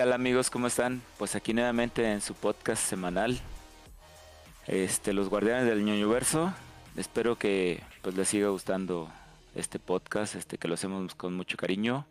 [0.00, 0.48] ¿Qué tal amigos?
[0.48, 1.02] ¿Cómo están?
[1.18, 3.38] Pues aquí nuevamente en su podcast semanal.
[4.66, 6.54] Este, los guardianes del universo.
[6.96, 9.10] Espero que pues les siga gustando
[9.54, 12.06] este podcast, este que lo hacemos con mucho cariño.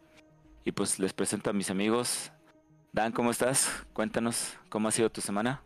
[0.65, 2.31] Y pues les presento a mis amigos.
[2.93, 3.83] Dan, ¿cómo estás?
[3.93, 5.63] Cuéntanos cómo ha sido tu semana.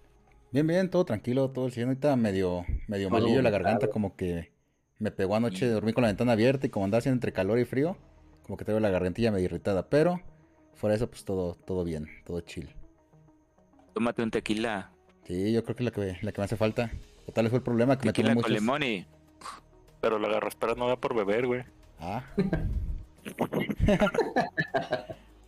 [0.53, 1.90] Bien, bien, todo tranquilo, todo el cielo.
[1.90, 4.53] Ahorita medio, medio malillo la garganta, como que
[4.98, 7.66] me pegó anoche, dormí con la ventana abierta y como andaba haciendo entre calor y
[7.66, 7.98] frío,
[8.44, 10.22] como que tengo la gargantilla medio irritada, pero
[10.76, 12.70] fuera de eso, pues todo, todo bien, todo chill.
[13.94, 14.91] Tómate un tequila.
[15.26, 16.91] Sí, yo creo que es la que, la que me hace falta.
[17.26, 19.05] O tal vez fue el problema que tequila me tomé con limón y...
[20.02, 21.64] Pero la garraspera no va por beber, güey.
[22.00, 22.23] Ah.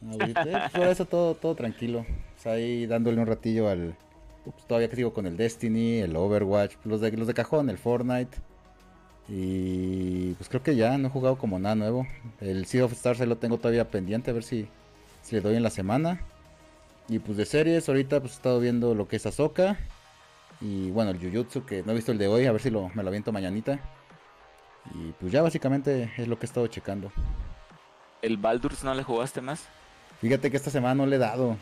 [0.01, 1.99] no, güey, eh, fuera de eso todo, todo tranquilo.
[1.99, 3.97] O sea, ahí dándole un ratillo al...
[4.45, 7.77] Pues, todavía que sigo con el Destiny, el Overwatch, los de, los de cajón, el
[7.77, 8.37] Fortnite.
[9.27, 12.07] Y pues creo que ya no he jugado como nada nuevo.
[12.39, 14.67] El Sea of Stars ahí lo tengo todavía pendiente, a ver si,
[15.25, 16.21] si le doy en la semana.
[17.09, 19.77] Y pues de series, ahorita pues he estado viendo lo que es Ahsoka.
[20.61, 22.89] Y bueno, el Jujutsu, que no he visto el de hoy, a ver si lo,
[22.93, 23.79] me lo aviento mañanita.
[24.93, 27.11] Y pues ya básicamente es lo que he estado checando.
[28.21, 29.65] ¿El Baldur's no le jugaste más?
[30.21, 31.57] Fíjate que esta semana no le he dado.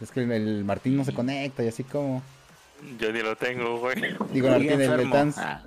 [0.00, 2.22] Es que el Martín no se conecta y así como...
[2.98, 3.96] Yo ni lo tengo, güey.
[4.32, 4.96] Digo, Martín, el.
[4.96, 5.38] Betans.
[5.38, 5.62] Ah,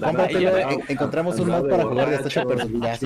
[0.00, 3.00] Cómpratelo, Ay, en- encontramos un mod para jugar de hasta 8 personas.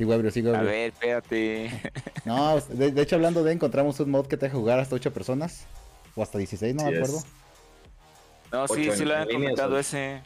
[0.00, 1.70] Sí, güey, sí, güey, a ver, espérate.
[2.24, 5.12] No, de, de hecho, hablando de, encontramos un mod que te deja jugar hasta 8
[5.12, 5.66] personas.
[6.14, 6.98] O hasta 16, no Sí me es.
[7.06, 7.26] acuerdo.
[8.50, 10.22] No, sí, sí lo han comentado o- ese.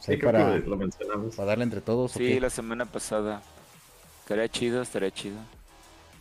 [0.00, 1.36] Sí, Sí, para, lo mencionamos.
[1.36, 2.16] para darle entre todos.
[2.16, 3.42] ¿o Sí, la semana pasada.
[4.22, 5.36] Estaría chido, estaría chido.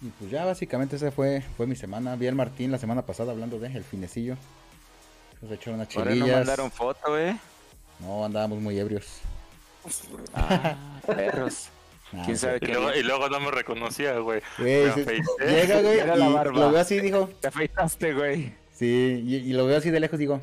[0.02, 2.17] Y pues ya básicamente esa fue, fue mi semana.
[2.17, 4.35] Vi al Martín la semana pasada hablando de el finecillo.
[5.41, 7.38] Nos echaron unas Ahora no mandaron foto, eh.
[8.01, 9.06] No, andábamos muy ebrios.
[10.34, 10.75] Ah,
[11.07, 11.69] perros.
[12.13, 12.66] Nah, ¿Quién no sabe sé.
[12.66, 14.41] Y luego, y luego no me reconocía, güey.
[14.57, 16.59] Güey, se- llega, güey, Era la y barba.
[16.59, 17.29] lo veo así, dijo.
[17.41, 18.53] Te afeitaste, güey.
[18.73, 20.40] Sí, y, y lo veo así de lejos, digo,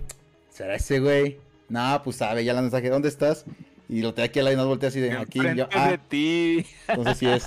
[0.50, 1.38] ¿será ese güey?
[1.69, 3.44] No, pues sabe, ya la mensaje, ¿dónde estás?
[3.88, 5.41] Y lo tengo aquí al lado y nos voltea así de aquí.
[5.41, 6.66] y yo, ah, de ti.
[6.88, 7.47] entonces sí es.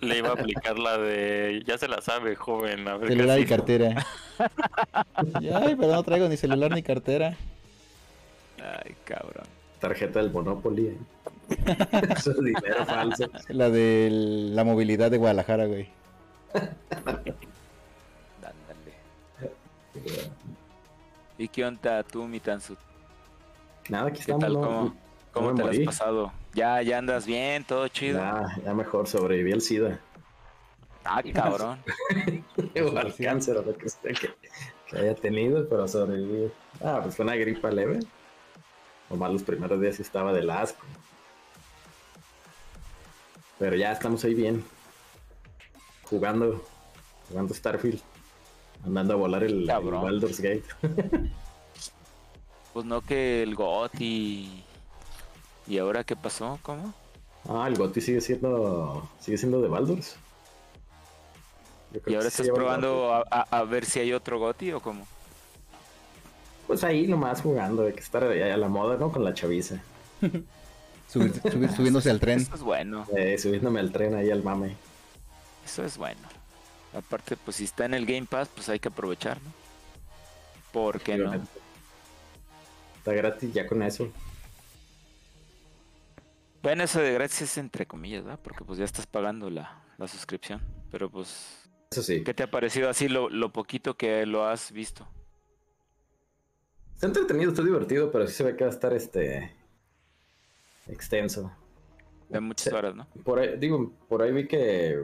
[0.00, 1.62] Le iba a aplicar la de.
[1.66, 2.86] Ya se la sabe, joven.
[2.88, 4.06] A ver qué Celular y cartera.
[5.14, 7.36] Ay, pero no traigo ni celular ni cartera.
[8.58, 9.44] Ay, cabrón.
[9.78, 10.86] Tarjeta del Monopoly.
[10.88, 10.96] ¿eh?
[12.16, 13.24] Eso es dinero falso.
[13.48, 15.88] La de la movilidad de Guadalajara, güey.
[16.54, 17.34] Ándale.
[21.38, 22.76] ¿Y qué onda tú, mi Tansu?
[23.88, 24.40] Nada, aquí ¿Qué estamos.
[24.42, 24.52] tal?
[24.54, 24.94] no- ¿Cómo, no
[25.32, 26.32] cómo me te lo has pasado?
[26.54, 27.64] ¿Ya, ya andas bien?
[27.64, 28.18] ¿Todo chido?
[28.18, 30.00] Ya, ya mejor sobreviví al SIDA.
[31.04, 31.78] Ah, cabrón.
[32.84, 34.30] O al cáncer o lo que sea que,
[34.86, 36.50] que haya tenido, pero sobreviví.
[36.84, 38.00] Ah, pues fue una gripa leve.
[39.08, 40.84] Nomás los primeros días sí estaba del asco.
[43.60, 44.64] Pero ya estamos ahí bien.
[46.04, 46.64] Jugando.
[47.28, 48.00] Jugando Starfield.
[48.84, 50.02] Andando a volar el, el.
[50.02, 50.64] Baldur's Gate.
[52.72, 54.64] Pues no que el GOT y...
[55.68, 56.58] ¿Y ahora qué pasó?
[56.62, 56.92] ¿Cómo?
[57.48, 59.08] Ah, el GOTY sigue siendo.
[59.20, 60.16] Sigue siendo de Baldur's.
[62.06, 65.06] ¿Y ahora estás probando a, a- a ver si hay otro GOTI o cómo?
[66.66, 69.10] Pues ahí nomás jugando, hay que estar a la moda, ¿no?
[69.12, 69.82] Con la chaviza.
[71.12, 72.40] Subir- subir- subiéndose al tren.
[72.40, 74.76] Eso es bueno, Eh, subiéndome al tren ahí al mame.
[75.64, 76.20] eso es bueno.
[76.94, 79.52] Aparte, pues si está en el Game Pass, pues hay que aprovechar, ¿no?
[80.72, 81.32] ¿Por qué no?
[82.98, 84.10] Está gratis ya con eso.
[86.62, 88.38] Bueno, eso de gratis es entre comillas, ¿verdad?
[88.42, 90.60] Porque pues ya estás pagando la, la suscripción.
[90.90, 92.22] Pero pues, Eso sí.
[92.22, 95.08] ¿qué te ha parecido así lo, lo poquito que lo has visto?
[96.94, 99.54] Está entretenido, está divertido, pero sí se ve que va a estar este.
[100.92, 101.50] Extenso.
[102.28, 103.06] De muchas horas, ¿no?
[103.24, 104.98] Por ahí, digo, por ahí vi que.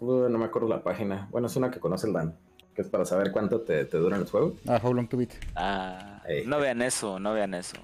[0.00, 1.28] uh, no me acuerdo la página.
[1.30, 2.36] Bueno, es una que conoce el Dan.
[2.74, 4.54] Que es para saber cuánto te, te duran los juegos.
[4.68, 5.30] Ah, How Long to Beat.
[5.54, 6.44] Ah, Ey.
[6.46, 7.76] no vean eso, no vean eso.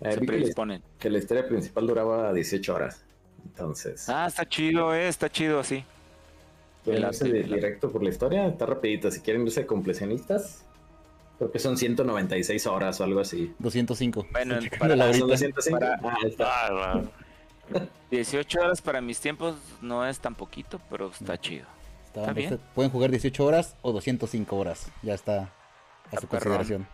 [0.00, 0.82] Eh, Se que la, predisponen.
[0.98, 3.04] que la historia principal duraba 18 horas.
[3.44, 4.08] Entonces.
[4.08, 5.84] Ah, está chido, eh, está chido así.
[6.84, 8.46] quieren irse directo por la historia.
[8.46, 9.10] Está rapidito.
[9.10, 10.64] Si quieren irse completionistas.
[11.38, 13.54] Creo que son 196 horas o algo así.
[13.60, 14.26] 205.
[14.32, 15.26] Bueno, para- Ah, ¿Son ahorita.
[15.26, 15.78] 205?
[15.78, 16.66] para- Ah, está.
[16.66, 16.72] Ah,
[17.74, 17.82] va.
[18.10, 21.66] 18 horas para mis tiempos no es tan poquito, pero está chido.
[22.06, 22.60] Está- está bien.
[22.74, 24.90] Pueden jugar 18 horas o 205 horas.
[25.02, 25.48] Ya está a
[26.06, 26.56] Está su perrón.
[26.56, 26.88] consideración.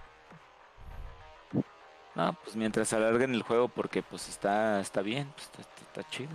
[2.15, 6.11] No, pues mientras alarguen el juego porque pues está está bien, pues está, está- está
[6.11, 6.31] chido.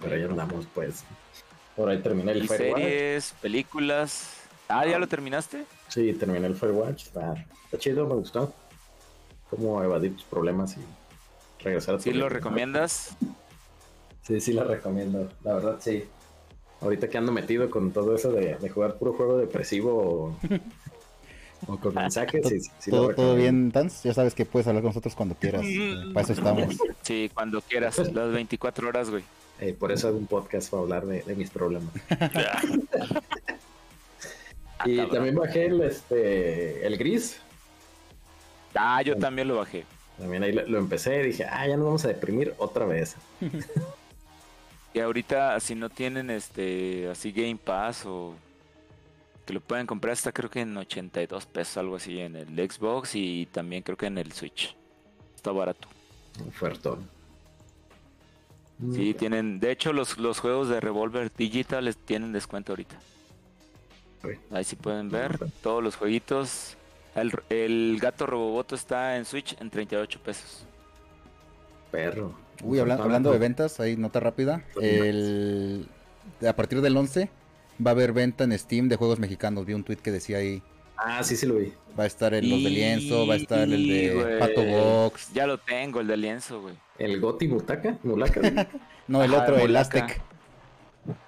[0.00, 1.04] Pero ahí andamos, pues.
[1.76, 2.82] Por ahí terminé el Y Firewatch.
[2.82, 4.40] series, películas.
[4.68, 5.64] Ah, ¿ya lo terminaste?
[5.88, 7.04] Sí, terminé el Firewatch.
[7.04, 7.34] Está,
[7.64, 8.52] está chido, me gustó.
[9.50, 13.16] Cómo evadir tus problemas y regresar a tu ¿Sí lo recomiendas?
[14.22, 15.30] Sí, sí, la recomiendo.
[15.44, 16.04] La verdad, sí.
[16.80, 20.36] Ahorita que ando metido con todo eso de, de jugar puro juego depresivo o,
[21.72, 23.36] o con mensajes, sí, sí lo ¿Todo, todo recomiendo.
[23.36, 24.02] bien, Tans?
[24.02, 25.62] Ya sabes que puedes hablar con nosotros cuando quieras.
[25.64, 26.74] eh, Para eso estamos.
[27.02, 29.22] Sí, cuando quieras, las 24 horas, güey.
[29.60, 31.92] Eh, por eso hago un podcast para hablar de, de mis problemas.
[34.84, 34.92] Ya.
[34.92, 35.14] y cabrón.
[35.14, 37.40] también bajé el, este, el gris.
[38.74, 39.84] Ah, yo también lo bajé.
[40.18, 43.16] También ahí lo, lo empecé y dije, ah, ya nos vamos a deprimir otra vez.
[44.94, 48.32] Y ahorita, si no tienen este así Game Pass o
[49.44, 53.16] que lo pueden comprar hasta creo que en 82 pesos, algo así, en el Xbox
[53.16, 54.74] y también creo que en el Switch.
[55.34, 55.88] Está barato.
[56.52, 57.08] Fuertón.
[58.92, 59.60] Sí, Mm, tienen.
[59.60, 62.96] De hecho, los, los juegos de Revolver Digital les tienen descuento ahorita.
[64.50, 66.76] Ahí sí pueden ver todos los jueguitos.
[67.14, 70.66] El, el gato Roboboto está en Switch en 38 pesos.
[71.90, 72.34] Perro.
[72.62, 74.64] Uy, habla- hablando de ventas, ahí nota rápida.
[74.80, 75.86] El,
[76.46, 77.30] a partir del 11
[77.84, 79.64] va a haber venta en Steam de juegos mexicanos.
[79.66, 80.62] Vi un tweet que decía ahí,
[80.96, 81.72] Ah, sí, sí lo vi.
[81.98, 84.38] va a estar el, los de lienzo, va a estar el de güey.
[84.38, 85.32] Pato Box.
[85.34, 86.74] Ya lo tengo, el de lienzo, güey.
[86.98, 88.40] El Goti Mutaka, Mulaka,
[89.08, 89.76] No, el Ajá, otro, el.
[89.76, 90.20] Aztec.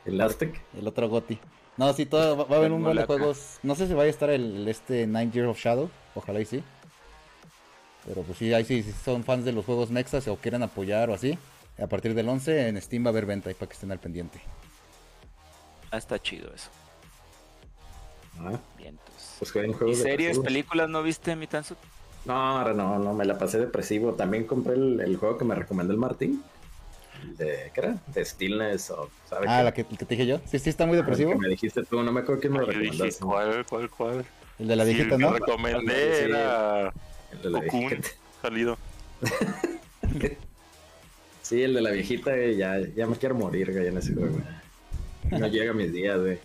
[0.04, 0.60] el Aztec.
[0.78, 1.38] El otro Goti.
[1.76, 3.58] No, sí, todo, va, va a haber un buen de juegos.
[3.62, 5.90] No sé si vaya a estar el, este Nine Years of Shadow.
[6.14, 6.62] Ojalá y sí.
[8.06, 11.10] Pero pues sí, ahí sí, si son fans de los juegos mexas o quieren apoyar
[11.10, 11.38] o así.
[11.78, 13.98] A partir del 11 en Steam va a haber venta ahí para que estén al
[13.98, 14.40] pendiente.
[15.90, 16.70] Ah, está chido eso.
[18.38, 19.36] Ah, Vientos.
[19.38, 19.52] pues
[19.86, 21.74] ¿Y series, películas no viste, mi Tansu?
[22.24, 24.14] No, ahora no, no, me la pasé depresivo.
[24.14, 26.42] También compré el, el juego que me recomendó el Martín.
[27.36, 27.96] De, ¿Qué era?
[28.08, 29.10] De Stillness o...
[29.28, 29.64] ¿sabe Ah, qué?
[29.64, 30.40] la que, te dije yo.
[30.46, 31.30] Sí, sí, está muy El depresivo.
[31.32, 33.24] que me dijiste tú, no me acuerdo quién me lo Yo dije, recomendaste.
[33.24, 34.24] ¿cuál, cuál, cuál?
[34.58, 35.32] El de la Sí, viejita, ¿no?
[35.32, 36.92] recomendé era
[37.32, 38.08] El de la Cocoon, viejita.
[38.42, 38.78] salido.
[41.42, 44.32] Sí, el de la viejita, güey, ya, ya me quiero morir, güey, en ese juego.
[45.30, 45.40] güey.
[45.40, 46.38] No llega a mis días, güey.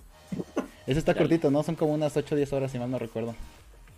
[0.85, 1.63] Ese está cortito, ¿no?
[1.63, 3.33] Son como unas 8 o 10 horas, si mal no recuerdo.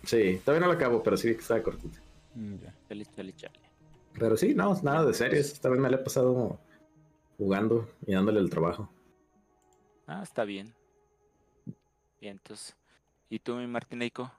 [0.04, 1.98] Sí, todavía no lo acabo, pero sí vi que estaba cortito.
[2.34, 2.72] Mm, ya.
[2.88, 3.58] Chale, chale, chale.
[4.18, 5.52] Pero sí, no, nada de series.
[5.52, 6.58] Esta vez me la he pasado
[7.36, 8.88] jugando y dándole el trabajo.
[10.06, 10.74] Ah, está bien.
[12.20, 12.76] Vientos.
[13.28, 14.30] ¿Y tú, mi Martineico?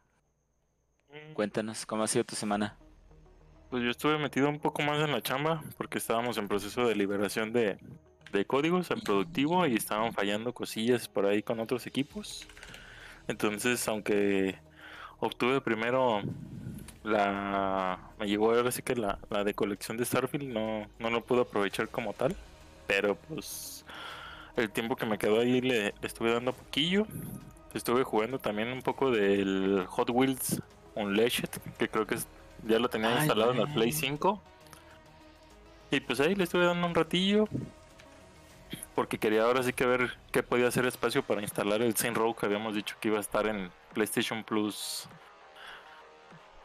[1.34, 2.78] Cuéntanos, ¿cómo ha sido tu semana?
[3.70, 6.96] Pues yo estuve metido un poco más en la chamba porque estábamos en proceso de
[6.96, 7.78] liberación de,
[8.32, 12.48] de códigos al productivo y estaban fallando cosillas por ahí con otros equipos.
[13.28, 14.56] Entonces, aunque
[15.20, 16.22] obtuve primero
[17.06, 18.00] la...
[18.20, 21.42] Me llegó ahora sí que la, la de colección de Starfield, no, no lo pude
[21.42, 22.36] aprovechar como tal.
[22.88, 23.86] Pero pues
[24.58, 27.06] el tiempo que me quedó ahí le, le estuve dando poquillo.
[27.74, 30.62] Estuve jugando también un poco del Hot Wheels
[30.96, 32.28] Unleashed, que creo que es-
[32.66, 33.74] ya lo tenía Ay, instalado en el.
[33.74, 34.42] Play 5.
[35.92, 37.48] Y pues ahí le estuve dando un ratillo.
[38.96, 42.34] Porque quería ahora sí que ver qué podía hacer espacio para instalar el Saint Row
[42.34, 45.08] que habíamos dicho que iba a estar en PlayStation Plus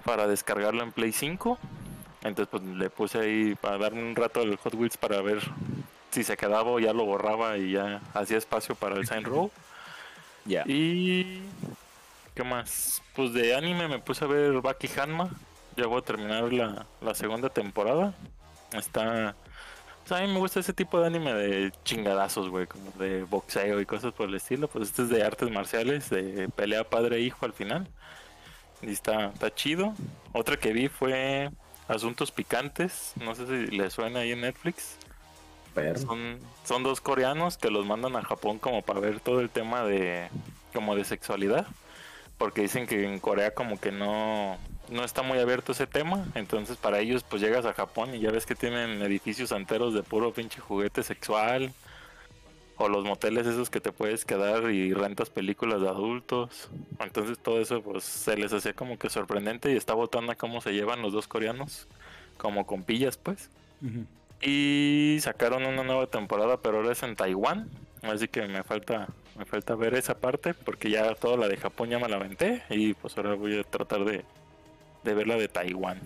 [0.01, 1.59] para descargarlo en Play 5.
[2.23, 5.41] Entonces pues le puse ahí para darme un rato al Hot Wheels para ver
[6.11, 9.51] si se quedaba o ya lo borraba y ya hacía espacio para el Saint Row.
[10.45, 10.65] Ya.
[10.67, 11.43] Y.
[12.35, 13.03] ¿Qué más?
[13.15, 15.31] Pues de anime me puse a ver Baki Hanma.
[15.77, 18.15] Ya voy a terminar la, la segunda temporada.
[18.73, 19.31] Está.
[19.31, 23.87] a mí me gusta ese tipo de anime de chingadazos, güey, como de boxeo y
[23.87, 24.69] cosas por el estilo.
[24.69, 27.89] Pues este es de artes marciales, de pelea padre-hijo al final.
[28.83, 29.95] Y está, está chido.
[30.33, 31.51] Otra que vi fue
[31.89, 33.13] Asuntos Picantes.
[33.17, 34.97] No sé si le suena ahí en Netflix.
[35.75, 39.51] Pero Son, son dos coreanos que los mandan a Japón como para ver todo el
[39.51, 40.29] tema de
[40.73, 41.67] como de sexualidad.
[42.39, 44.57] Porque dicen que en Corea como que no,
[44.89, 46.27] no está muy abierto ese tema.
[46.35, 50.03] Entonces para ellos pues llegas a Japón y ya ves que tienen edificios enteros de
[50.03, 51.73] puro pinche juguete sexual.
[52.83, 56.71] O los moteles esos que te puedes quedar y rentas películas de adultos.
[56.99, 60.63] Entonces todo eso pues se les hacía como que sorprendente y está botando a cómo
[60.63, 61.89] se llevan los dos coreanos.
[62.39, 63.51] Como compillas pues.
[64.41, 67.69] Y sacaron una nueva temporada, pero ahora es en Taiwán.
[68.01, 71.91] Así que me falta, me falta ver esa parte, porque ya toda la de Japón
[71.91, 72.63] ya me la aventé.
[72.71, 74.25] Y pues ahora voy a tratar de,
[75.05, 76.01] de ver la de Taiwán.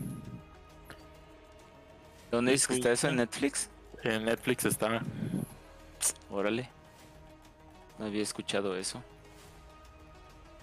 [2.32, 3.70] ¿Dónde dices que está eso en Netflix?
[4.02, 5.02] En Netflix está.
[6.30, 6.68] Órale.
[7.98, 9.02] No había escuchado eso.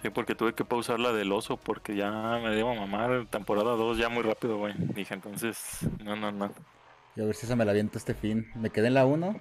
[0.01, 2.12] Sí, porque tuve que pausar la del oso, porque ya
[2.43, 4.74] me debo mamar temporada 2 ya muy rápido, güey.
[4.77, 6.51] Dije entonces, no, no, no.
[7.15, 8.50] Y a ver si esa me la aviento este fin.
[8.55, 9.39] Me quedé en la 1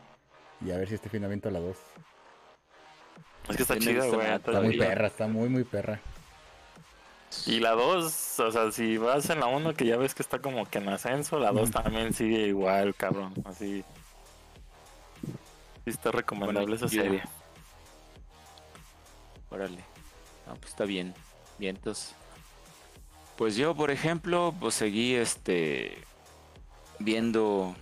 [0.67, 1.77] y a ver si este fin aviento la 2.
[3.49, 4.21] Es que está Sí chida, güey.
[4.21, 6.01] está Está muy perra, está muy, muy perra.
[7.47, 10.41] Y la 2, o sea, si vas en la 1 que ya ves que está
[10.41, 13.33] como que en ascenso, la 2 también sigue igual, cabrón.
[13.45, 13.85] Así.
[15.87, 17.23] Está recomendable Bueno, esa serie.
[19.51, 19.85] órale.
[20.47, 21.15] Ah, pues está bien.
[21.59, 22.15] Vientos.
[23.37, 25.97] Pues yo, por ejemplo, pues seguí este
[26.99, 27.75] viendo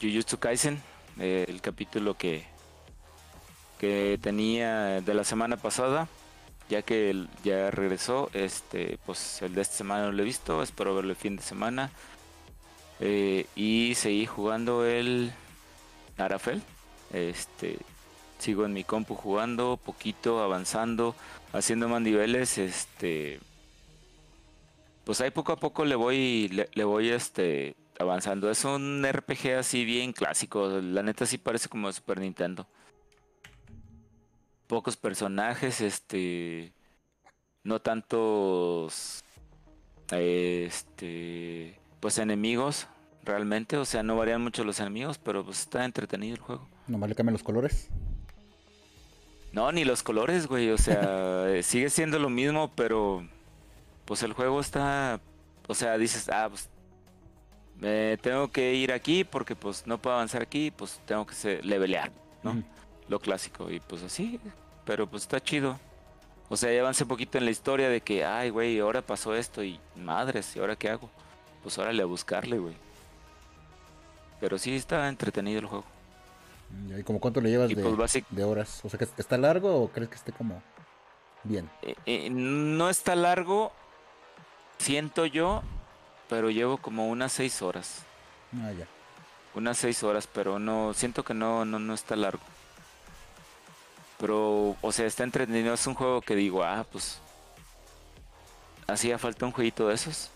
[0.00, 0.80] Jujutsu Kaisen,
[1.18, 2.44] eh, el capítulo que
[3.78, 6.06] que tenía de la semana pasada,
[6.68, 10.94] ya que ya regresó, este, pues el de esta semana no lo he visto, espero
[10.94, 11.90] verlo el fin de semana.
[13.00, 15.32] Eh, y seguí jugando el
[16.16, 16.62] Arafel.
[17.12, 17.78] Este,
[18.38, 21.14] sigo en mi compu jugando, poquito, avanzando,
[21.52, 23.40] haciendo más niveles, este
[25.04, 28.50] pues ahí poco a poco le voy le, voy este avanzando.
[28.50, 32.66] Es un RPG así bien clásico, la neta sí parece como Super Nintendo.
[34.66, 36.72] Pocos personajes, este
[37.64, 39.22] no tantos
[40.10, 42.88] este pues enemigos
[43.24, 46.68] realmente, o sea, no varían mucho los enemigos, pero pues está entretenido el juego.
[46.86, 47.88] ¿Nomás le cambian los colores?
[49.52, 53.26] No, ni los colores, güey, o sea, sigue siendo lo mismo, pero
[54.04, 55.20] pues el juego está,
[55.68, 56.68] o sea, dices, ah, pues
[57.78, 62.12] me tengo que ir aquí porque pues no puedo avanzar aquí, pues tengo que levelear,
[62.42, 62.62] ¿no?
[63.08, 64.40] Lo clásico y pues así,
[64.84, 65.78] pero pues está chido.
[66.48, 69.34] O sea, ya avancé un poquito en la historia de que, ay, güey, ahora pasó
[69.34, 71.10] esto y madres, ¿y ahora qué hago?
[71.62, 72.74] Pues órale a buscarle, güey.
[74.42, 75.84] Pero sí está entretenido el juego.
[76.98, 78.80] ¿Y como cuánto le llevas de, pues, de, horas?
[78.82, 80.60] O sea, que ¿está largo o crees que esté como
[81.44, 81.70] bien?
[81.82, 83.70] Eh, eh, no está largo,
[84.78, 85.62] siento yo,
[86.28, 88.02] pero llevo como unas seis horas.
[88.56, 88.88] Ah, ya.
[89.54, 92.42] Unas seis horas, pero no, siento que no, no, no está largo.
[94.18, 95.72] Pero, o sea, está entretenido.
[95.72, 97.20] Es un juego que digo, ah, pues.
[98.88, 100.30] Hacía falta un jueguito de esos.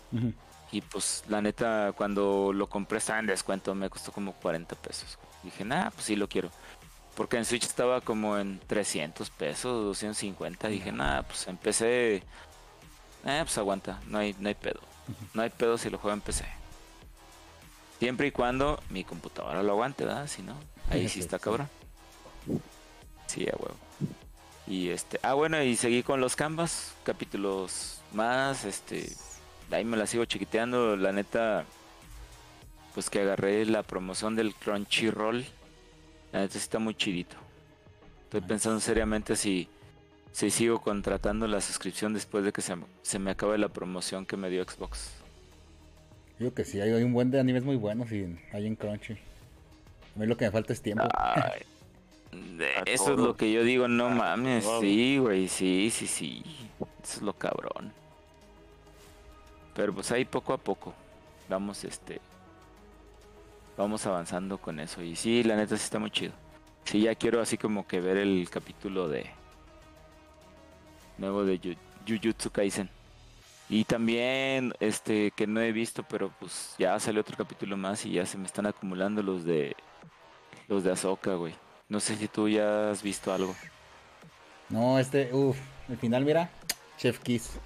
[0.71, 5.17] Y pues, la neta, cuando lo compré estaba en descuento, me costó como 40 pesos.
[5.43, 6.49] Dije, nah, pues sí lo quiero.
[7.15, 10.67] Porque en Switch estaba como en 300 pesos, 250.
[10.67, 12.17] Dije, nah, pues empecé.
[13.25, 14.81] Eh, pues aguanta, no hay, no hay pedo.
[15.33, 16.45] No hay pedo si lo juego en PC.
[17.99, 20.27] Siempre y cuando mi computadora lo aguante, ¿verdad?
[20.27, 20.53] Si no,
[20.91, 21.69] ahí sí está cabrón.
[23.25, 23.75] Sí, a huevo.
[24.67, 29.09] Y este, ah bueno, y seguí con los canvas, capítulos más, este,
[29.71, 31.65] ahí me la sigo chiquiteando, la neta,
[32.93, 35.45] pues que agarré la promoción del Crunchyroll,
[36.31, 37.35] la neta está muy chidito.
[38.23, 39.69] Estoy pensando seriamente si,
[40.31, 44.37] si sigo contratando la suscripción después de que se, se me acabe la promoción que
[44.37, 45.11] me dio Xbox.
[46.39, 49.13] Digo que sí, hay, un buen de animes muy buenos y hay en Crunchy.
[49.13, 51.07] A mí lo que me falta es tiempo.
[52.85, 56.43] eso es lo que yo digo, no mames, sí, güey, sí, sí, sí.
[57.03, 57.91] Eso es lo cabrón.
[59.77, 60.91] Pero pues ahí poco a poco
[61.47, 62.19] vamos este
[63.77, 66.33] vamos avanzando con eso y sí, la neta sí está muy chido.
[66.83, 69.29] Sí, ya quiero así como que ver el capítulo de
[71.19, 72.89] nuevo de Jujutsu Kaisen.
[73.69, 78.13] Y también este que no he visto, pero pues ya salió otro capítulo más y
[78.13, 79.75] ya se me están acumulando los de
[80.67, 81.53] los de Azoka, güey.
[81.87, 83.55] No sé si tú ya has visto algo.
[84.69, 86.49] No, este, uff, el final, mira,
[86.97, 87.59] Chef Kiss.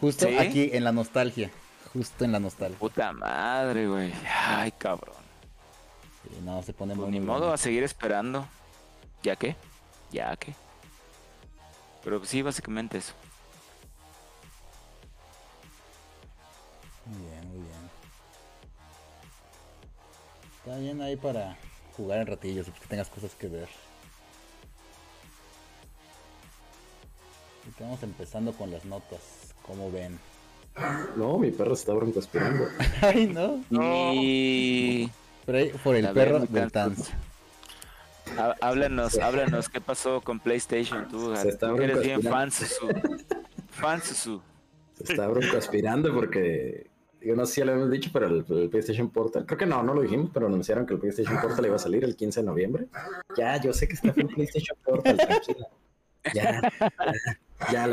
[0.00, 1.50] Justo aquí en la nostalgia.
[1.92, 2.78] Justo en la nostalgia.
[2.78, 4.12] Puta madre, güey.
[4.32, 5.16] Ay, cabrón.
[6.44, 8.46] no, se pone pues Ni modo a seguir esperando.
[9.22, 9.56] ¿Ya qué?
[10.12, 10.54] ¿Ya qué?
[12.04, 13.12] Pero sí, básicamente eso.
[17.06, 17.90] Muy bien, muy bien.
[20.58, 21.56] Está bien ahí para
[21.96, 23.68] jugar en ratillos, que tengas cosas que ver.
[27.68, 29.47] Estamos empezando con las notas.
[29.68, 30.18] ¿Cómo ven?
[31.16, 32.68] No, mi perro está broncoaspirando.
[33.02, 33.62] Ay, no.
[33.70, 35.10] Y...
[35.44, 37.10] Por, el perro del Tans.
[38.60, 41.08] Háblanos, háblanos, ¿qué pasó con PlayStation?
[41.08, 42.88] Tú, eres bien fan, Susu.
[43.70, 44.42] Fan, Susu.
[44.94, 46.90] Se está broncoaspirando porque
[47.22, 49.82] yo no sé si ya lo hemos dicho, pero el, PlayStation Portal, creo que no,
[49.82, 52.46] no lo dijimos, pero anunciaron que el PlayStation Portal iba a salir el 15 de
[52.46, 52.86] noviembre.
[53.36, 55.68] Ya, yo sé que está en PlayStation Portal, tranquila.
[56.34, 56.60] Ya,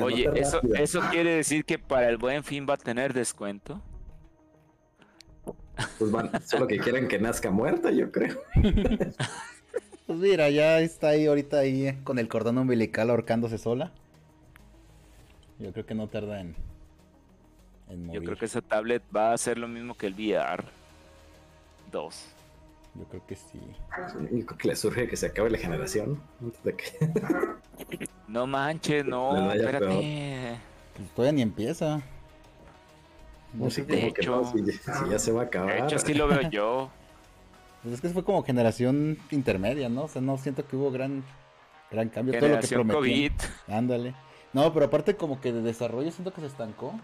[0.02, 3.82] Oye, eso, eso quiere decir que para el buen fin va a tener descuento.
[6.00, 8.42] Pues van, solo que quieren que nazca muerta, yo creo.
[10.06, 13.92] Pues mira, ya está ahí ahorita ahí eh, con el cordón umbilical ahorcándose sola.
[15.58, 16.56] Yo creo que no tarda en,
[17.90, 20.64] en Yo creo que esa tablet va a ser lo mismo que el VR
[21.92, 22.35] 2.
[22.98, 23.60] Yo creo que sí.
[24.32, 26.22] Yo creo que le surge que se acabe la generación.
[28.28, 30.60] no manches, no, espérate.
[30.96, 32.02] Pues todavía ni empieza.
[33.54, 35.74] No sé de hecho, si, ya se va a acabar.
[35.74, 36.90] De hecho, sí lo veo yo.
[37.84, 40.06] Pues es que fue como generación intermedia, ¿no?
[40.06, 41.24] O sea, no siento que hubo gran
[41.92, 42.34] gran cambio.
[42.34, 43.30] Todo lo que Generación prometían.
[43.38, 43.74] COVID.
[43.76, 44.16] Ándale.
[44.54, 47.00] No, pero aparte como que de desarrollo siento que se estancó.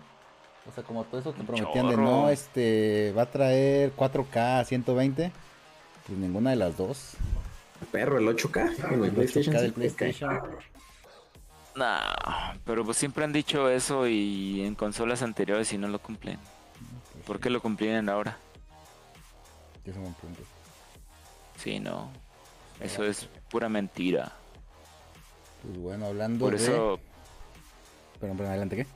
[0.67, 5.31] O sea, como todo eso que prometían de no, este, va a traer 4K 120.
[6.11, 7.13] Pues ninguna de las dos.
[7.89, 9.55] Perro, el 8K en el El PlayStation.
[9.55, 10.41] 8K del 5, PlayStation.
[11.73, 16.37] Nah, pero pues siempre han dicho eso y en consolas anteriores y no lo cumplen.
[17.25, 18.37] ¿Por qué lo cumplían ahora?
[19.85, 20.43] Se me preguntó.
[21.55, 22.11] Sí, no.
[22.81, 24.33] Eso es pura mentira.
[25.63, 26.61] Pues bueno, hablando Por de...
[26.61, 26.99] eso...
[28.19, 28.87] Perdón, perdón, adelante, ¿qué?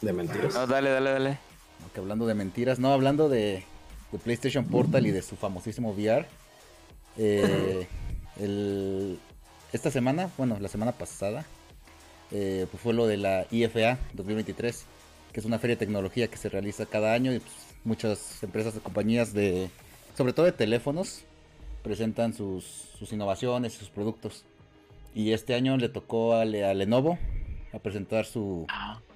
[0.00, 0.54] De mentiras.
[0.54, 1.38] No, dale, dale, dale.
[1.80, 3.64] No, que hablando de mentiras, no, hablando de,
[4.12, 6.26] de PlayStation Portal y de su famosísimo VR.
[7.18, 7.86] eh,
[8.40, 9.18] el-
[9.72, 11.44] esta semana, bueno, la semana pasada,
[12.30, 14.84] eh, pues fue lo de la IFA 2023,
[15.32, 17.52] que es una feria de tecnología que se realiza cada año y pues,
[17.84, 19.70] muchas empresas y compañías de,
[20.16, 21.22] sobre todo de teléfonos,
[21.82, 22.64] presentan sus,
[22.98, 24.44] sus innovaciones y sus productos.
[25.14, 27.18] Y este año le tocó a, a Lenovo
[27.72, 28.66] a presentar su,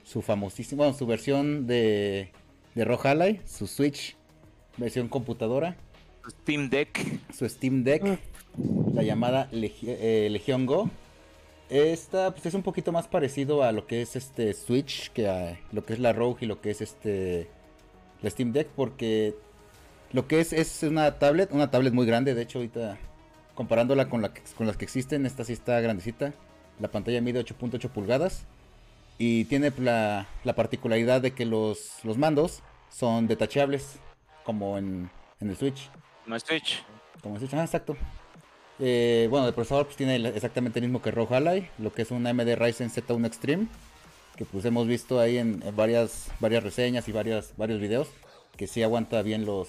[0.05, 2.31] su famosísimo, bueno, su versión de,
[2.75, 4.17] de ROG Ally, su Switch,
[4.81, 5.77] versión computadora,
[6.43, 6.99] Steam Deck.
[7.33, 8.03] su Steam Deck,
[8.95, 10.91] la llamada Legi- eh, Legion Go.
[11.69, 15.59] Esta pues, es un poquito más parecido a lo que es este Switch, que a
[15.73, 17.49] lo que es la Rogue y lo que es este
[18.23, 19.35] la Steam Deck, porque
[20.13, 22.99] lo que es es una tablet, una tablet muy grande, de hecho ahorita
[23.55, 26.33] comparándola con, la que- con las que existen, esta sí está grandecita.
[26.81, 28.47] La pantalla mide 8.8 pulgadas
[29.19, 33.99] y tiene la, la particularidad de que los, los mandos son detachables,
[34.51, 35.09] como en,
[35.41, 35.89] en el Switch.
[36.27, 36.83] No es Switch.
[37.23, 37.97] Como se ah, exacto.
[38.81, 42.03] Eh, bueno, el procesador pues, tiene el- exactamente el mismo que ROG Ally, lo que
[42.03, 43.69] es un AMD Ryzen Z1 Extreme,
[44.37, 48.09] que pues hemos visto ahí en, en varias, varias reseñas y varias, varios videos,
[48.57, 49.69] que sí aguanta bien los,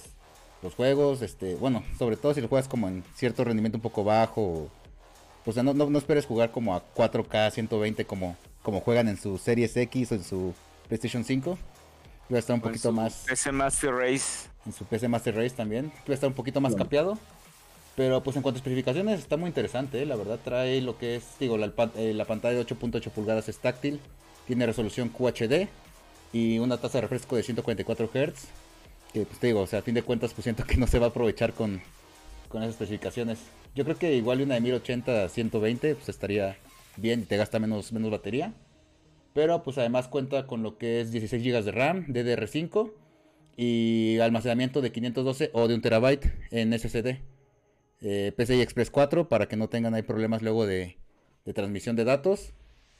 [0.63, 4.03] los juegos, este, bueno, sobre todo si lo juegas como en cierto rendimiento un poco
[4.03, 4.67] bajo,
[5.45, 9.17] o sea, no, no, no esperes jugar como a 4K 120 como, como juegan en
[9.17, 10.53] su Series X o en su
[10.87, 11.57] PlayStation 5,
[12.33, 14.49] va a estar un poquito su más PC Master Race.
[14.65, 15.91] en su PC Master Race también.
[16.07, 16.85] Va a estar un poquito más Bueno.
[16.85, 17.17] capeado.
[17.95, 20.05] Pero pues en cuanto a especificaciones está muy interesante, ¿eh?
[20.05, 23.57] la verdad trae lo que es, digo, la, eh, la pantalla de 8.8 pulgadas es
[23.57, 23.99] táctil,
[24.47, 25.67] tiene resolución QHD
[26.31, 28.45] y una tasa de refresco de 144 Hz.
[29.13, 30.99] Que pues te digo, o sea, a fin de cuentas pues siento que no se
[30.99, 31.81] va a aprovechar con,
[32.47, 33.39] con esas especificaciones.
[33.75, 36.55] Yo creo que igual una de 1080 a 120 pues estaría
[36.95, 38.53] bien y te gasta menos, menos batería.
[39.33, 42.91] Pero pues además cuenta con lo que es 16 GB de RAM, DDR5
[43.55, 47.19] y almacenamiento de 512 o de 1 terabyte en SSD.
[48.01, 50.97] Eh, PCI Express 4 para que no tengan problemas luego de,
[51.53, 52.53] transmisión de datos.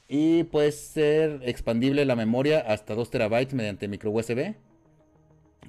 [0.08, 4.54] Y puede ser expandible la memoria hasta 2 terabytes mediante micro USB.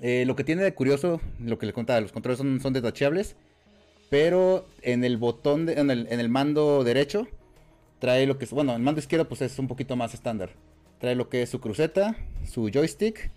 [0.02, 3.36] Eh, lo que tiene de curioso, lo que le contaba, los controles son, son detachables.
[4.10, 7.28] Pero en el botón, en, el, en el mando derecho,
[8.04, 10.50] trae lo que es, bueno, el mando izquierdo pues es un poquito más estándar.
[11.00, 13.32] Trae lo que es su cruceta, su joystick.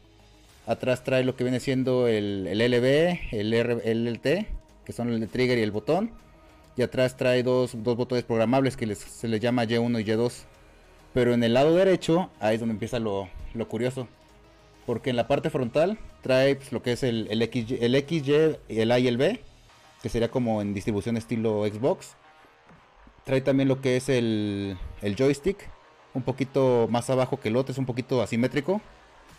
[0.67, 4.49] Atrás trae lo que viene siendo el, el LB, el, R- el LT,
[4.85, 6.11] que son el trigger y el botón.
[6.77, 10.33] Y atrás trae dos, dos botones programables que se les llama Y1 y Y2.
[11.15, 14.09] Pero en el lado derecho, ahí es donde empieza lo, lo curioso.
[14.85, 18.57] Porque en la parte frontal trae pues, lo que es el, el, XY, el XY,
[18.81, 19.41] el A y el B,
[20.03, 22.17] que sería como en distribución estilo Xbox.
[23.27, 24.79] Trae también lo que es el,
[25.19, 25.59] joystick,
[26.15, 28.81] un poquito más abajo que el otro, es un poquito asimétrico.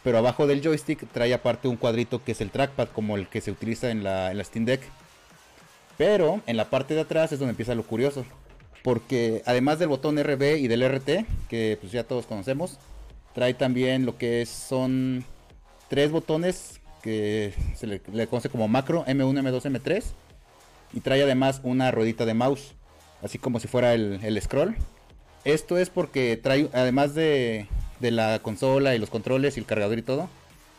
[0.04, 3.39] Pero abajo del joystick trae aparte un cuadrito que es el trackpad, como el que
[3.39, 4.82] se utiliza en la, Steam Deck.
[5.97, 8.26] Pero en la parte de atrás es donde empieza lo curioso.
[8.84, 12.80] Porque además del botón RB y del RT, que pues ya todos conocemos,
[13.34, 15.23] trae también lo que son
[15.88, 20.04] tres botones que se le, le conoce como macro, M1, M2, M3.
[20.91, 22.73] Y trae además una ruedita de mouse,
[23.23, 24.75] así como si fuera el, el scroll.
[25.45, 27.67] Esto es porque trae, además de,
[27.99, 30.30] de la consola y los controles y el cargador y todo,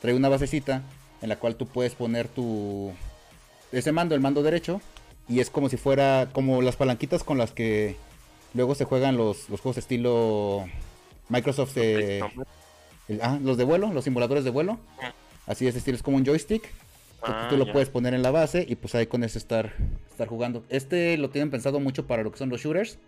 [0.00, 0.82] trae una basecita
[1.22, 2.92] en la cual tú puedes poner tu...
[3.72, 4.80] Ese mando, el mando derecho,
[5.28, 7.96] y es como si fuera como las palanquitas con las que
[8.54, 10.64] luego se juegan los, los juegos estilo
[11.28, 12.22] Microsoft, eh,
[13.08, 14.78] el- ah, los de vuelo, los simuladores de vuelo.
[15.46, 16.62] Así es, estilo es como un joystick.
[17.24, 17.72] Que Ah, tú lo ya.
[17.72, 19.72] puedes poner en la base y pues ahí con eso estar,
[20.10, 20.64] estar jugando.
[20.68, 22.98] Este lo tienen pensado mucho para lo que son los shooters.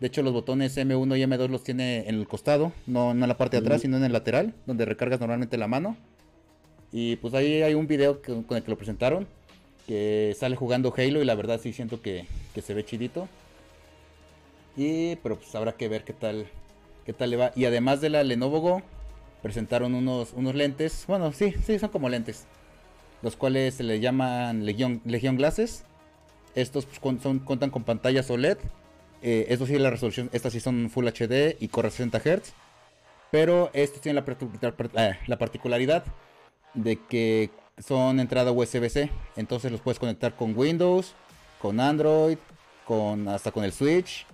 [0.00, 3.28] De hecho, los botones M1 y M2 los tiene en el costado, no, no en
[3.28, 3.82] la parte de atrás, Mm.
[3.82, 5.96] sino en el lateral, donde recargas normalmente la mano.
[6.92, 9.26] Y pues ahí hay un video que- con el que lo presentaron,
[9.86, 13.28] que sale jugando Halo y la verdad sí siento que, que se ve chidito.
[14.76, 16.46] Y pero pues habrá que ver qué tal,
[17.04, 17.52] qué tal le va.
[17.56, 18.82] Y además de la Lenovo Go,
[19.42, 22.44] presentaron unos, unos lentes, bueno, sí, sí, son como lentes,
[23.22, 25.84] los cuales se le llaman Legion, Legion Glasses.
[26.54, 28.58] Estos pues, son, cuentan con pantallas OLED
[29.22, 32.52] Eh, sí, la resolución, estas sí son Full HD y corre 60 Hz.
[33.30, 36.04] Pero estos tienen la, eh, la particularidad
[36.74, 37.50] de que
[37.84, 39.10] son entrada USB-C.
[39.36, 41.14] Entonces los puedes conectar con Windows,
[41.60, 42.38] con Android,
[42.84, 44.26] con hasta con el Switch.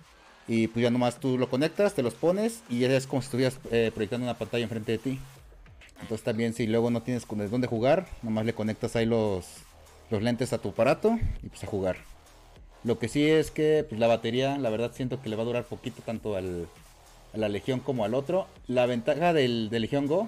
[0.47, 3.59] Y pues ya nomás tú lo conectas, te los pones y es como si estuvieras
[3.71, 5.19] eh, proyectando una pantalla enfrente de ti.
[6.03, 9.45] Entonces también si luego no tienes dónde jugar, nomás le conectas ahí los,
[10.09, 11.95] los lentes a tu aparato y pues a jugar.
[12.83, 15.45] Lo que sí es que pues, la batería, la verdad siento que le va a
[15.45, 16.67] durar poquito tanto al,
[17.33, 18.47] a la Legión como al otro.
[18.67, 20.27] La ventaja del, del Legión Go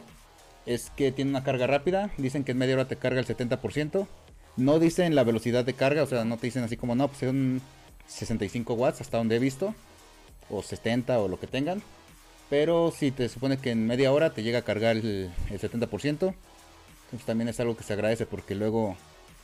[0.66, 2.10] es que tiene una carga rápida.
[2.18, 4.08] Dicen que en media hora te carga el 70%.
[4.56, 7.20] No dicen la velocidad de carga, o sea, no te dicen así como no, pues
[7.20, 7.62] son
[8.08, 9.76] 65 watts hasta donde he visto.
[10.50, 11.84] O 70 o lo que tengan.
[12.50, 16.34] Pero si te supone que en media hora te llega a cargar el, 70%.
[17.06, 18.96] Entonces también es algo que se agradece porque luego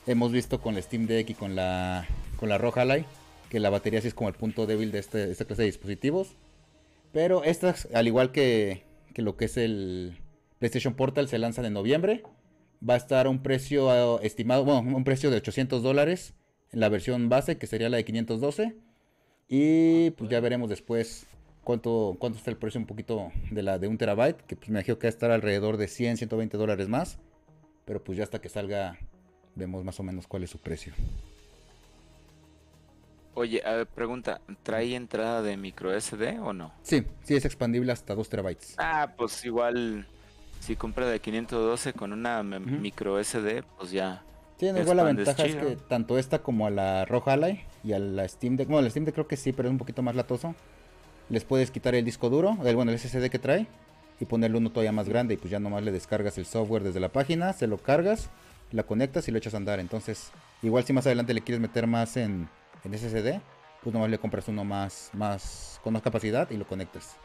[0.07, 3.05] hemos visto con el Steam Deck y con la, con la Roja Light
[3.51, 6.37] que la batería sí es como el punto débil de este, esta clase de dispositivos.
[7.11, 8.83] Pero estas, al igual que,
[9.13, 10.17] que lo que es el
[10.59, 12.23] PlayStation Portal, se lanzan en noviembre.
[12.87, 16.33] Va a estar un precio eh, estimado, bueno, un precio de 800 dólares
[16.71, 18.73] en la versión base, que sería la de 512.
[19.49, 21.27] Y pues ya veremos después
[21.63, 24.79] cuánto, cuánto está el precio un poquito de la de un terabyte, que pues me
[24.79, 27.19] imagino que va a estar alrededor de 100, 120 dólares más.
[27.85, 28.97] Pero pues ya hasta que salga
[29.55, 30.93] vemos más o menos cuál es su precio.
[33.33, 36.73] Oye, a ver, pregunta, ¿trae entrada de micro SD o no?
[36.83, 38.75] Sí, sí es expandible hasta 2 terabytes.
[38.77, 40.05] Ah, pues igual
[40.59, 44.23] si compra de 512 con una micro SD, pues ya.
[44.57, 47.99] Sí, igual la ventaja es que tanto esta como a la Roja Ally y a
[47.99, 50.15] la Steam Deck, bueno, la Steam Deck creo que sí, pero es un poquito más
[50.15, 50.53] latoso.
[51.29, 53.67] Les puedes quitar el disco duro, el, bueno, el SSD que trae
[54.19, 56.99] y ponerle uno todavía más grande y pues ya nomás le descargas el software desde
[56.99, 58.29] la página, se lo cargas,
[58.71, 59.79] la conectas y lo echas a andar.
[59.79, 60.31] Entonces,
[60.61, 62.49] igual si más adelante le quieres meter más en,
[62.83, 63.39] en SSD,
[63.81, 67.15] pues nomás le compras uno más, más con más capacidad y lo conectas.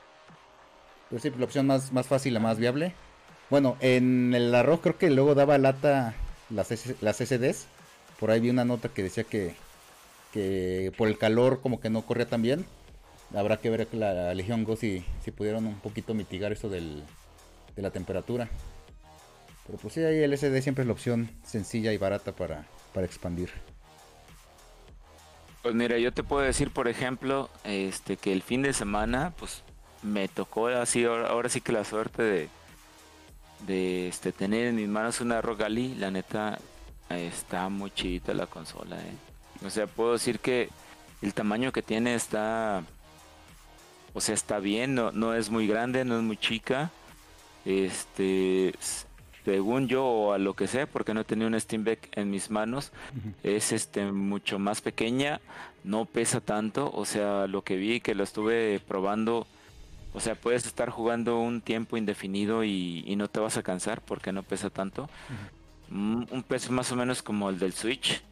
[1.10, 2.94] Pero sí, pues, la opción más, más fácil, la más viable.
[3.50, 6.14] Bueno, en el arroz creo que luego daba lata
[6.50, 6.68] las,
[7.00, 7.66] las SSDs.
[8.18, 9.54] Por ahí vi una nota que decía que,
[10.32, 12.66] que por el calor como que no corría tan bien.
[13.34, 17.02] Habrá que ver la Legion Go si, si pudieron un poquito mitigar eso del,
[17.74, 18.48] de la temperatura.
[19.66, 23.06] Pero pues sí, ahí el SD siempre es la opción sencilla y barata para, para
[23.06, 23.50] expandir.
[25.62, 29.64] Pues mira, yo te puedo decir, por ejemplo, este que el fin de semana, pues
[30.02, 32.48] me tocó así, ahora, sí que la suerte de,
[33.66, 36.60] de este, tener en mis manos una Rogali, la neta
[37.10, 39.66] está muy chidita la consola, eh.
[39.66, 40.68] O sea, puedo decir que
[41.22, 42.84] el tamaño que tiene está,
[44.16, 46.90] o sea, está bien, no, no es muy grande, no es muy chica.
[47.66, 48.72] Este,
[49.44, 52.50] según yo o a lo que sé, porque no tenía un Steam Deck en mis
[52.50, 52.92] manos,
[53.42, 55.42] es este mucho más pequeña,
[55.84, 59.46] no pesa tanto, o sea, lo que vi que lo estuve probando,
[60.14, 64.32] o sea, puedes estar jugando un tiempo indefinido y, no te vas a cansar porque
[64.32, 65.10] no pesa tanto.
[65.90, 68.22] Mm, un peso más o menos como el del Switch.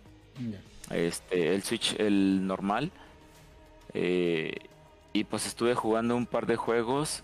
[0.88, 2.90] Este, el Switch, el normal.
[3.92, 4.54] Eh,
[5.14, 7.22] y pues estuve jugando un par de juegos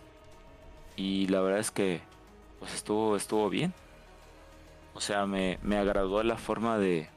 [0.97, 2.01] y la verdad es que
[2.61, 3.75] pues estuvo, estuvo bien.
[4.95, 7.09] O sea, me, me agradó la forma de,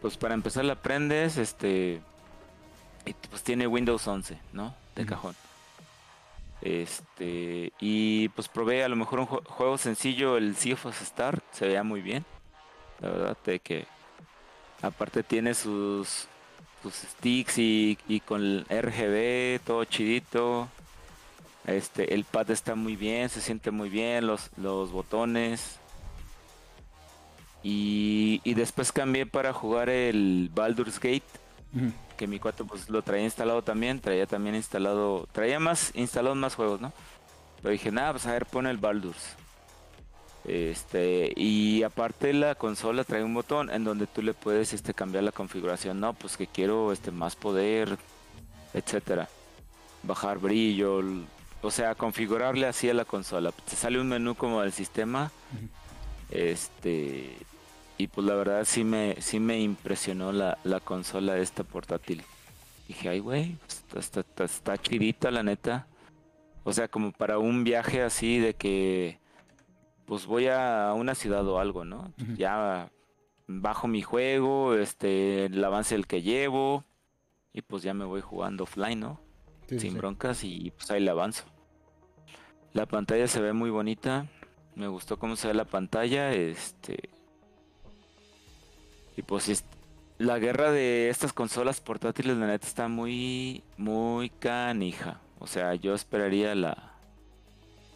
[0.00, 2.00] pues para empezar la aprendes, este,
[3.04, 4.74] y pues tiene Windows 11, ¿no?
[4.94, 5.36] De cajón.
[6.62, 11.66] Este, y pues probé a lo mejor un juego sencillo, el Sea of Star, se
[11.66, 12.24] veía muy bien.
[13.00, 13.86] La verdad, de que
[14.80, 16.26] aparte tiene sus,
[16.90, 20.68] sus sticks y, y con el RGB todo chidito.
[21.66, 25.78] Este, el pad está muy bien, se siente muy bien, los, los botones.
[27.62, 31.24] Y, después cambié para jugar el Baldur's Gate,
[32.16, 36.54] que mi cuate pues lo traía instalado también, traía también instalado, traía más instalado más
[36.54, 36.92] juegos, ¿no?
[37.60, 39.34] Pero dije, nada, pues a ver, pone el Baldur's.
[40.46, 45.24] Este, y aparte la consola trae un botón en donde tú le puedes este cambiar
[45.24, 47.98] la configuración, no, pues que quiero este más poder,
[48.72, 49.28] etcétera.
[50.04, 51.02] Bajar brillo,
[51.62, 53.50] o sea, configurarle así a la consola.
[53.50, 55.32] Te sale un menú como del sistema.
[56.30, 57.36] Este.
[57.98, 62.22] Y pues la verdad sí me, sí me impresionó la, la consola esta portátil.
[62.86, 63.56] Dije, ay, güey,
[63.96, 65.86] está, está, chidita, la neta.
[66.62, 69.18] O sea, como para un viaje así de que,
[70.06, 72.12] pues voy a una ciudad o algo, ¿no?
[72.36, 72.90] Ya
[73.46, 76.84] bajo mi juego, este, el avance el que llevo,
[77.52, 79.20] y pues ya me voy jugando offline, ¿no?
[79.68, 81.44] Sin broncas y pues ahí le avanzo.
[82.72, 84.26] La pantalla se ve muy bonita.
[84.74, 86.32] Me gustó cómo se ve la pantalla.
[86.32, 87.08] Este.
[89.16, 89.64] Y pues
[90.18, 95.20] la guerra de estas consolas portátiles, la neta, está muy, muy canija.
[95.38, 96.95] O sea, yo esperaría la,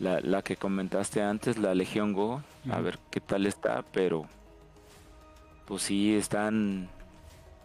[0.00, 4.26] la, la que comentaste antes, la Legion Go, a ver qué tal está, pero
[5.66, 6.88] pues sí están,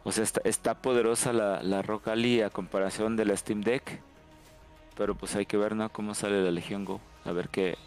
[0.04, 4.02] o sea, está, está poderosa la, la Rock Ally a comparación de la Steam Deck,
[4.96, 5.90] pero pues hay que ver, ¿no?
[5.90, 7.78] Cómo sale la Legion Go, a ver qué,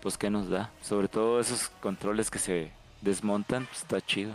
[0.00, 0.70] pues qué nos da.
[0.80, 2.72] Sobre todo esos controles que se
[3.02, 4.32] desmontan, pues está chido.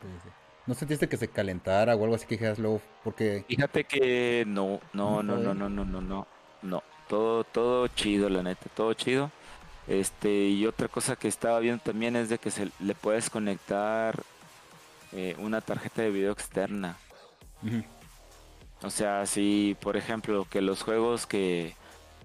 [0.00, 0.30] Sí.
[0.66, 2.80] ¿No sentiste que se calentara o algo así que dijeras luego?
[3.02, 6.26] Porque Fíjate que no, no, No no, no, no, no, no,
[6.62, 6.82] no.
[7.10, 9.32] Todo, todo chido, la neta, todo chido.
[9.88, 14.22] Este, y otra cosa que estaba viendo también es de que se le puedes conectar
[15.10, 16.96] eh, una tarjeta de video externa.
[18.80, 21.74] O sea, si por ejemplo que los juegos que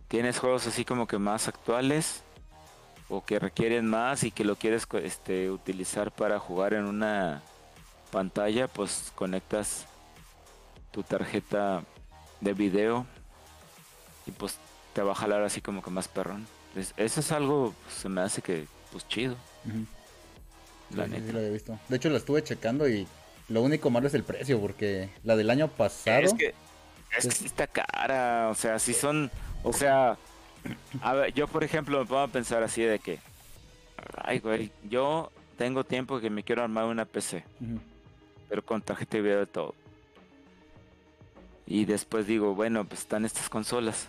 [0.08, 2.22] tienes juegos así como que más actuales
[3.10, 7.42] o que requieren más y que lo quieres este, utilizar para jugar en una
[8.12, 9.88] pantalla, pues conectas
[10.92, 11.84] tu tarjeta
[12.40, 13.08] de video
[14.28, 14.60] y pues
[14.96, 16.48] te va a jalar así como que más perrón.
[16.76, 19.36] Es- eso es algo, pues, se me hace que, pues chido,
[20.90, 21.26] la Sí, neta.
[21.28, 21.78] sí lo había visto.
[21.90, 23.06] De hecho, la estuve checando y
[23.50, 26.22] lo único malo es el precio, porque la del año pasado.
[26.22, 26.54] Es que,
[27.18, 29.30] es que sí está cara, o sea, sí son,
[29.64, 30.18] o sea,
[31.02, 33.20] a ver, yo por ejemplo me pongo a pensar así de que,
[34.24, 37.44] ay güey, yo tengo tiempo que me quiero armar una PC,
[38.50, 39.76] pero con tarjeta de video de todo.
[41.68, 44.08] Y después digo, bueno, pues están estas consolas.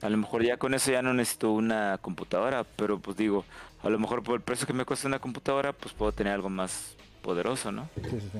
[0.00, 3.44] A lo mejor ya con eso ya no necesito una computadora, pero pues digo,
[3.82, 6.48] a lo mejor por el precio que me cuesta una computadora, pues puedo tener algo
[6.48, 7.88] más poderoso, ¿no?
[7.96, 8.38] Sí, sí, sí.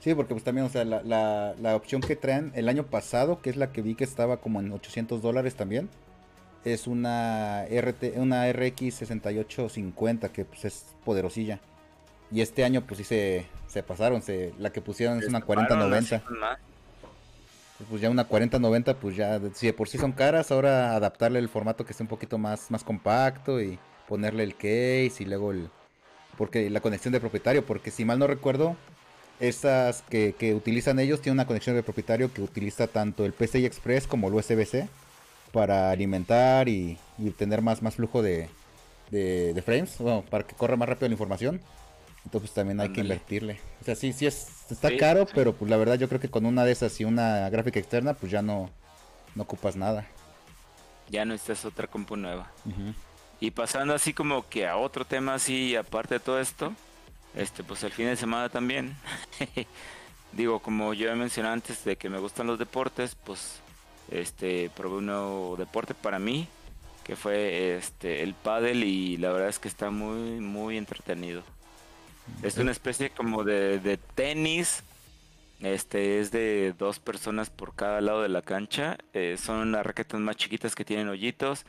[0.00, 3.40] Sí, porque pues también, o sea, la, la, la opción que traen el año pasado,
[3.42, 5.88] que es la que vi que estaba como en 800 dólares también,
[6.64, 11.60] es una, RT, una RX 6850 que pues es poderosilla.
[12.32, 15.66] Y este año pues sí se, se pasaron, se, la que pusieron es una Destaparon
[15.66, 16.58] 4090.
[17.80, 17.88] Más.
[17.88, 21.48] Pues ya una 4090, pues ya, si de por sí son caras, ahora adaptarle el
[21.48, 25.68] formato que esté un poquito más, más compacto y ponerle el case y luego el...
[26.36, 28.76] Porque la conexión de propietario, porque si mal no recuerdo,
[29.40, 33.64] esas que, que utilizan ellos tienen una conexión de propietario que utiliza tanto el PCI
[33.64, 34.88] Express como el USB-C
[35.52, 38.48] para alimentar y, y tener más, más flujo de,
[39.10, 41.60] de, de frames, bueno, para que corra más rápido la información.
[42.26, 43.62] Entonces también hay que invertirle.
[43.80, 45.32] O sea, sí, sí es, está Sí, caro, sí.
[45.34, 48.14] pero pues la verdad yo creo que con una de esas y una gráfica externa,
[48.14, 48.70] pues ya no,
[49.34, 50.12] no ocupas nada.
[51.08, 52.52] Ya no necesitas otra compu nueva.
[53.40, 56.74] Y pasando así como que a otro tema así, aparte de todo esto,
[57.34, 58.96] este pues el fin de semana también.
[60.32, 63.62] Digo, como yo he mencionado antes de que me gustan los deportes, pues
[64.10, 66.48] este probé un nuevo deporte para mí,
[67.04, 71.44] que fue este el pádel y la verdad es que está muy muy entretenido.
[72.42, 74.82] Es una especie como de, de tenis.
[75.60, 78.98] Este es de dos personas por cada lado de la cancha.
[79.12, 81.64] eh, son las raquetas más chiquitas que tienen hoyitos.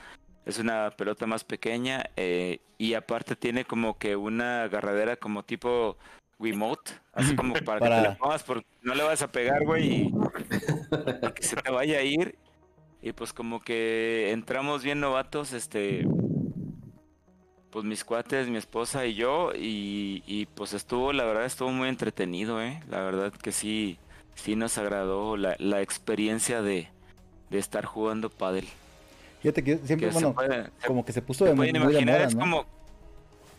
[0.46, 5.98] Es una pelota más pequeña eh, y aparte tiene como que una agarradera como tipo
[6.40, 9.88] Wiimote, así como para, que te la pongas porque no le vas a pegar, güey,
[9.88, 10.14] y,
[11.22, 12.38] y que se te vaya a ir.
[13.02, 16.08] Y pues como que entramos bien novatos, este,
[17.72, 21.90] pues mis cuates, mi esposa y yo, y, y pues estuvo, la verdad estuvo muy
[21.90, 22.82] entretenido, eh.
[22.90, 23.98] La verdad que sí,
[24.36, 26.88] sí nos agradó la, la experiencia de,
[27.50, 28.68] de estar jugando pádel.
[29.42, 32.00] Fíjate que siempre, Que bueno, puede- como que se puso de muy, pueden muy de
[32.00, 32.42] imaginar, moda, es ¿no?
[32.42, 32.66] como,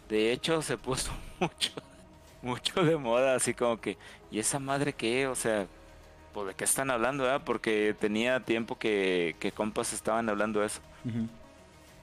[0.08, 1.70] de hecho se puso mucho,
[2.42, 3.96] mucho de moda, así como que,
[4.30, 5.26] ¿y esa madre qué?
[5.26, 5.66] O sea,
[6.32, 7.42] pues de qué están hablando, verdad?
[7.44, 10.80] Porque tenía tiempo que, que compas estaban hablando de eso.
[11.04, 11.28] Ujú.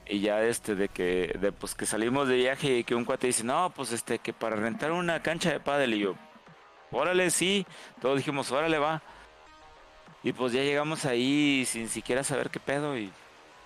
[0.08, 3.26] Y ya este de que de pues que salimos de viaje y que un cuate
[3.26, 6.14] dice, "No, pues este que para rentar una cancha de pádel." Y yo,
[6.92, 7.66] "Órale, sí."
[8.00, 9.02] Todos dijimos, "Órale, va."
[10.22, 13.10] Y pues ya llegamos ahí sin siquiera saber qué pedo y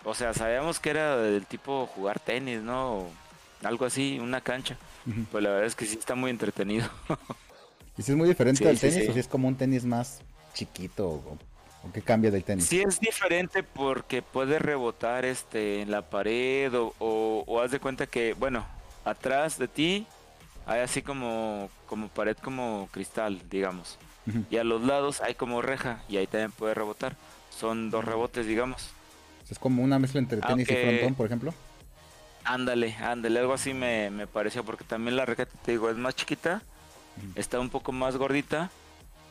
[0.04, 2.92] o sea, sabíamos que era del tipo jugar tenis, ¿no?
[3.00, 3.10] O
[3.62, 4.78] algo así, una cancha.
[5.30, 6.88] Pues la verdad es que sí está muy entretenido.
[7.98, 9.10] ¿Y si es muy diferente Sí, al sí, tenis sí.
[9.10, 10.22] o si es como un tenis más
[10.54, 11.38] chiquito o,
[11.82, 12.66] o qué cambia del tenis?
[12.66, 17.80] Sí es diferente porque puede rebotar este en la pared o, o, o haz de
[17.80, 18.66] cuenta que, bueno,
[19.04, 20.06] atrás de ti
[20.66, 23.98] hay así como, como pared como cristal, digamos.
[24.50, 27.16] Y a los lados hay como reja y ahí también puede rebotar.
[27.50, 28.90] Son dos rebotes, digamos.
[29.50, 31.52] Es como una mezcla entre tenis y frontón, por ejemplo.
[32.44, 36.14] Ándale, ándale, algo así me, me pareció porque también la raqueta, te digo, es más
[36.14, 36.62] chiquita,
[37.34, 38.70] está un poco más gordita,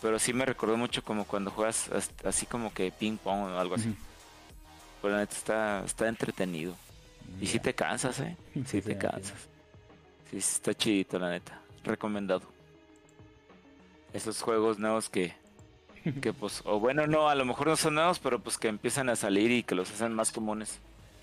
[0.02, 3.60] pero sí me recordó mucho como cuando juegas as- así como que ping pong o
[3.60, 3.90] algo así.
[3.90, 3.98] Ujú.
[5.02, 6.76] Pero la neta está, está entretenido.
[7.40, 7.62] Y si Ya.
[7.64, 8.36] te cansas, ¿eh?
[8.54, 9.38] Sí, Sí sí, te cansas.
[10.32, 11.60] Sí, sí está chidito, la neta.
[11.84, 12.42] Recomendado.
[14.14, 15.34] esos juegos nuevos que,
[16.22, 19.08] que pues, o bueno, no, a lo mejor no son nuevos, pero pues que empiezan
[19.10, 20.80] a salir y que los hacen más comunes.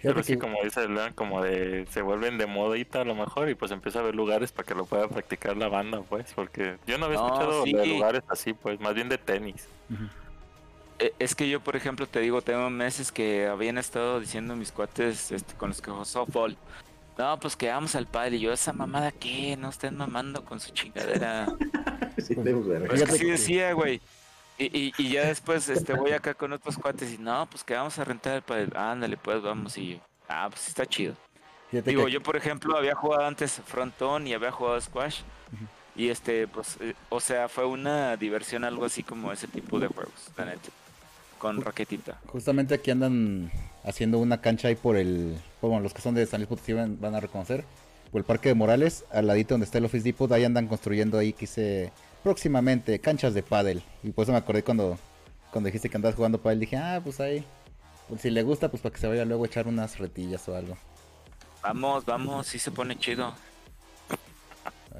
[0.06, 3.14] Pero Fíjate sí, que- como dice Leon, como de se vuelven de modita a lo
[3.14, 6.32] mejor y pues empieza a haber lugares para que lo pueda practicar la banda, pues,
[6.34, 7.72] porque yo no había No, escuchado sí.
[7.72, 9.66] de lugares así, pues, más bien de tenis.
[10.98, 14.72] Eh, Es que yo, por ejemplo, te digo, tengo meses que habían estado diciendo mis
[14.72, 16.56] cuates este, con los que juego softball.
[17.18, 18.36] No, pues que vamos al padre.
[18.36, 19.56] Y yo, ¿esa mamada qué?
[19.56, 21.46] No estén mamando con su chingadera.
[22.18, 22.86] Sí, verga.
[22.88, 24.00] Pues que sí que- decía, güey.
[24.58, 27.74] Y, y, y ya después este, voy acá con otros cuates y no, pues que
[27.74, 28.76] vamos a rentar el.
[28.76, 29.76] Ándale, pues vamos.
[29.76, 31.14] Y yo, ah, pues está chido.
[31.70, 35.20] Fíjate Digo, que- yo por ejemplo había jugado antes frontón y había jugado squash.
[35.94, 39.86] Y este, pues, eh, o sea, fue una diversión algo así como ese tipo de
[39.88, 40.68] juegos, la neta.
[41.38, 42.18] Con raquetita.
[42.26, 43.50] Justamente aquí andan
[43.84, 45.36] haciendo una cancha ahí por el.
[45.60, 47.64] Bueno, los que son de San Luis Potosí van, van a reconocer.
[48.10, 51.18] Por el Parque de Morales, al ladito donde está el Office Depot, ahí andan construyendo
[51.18, 51.92] ahí, quise
[52.30, 53.84] próximamente canchas de pádel.
[54.02, 54.98] Y por eso me acordé cuando,
[55.52, 57.44] cuando dijiste que andabas jugando pádel, dije, ah, pues ahí.
[58.08, 60.56] Pues si le gusta, pues para que se vaya luego a echar unas retillas o
[60.56, 60.76] algo.
[61.62, 63.32] Vamos, vamos, sí se pone chido.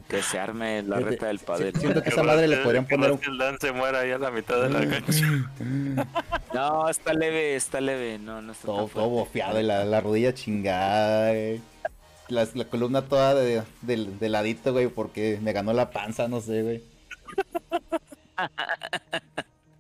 [0.09, 1.75] Que se arme la reta del padel.
[1.75, 3.19] si- siento que esa madre le podrían poner un...
[3.19, 6.07] que el Dan se muera ahí a la mitad de la cancha.
[6.55, 8.19] No, está leve, está leve.
[8.19, 11.61] No, no está Todo, todo bofeado y la, la rodilla chingada, güey.
[12.29, 16.41] La, la columna toda de, del- de ladito, güey, porque me ganó la panza, no
[16.41, 16.83] sé, güey.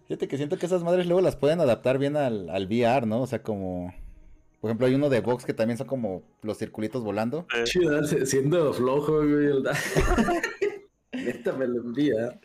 [0.09, 3.23] Fíjate que siento que esas madres luego las pueden adaptar bien al, al VR, ¿no?
[3.23, 3.93] O sea, como...
[4.61, 7.47] Por ejemplo, hay uno de box que también son como los circulitos volando.
[7.65, 9.63] Chido, siendo flojo, güey.
[11.13, 12.41] Neta me lo envía.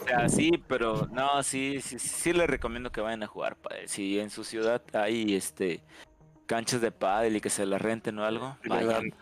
[0.00, 3.56] O sea, sí, pero no, sí, sí, sí, sí les recomiendo que vayan a jugar
[3.56, 3.88] pádel.
[3.88, 5.82] Si en su ciudad hay este
[6.46, 9.12] canchas de pádel y que se la renten o algo, vayan.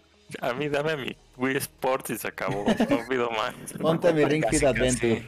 [0.41, 2.65] A mí dame mi Wii Sports y se acabó.
[2.67, 3.55] No pido más.
[3.81, 5.25] Ponte mi Ring Fit Adventure.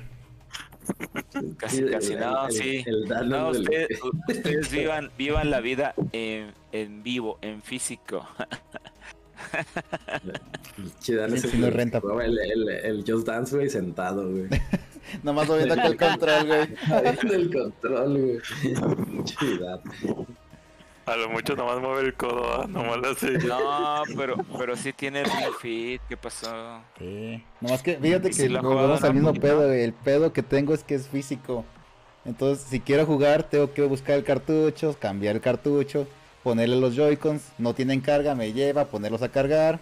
[1.57, 2.85] Casi, casi, el- no, el- sí.
[3.25, 3.89] No, ustedes,
[4.29, 8.27] ustedes vivan, vivan la vida en, en vivo, en físico.
[11.01, 12.01] Chida, no Sí, no renta.
[12.23, 14.47] El, el, el Just Dance, güey, sentado, güey.
[15.23, 17.33] Nomás moviendo acá el control, güey.
[17.33, 18.41] El control, güey.
[21.07, 22.67] A lo mucho nomás mueve el codo, ¿ah?
[22.69, 23.39] nomás le hace.
[23.39, 26.81] No, pero, pero sí tiene Ring Fit, ¿qué pasó?
[26.99, 27.45] Sí.
[27.61, 29.83] Nomás que, fíjate que si lo al mismo pedo, güey.
[29.83, 31.65] El pedo que tengo es que es físico.
[32.25, 36.09] Entonces, si quiero jugar, tengo que buscar el cartucho, cambiar el cartucho,
[36.43, 37.53] ponerle los Joy-Cons.
[37.59, 39.79] No tienen carga, me lleva, ponerlos a cargar.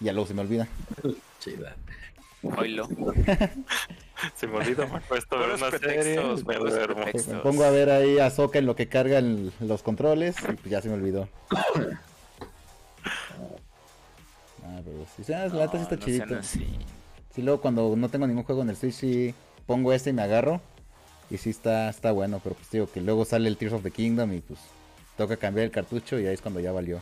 [0.00, 0.68] Y ya luego se me olvida.
[1.40, 1.76] Chida.
[2.42, 2.88] Oílo.
[4.34, 7.02] Se me olvida, me acuesto a ver pretextos, me puros duermo.
[7.02, 7.34] pretextos.
[7.34, 10.70] Me pongo a ver ahí a Soca en lo que cargan los controles y pues
[10.70, 11.28] ya se me olvidó.
[14.70, 16.42] Ah, pero sí, la neta sí está No, no chidito.
[17.34, 19.34] Sí, luego cuando no tengo ningún juego en el Switch, sí
[19.66, 20.60] pongo este y me agarro.
[21.30, 23.90] Y sí está, está bueno, pero pues digo que luego sale el Tears of the
[23.90, 24.58] Kingdom y pues
[25.16, 27.00] toca cambiar el cartucho y ahí es cuando ya valió.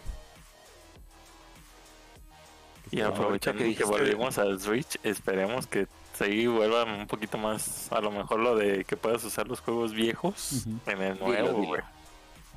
[2.97, 5.87] Y aprovechando que volvimos al Switch, esperemos que
[6.19, 9.93] sí vuelvan un poquito más, a lo mejor lo de que puedas usar los juegos
[9.93, 11.83] viejos en el nuevo, güey.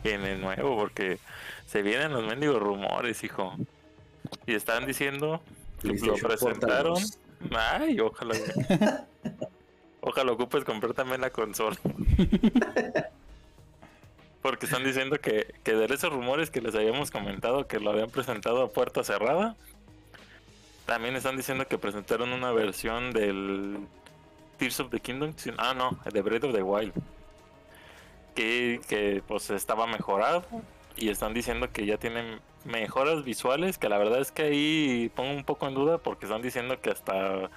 [0.05, 1.19] En el nuevo, porque
[1.65, 3.53] se vienen los mendigos rumores, hijo.
[4.47, 5.41] Y están diciendo
[5.81, 6.93] que lo presentaron.
[6.93, 7.19] 2.
[7.51, 8.35] Ay, ojalá.
[9.99, 11.75] ojalá ocupes comprar también la consola.
[14.41, 18.09] Porque están diciendo que, que de esos rumores que les habíamos comentado que lo habían
[18.09, 19.57] presentado a puerta cerrada,
[20.89, 23.77] también están diciendo que presentaron una versión del
[24.57, 25.33] Tears of the Kingdom.
[25.59, 26.93] Ah, no, de Breath of the Wild.
[28.33, 30.43] Que, que pues estaba mejorado.
[30.97, 33.77] Y están diciendo que ya tienen mejoras visuales.
[33.77, 36.89] Que la verdad es que ahí pongo un poco en duda porque están diciendo que
[36.89, 37.51] hasta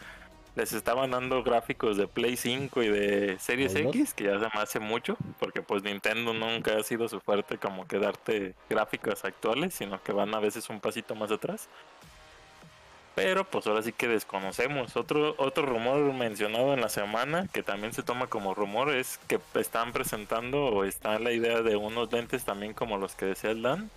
[0.55, 3.75] les estaban dando gráficos de Play 5 y de Series.
[3.75, 7.57] X, que ya se me hace mucho, porque pues Nintendo nunca ha sido su fuerte
[7.57, 11.71] como que darte gráficos actuales, sino que van a veces un pasito más atrás.
[13.15, 14.97] Pero pues ahora sí que desconocemos.
[14.97, 19.39] Otro, otro rumor mencionado en la semana, que también se toma como rumor, es que
[19.55, 23.63] están presentando o está la idea de unos lentes también como los que decía el
[23.63, 23.91] Dan.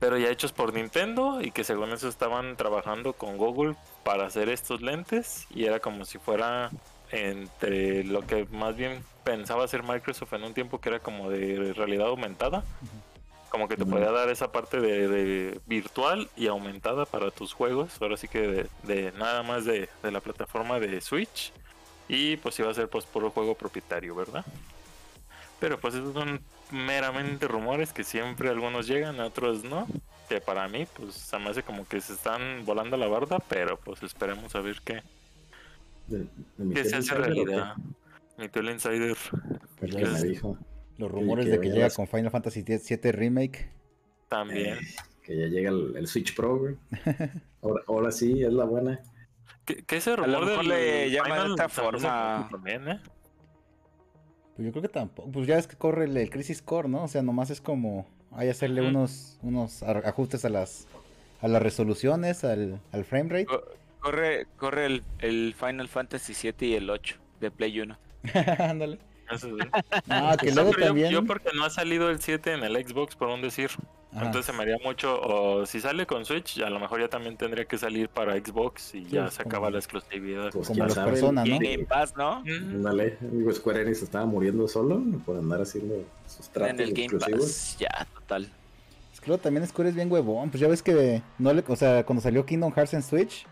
[0.00, 4.48] Pero ya hechos por Nintendo y que según eso estaban trabajando con Google para hacer
[4.48, 6.70] estos lentes y era como si fuera
[7.12, 11.72] entre lo que más bien pensaba hacer Microsoft en un tiempo que era como de
[11.72, 12.62] realidad aumentada.
[13.56, 17.96] Como que te podía dar esa parte de, de virtual y aumentada para tus juegos.
[18.02, 21.54] Ahora sí que de, de nada más de, de la plataforma de Switch.
[22.06, 24.44] Y pues iba a ser pues puro juego propietario, ¿verdad?
[25.58, 29.86] Pero pues esos son meramente rumores que siempre algunos llegan, otros no.
[30.28, 33.78] Que para mí pues se me hace como que se están volando la barda, pero
[33.78, 35.02] pues esperemos a ver qué,
[36.74, 37.54] Que se hace Insider, ¿o qué?
[37.54, 37.76] realidad.
[38.38, 39.16] Insider.
[39.80, 40.58] Ya que me dijo
[40.98, 43.70] Los rumores que de que llega las- con Final Fantasy VII Remake.
[44.28, 44.78] También.
[45.22, 46.76] que ya llega el, el Switch Pro, güey.
[47.62, 49.00] Ahora, ahora sí, es la buena.
[49.64, 52.48] Que, que ese rumor del le llaman de hace forma.
[52.50, 53.00] También, ¿eh?
[54.54, 55.30] Pues yo creo que tampoco.
[55.32, 57.02] Pues ya es que corre el, el Crisis Core, ¿no?
[57.04, 58.06] O sea, nomás es como.
[58.32, 60.86] Hay hacerle unos, unos ajustes a las
[61.40, 63.46] a las resoluciones, al, al frame rate.
[63.46, 63.62] Co-
[64.00, 67.98] Corre, corre el, el Final Fantasy 7 y el 8 de Play 1.
[68.60, 68.98] Ándale.
[69.30, 69.68] Eso sí.
[70.08, 71.10] Ah, que luego yo- también.
[71.10, 73.70] Yo, porque no ha salido el 7 en el Xbox, por un decir.
[74.12, 74.26] Ajá.
[74.26, 75.20] Entonces se me haría mucho.
[75.20, 78.94] O si sale con Switch, a lo mejor ya también tendría que salir para Xbox
[78.94, 80.50] y ya pues, se como- acaba la exclusividad.
[80.52, 81.54] Pues Como quién los sabe, personas, ¿no?
[81.56, 82.40] en Game Pass, ¿no?
[82.40, 86.90] Mm, Ándale, digo, Square Enix estaba muriendo solo por andar haciendo sus tratos En el
[86.92, 87.40] Game exclusivos.
[87.42, 88.50] Pass, ya, total.
[89.12, 90.48] Es que luego también Square es bien huevón.
[90.50, 93.46] Pues ya ves que no le, o sea, cuando salió Kingdom Hearts en Switch,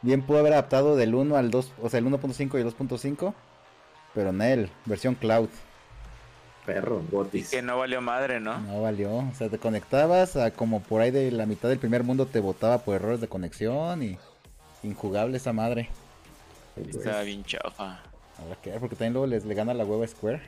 [0.00, 3.34] bien pudo haber adaptado del 1 al 2, o sea, el 1.5 y el 2.5,
[4.16, 5.50] pero en él, versión cloud.
[6.64, 7.50] Perro, Gotis.
[7.50, 8.58] Que no valió madre, ¿no?
[8.60, 9.14] No valió.
[9.14, 12.40] O sea, te conectabas a como por ahí de la mitad del primer mundo te
[12.40, 14.18] botaba por errores de conexión y
[14.82, 15.90] injugable esa madre.
[16.74, 18.00] Pues, Estaba bien chafa.
[18.38, 20.40] Habrá que ver, porque también luego les le gana la hueva Square.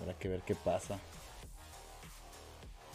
[0.00, 0.98] Habrá que ver qué pasa.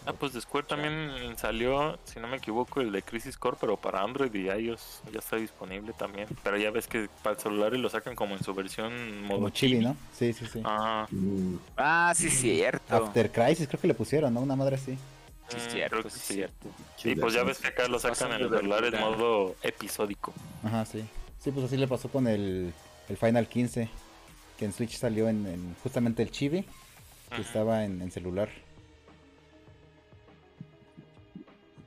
[0.06, 3.78] Ah, pues de Square también salió, si no me equivoco, el de Crisis Core, pero
[3.78, 6.28] para Android y iOS ya está disponible también.
[6.44, 9.38] Pero ya ves que para el celular y lo sacan como en su versión modo
[9.38, 9.96] Como chibi, ¿no?
[10.14, 10.62] Sí, sí, sí.
[10.66, 12.96] Ah, mm, Ah, sí, cierto.
[12.96, 14.42] After Crisis creo que le pusieron, ¿no?
[14.42, 14.98] Una madre así.
[15.50, 16.34] Sí, mm, cierto, creo que sí, sí.
[16.36, 16.68] cierto.
[17.04, 20.34] Y pues ya ves que acá lo sacan en el celular en modo episódico.
[20.64, 21.04] Ajá, sí.
[21.40, 22.74] Sí, pues así le pasó con el,
[23.08, 23.90] el Final 15,
[24.58, 26.66] que en Switch salió en, en justamente el chibi,
[27.34, 28.50] que estaba en, en celular.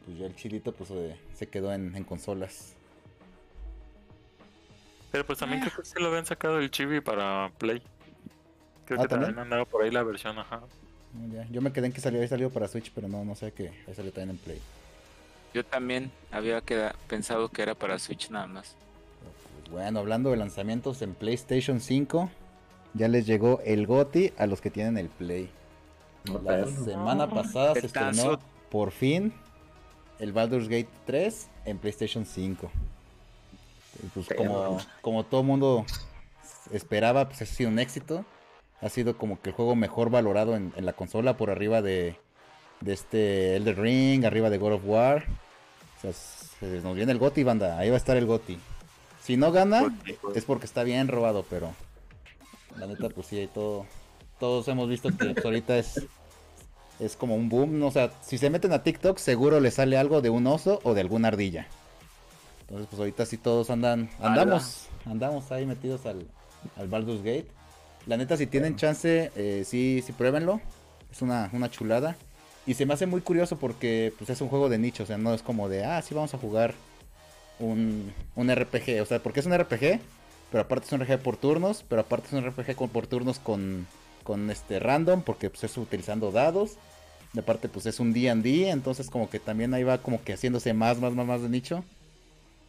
[0.04, 2.74] Pues ya el chilito pues eh, se quedó en, en consolas.
[5.10, 7.82] Pero pues también creo que sí lo habían sacado el chibi para Play.
[8.86, 10.62] Creo Ah, que también andaba por ahí la versión, ajá.
[11.30, 11.46] Ya.
[11.50, 13.68] Yo me quedé en que salió, había salido para Switch, pero no, no sé que
[13.86, 14.58] ahí salió también en Play.
[15.52, 18.74] Yo también había queda- pensado que era para Switch nada más.
[19.60, 22.30] Pues bueno, hablando de lanzamientos en PlayStation 5,
[22.94, 25.50] ya les llegó el GOTI a los que tienen el Play.
[26.42, 28.38] La semana pasada se estrenó
[28.70, 29.34] por fin
[30.22, 32.70] el Baldur's Gate 3 en PlayStation 5.
[34.02, 35.84] Y pues como, como todo mundo
[36.72, 38.24] esperaba, pues ha sido un éxito.
[38.80, 42.16] Ha sido como que el juego mejor valorado en, en la consola por arriba de,
[42.80, 45.24] de este Elder Ring, arriba de God of War.
[45.98, 47.76] O sea, se nos viene el GOTI, banda.
[47.78, 48.58] Ahí va a estar el GOTI.
[49.20, 49.92] Si no gana,
[50.36, 51.72] es porque está bien robado, pero
[52.76, 53.86] la neta, pues sí, todo,
[54.38, 56.06] todos hemos visto que pues, ahorita es,
[57.00, 57.78] es como un boom.
[57.78, 57.88] ¿no?
[57.88, 60.94] O sea, si se meten a TikTok, seguro les sale algo de un oso o
[60.94, 61.66] de alguna ardilla.
[62.62, 66.26] Entonces, pues ahorita sí todos andan, andamos, andamos ahí metidos al,
[66.76, 67.48] al Baldur's Gate.
[68.06, 70.60] La neta, si tienen chance, eh, sí, sí pruébenlo.
[71.10, 72.16] Es una, una chulada.
[72.66, 75.18] Y se me hace muy curioso porque pues es un juego de nicho, o sea,
[75.18, 76.74] no es como de, ah, sí vamos a jugar
[77.58, 79.98] un, un RPG, o sea, porque es un RPG,
[80.50, 83.40] pero aparte es un RPG por turnos, pero aparte es un RPG con, por turnos
[83.40, 83.88] con,
[84.22, 86.78] con este random, porque pues es utilizando dados.
[87.32, 90.74] De aparte pues es un D&D, entonces como que también ahí va como que haciéndose
[90.74, 91.84] más, más, más, más de nicho.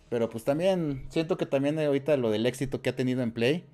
[0.09, 3.65] Pero pues también siento que también ahorita lo del éxito que ha tenido en Play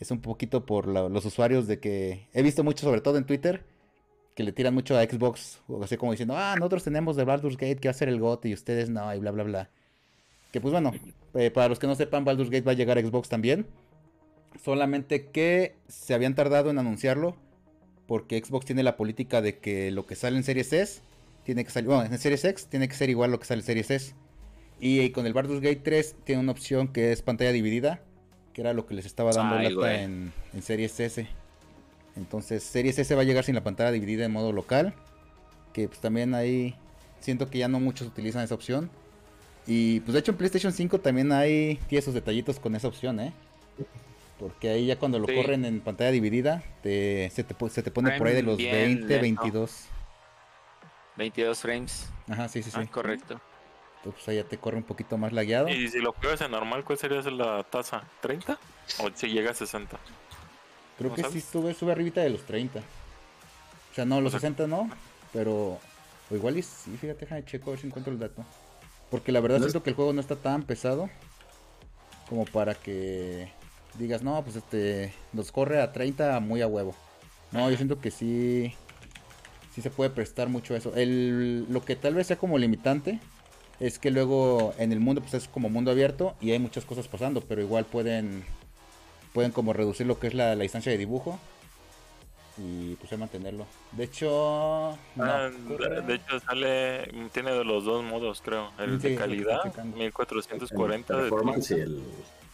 [0.00, 3.64] es un poquito por los usuarios de que he visto mucho, sobre todo en Twitter,
[4.34, 7.56] que le tiran mucho a Xbox, o así como diciendo, ah, nosotros tenemos de Baldur's
[7.56, 9.70] Gate que va a ser el GOT y ustedes no, y bla, bla, bla.
[10.50, 10.92] Que pues bueno,
[11.34, 13.66] eh, para los que no sepan, Baldur's Gate va a llegar a Xbox también.
[14.62, 17.36] Solamente que se habían tardado en anunciarlo
[18.06, 21.00] porque Xbox tiene la política de que lo que sale en Series S
[21.44, 23.66] tiene que salir, bueno, en Series X tiene que ser igual lo que sale en
[23.66, 24.14] Series S.
[24.80, 28.00] Y con el Baldur's Gate 3 tiene una opción que es pantalla dividida,
[28.52, 30.02] que era lo que les estaba dando Ay, lata güey.
[30.02, 31.26] en, en Series S.
[32.16, 34.94] Entonces Series S va a llegar sin la pantalla dividida en modo local,
[35.72, 36.76] que pues también ahí
[37.20, 38.90] siento que ya no muchos utilizan esa opción.
[39.66, 43.18] Y pues de hecho en PlayStation 5 también hay tiene sus detallitos con esa opción,
[43.20, 43.32] ¿eh?
[44.38, 45.34] Porque ahí ya cuando lo Sí.
[45.34, 48.72] corren en pantalla dividida, te- se, te, se te pone por ahí de los Bien
[48.72, 49.20] 20, lento.
[49.20, 49.86] 22.
[51.16, 52.10] 22 frames.
[52.28, 52.76] Ajá, sí, sí, sí.
[52.80, 53.40] Ah, correcto.
[53.98, 55.68] Entonces pues ahí ya te corre un poquito más lagueado.
[55.68, 58.02] Y si lo juegas en normal, ¿cuál sería la tasa?
[58.22, 58.58] ¿30?
[59.00, 59.98] ¿O si llega a 60?
[60.98, 61.44] Creo ¿no que sí sabes?
[61.44, 62.80] sube, sube arribita de los 30.
[62.80, 64.90] O sea, no, los O sea, 60 no,
[65.32, 65.78] pero
[66.30, 68.44] o igual y sí, fíjate, déjame checo a ver si encuentro el dato.
[69.10, 71.08] Porque la verdad No es- siento que el juego no está tan pesado
[72.28, 73.48] como para que
[73.98, 76.94] digas, no, pues este, nos corre a 30 muy a huevo.
[77.52, 78.74] No, yo siento que sí,
[79.74, 80.94] sí se puede prestar mucho a eso.
[80.94, 83.20] El, lo que tal vez sea como limitante
[83.80, 87.08] es que luego en el mundo pues es como mundo abierto y hay muchas cosas
[87.08, 88.44] pasando, pero igual pueden
[89.32, 91.40] pueden como reducir lo que es la, la distancia de dibujo
[92.56, 93.66] y pues mantenerlo.
[93.92, 95.50] De hecho, no, Ah,
[96.06, 99.96] de hecho sale, tiene de los dos modos creo, el Sí, de calidad, estoy checando.
[99.96, 102.02] 1440 de performance y el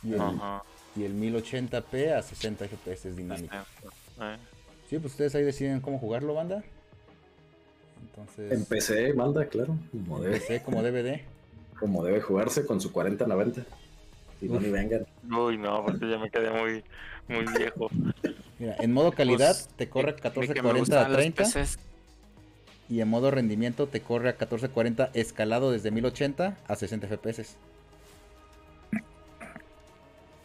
[0.03, 0.62] y, el, Ajá.
[0.97, 3.55] Y el 1080p a 60 FPS es dinámico.
[4.20, 4.36] Eh,
[4.88, 6.64] Sí, pues ustedes ahí deciden cómo jugarlo, banda.
[8.03, 11.20] Entonces, en PC, manda, claro, como debe, empecé como DVD.
[11.78, 13.64] como debe jugarse con su 40-90.
[14.41, 15.07] Si no, ni vengan.
[15.30, 16.82] Uy, no, porque ya me quedé muy,
[17.28, 17.88] muy viejo.
[18.59, 21.18] Mira, en modo calidad Pues, te corre a de que me 1440 a gustan los
[21.20, 21.78] 30 PCs.
[22.88, 27.57] y en modo rendimiento te corre a 1440 escalado desde 1080 a 60 FPS.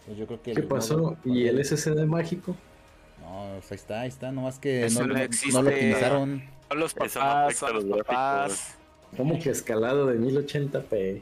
[0.06, 1.18] Pues yo creo que ¿Qué el pasó?
[1.26, 2.56] ¿Y el SSD mágico?
[3.22, 5.14] No, pues ahí está, ahí está, nomás que no, no
[5.62, 6.43] lo optimizaron.
[6.70, 8.76] Son los papás, son los papás.
[9.18, 11.22] ¿Cómo que escalado de 1080p?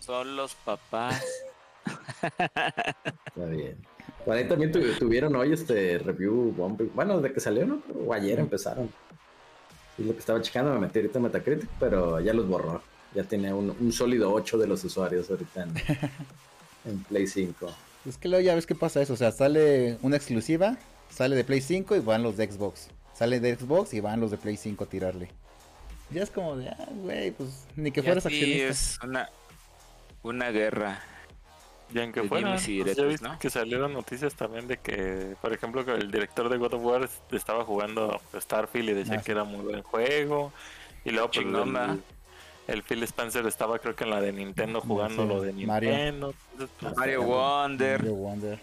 [0.00, 1.24] Son los papás.
[2.22, 3.76] Está bien.
[4.24, 6.80] Por ahí también tu- tuvieron hoy este review bomb.
[6.94, 7.82] Bueno, desde que salió, ¿no?
[8.06, 8.90] O ayer empezaron.
[9.98, 12.82] Y lo que estaba checando me metí ahorita en Metacritic, pero ya los borró.
[13.14, 15.72] Ya tiene un, un sólido 8 de los usuarios ahorita en,
[16.90, 17.66] en Play 5.
[18.06, 20.76] Es que luego ya ves qué pasa eso, o sea, sale una exclusiva,
[21.10, 22.88] sale de Play 5 y van los de Xbox.
[23.14, 25.28] Sale de Xbox y van los de Play 5 a tirarle.
[26.10, 28.68] Ya es como de, ah, güey, pues ni que fueras accionista.
[28.68, 29.28] es una,
[30.22, 31.00] una guerra.
[31.94, 33.38] Y aunque fuera, pues, ya viste ¿no?
[33.38, 37.08] que salieron noticias también de que, por ejemplo, que el director de God of War
[37.32, 39.24] estaba jugando Starfield y decía Ah, sí.
[39.26, 40.52] que era muy buen juego.
[41.04, 41.52] Y luego pues, el,
[42.68, 45.90] el Phil Spencer estaba creo que en la de Nintendo jugando sí, lo de Mario.
[45.90, 46.34] Nintendo.
[46.52, 47.98] Entonces, pues, Mario Wonder.
[48.00, 48.58] Mario Wonder.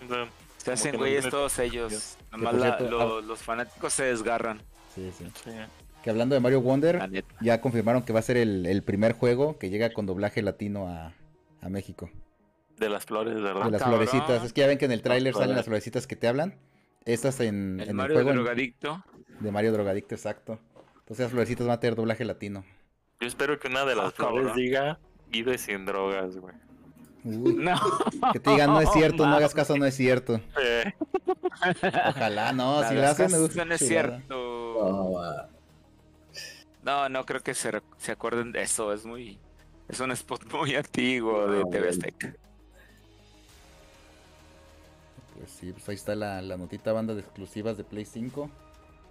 [0.00, 2.16] entonces, Se hacen no güeyes todos ellos.
[2.30, 4.62] Nomás la- lo- los fanáticos se desgarran.
[4.94, 5.26] Sí, sí.
[5.44, 5.50] sí.
[6.02, 9.58] Que hablando de Mario Wonder, ya confirmaron que va a ser el, el primer juego
[9.58, 11.12] que llega con doblaje latino a,
[11.60, 12.10] a México.
[12.76, 13.66] De las flores, ¿verdad?
[13.66, 14.06] De las cabrón.
[14.06, 14.44] florecitas.
[14.44, 16.56] Es que ya ven que en el tráiler salen las florecitas que te hablan.
[17.04, 19.04] Estas en, El en Mario el juego en- drogadicto.
[19.40, 20.58] de Mario Drogadicto, exacto.
[21.00, 22.64] Entonces las florecitas van a tener doblaje latino.
[23.22, 24.98] Yo espero que una de las flores diga
[25.30, 26.54] vive sin drogas, güey.
[27.24, 27.80] Uy, No.
[28.32, 30.40] que te digan, no es cierto, no hagas caso, no es cierto.
[30.60, 30.92] Eh,
[32.08, 33.78] Ojalá, no, La si lo hacen, no es chulada.
[33.78, 34.36] cierto.
[34.76, 35.22] Oh,
[36.82, 38.92] No, no creo que se, se acuerden de eso.
[38.92, 39.38] Es muy.
[39.88, 41.88] Es un spot muy antiguo de Ah, TV.
[41.90, 42.34] Azteca.
[45.38, 48.50] Pues sí, pues ahí está la, la notita banda de exclusivas de Play 5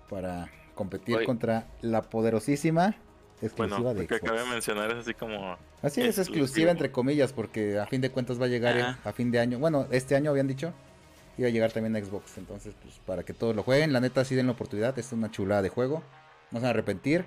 [0.10, 1.26] para competir Oye.
[1.26, 2.96] contra la poderosísima
[3.42, 4.54] exclusiva bueno, de lo que acabé de Xbox.
[4.54, 6.22] mencionar es así como Así es, exclusivo.
[6.46, 9.60] exclusiva entre comillas, porque a fin de cuentas va a llegar a fin de año.
[9.60, 10.74] Bueno, este año habían dicho,
[11.38, 12.38] iba a llegar también a Xbox.
[12.38, 15.32] Entonces, pues para que todos lo jueguen, la neta sí den la oportunidad, es una
[15.32, 16.04] chulada de juego.
[16.52, 17.26] No se van a arrepentir.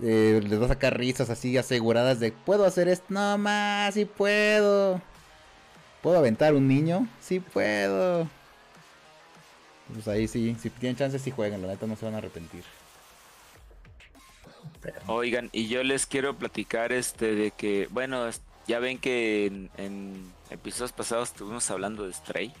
[0.00, 3.06] Eh, les va a sacar risas así aseguradas de, ¿puedo hacer esto?
[3.08, 5.00] No más, sí puedo.
[6.02, 7.08] ¿Puedo aventar un niño?
[7.20, 8.28] Sí puedo.
[9.92, 12.62] Pues ahí sí, si tienen chance sí jueguen, la neta no se van a arrepentir.
[15.06, 18.28] Oigan, y yo les quiero platicar este de que, bueno,
[18.66, 22.52] ya ven que en, en episodios pasados estuvimos hablando de Stray.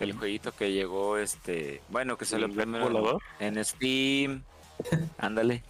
[0.00, 4.42] El jueguito que llegó, este, bueno, que salió ¿El gato primero en- en Steam,
[5.18, 5.62] ándale,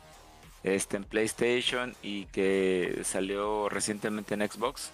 [0.64, 4.90] este, en PlayStation y que salió recientemente en Xbox.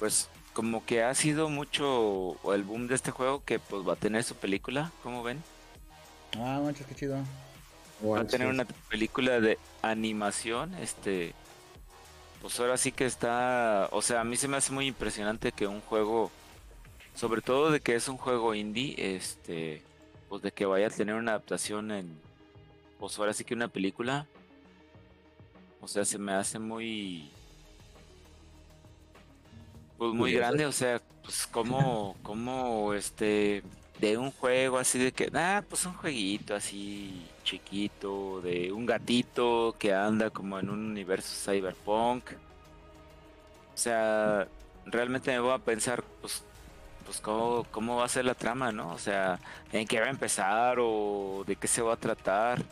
[0.00, 3.96] Pues como que ha sido mucho el boom de este juego que pues va a
[3.96, 5.40] tener su película, ¿cómo ven?
[6.36, 7.18] Ah, manches, qué chido.
[8.04, 11.34] Va a tener una película de animación, este,
[12.40, 15.66] pues ahora sí que está, o sea, a mí se me hace muy impresionante que
[15.66, 16.30] un juego,
[17.14, 19.82] sobre todo de que es un juego indie, este,
[20.28, 22.20] pues de que vaya a tener una adaptación en,
[23.00, 24.26] pues ahora sí que una película,
[25.80, 27.30] o sea, se me hace muy,
[29.96, 33.64] pues muy grande, o sea, pues como, como, este,
[34.00, 39.74] de un juego así de que, ah, pues un jueguito así chiquito, de un gatito
[39.78, 42.30] que anda como en un universo cyberpunk.
[43.74, 44.46] O sea,
[44.86, 46.44] realmente me voy a pensar, pues,
[47.04, 48.90] pues cómo, cómo va a ser la trama, ¿no?
[48.92, 49.38] O sea,
[49.72, 52.62] en qué va a empezar o de qué se va a tratar.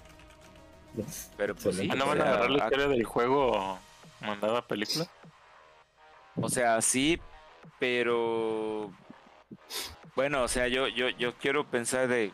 [1.37, 1.89] Pero pues sí.
[1.91, 3.79] Ah, ¿No van a agarrar la a- historia del juego
[4.21, 5.07] mandada a película?
[6.41, 7.21] O sea, sí,
[7.79, 8.91] pero
[10.17, 12.33] bueno, o sea, yo, yo, yo quiero pensar de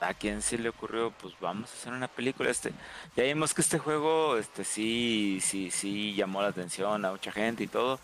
[0.00, 2.50] a quién se le ocurrió, pues vamos a hacer una película.
[2.50, 2.72] Este,
[3.16, 7.64] ya vimos que este juego, este, sí, sí, sí llamó la atención a mucha gente
[7.64, 7.98] y todo.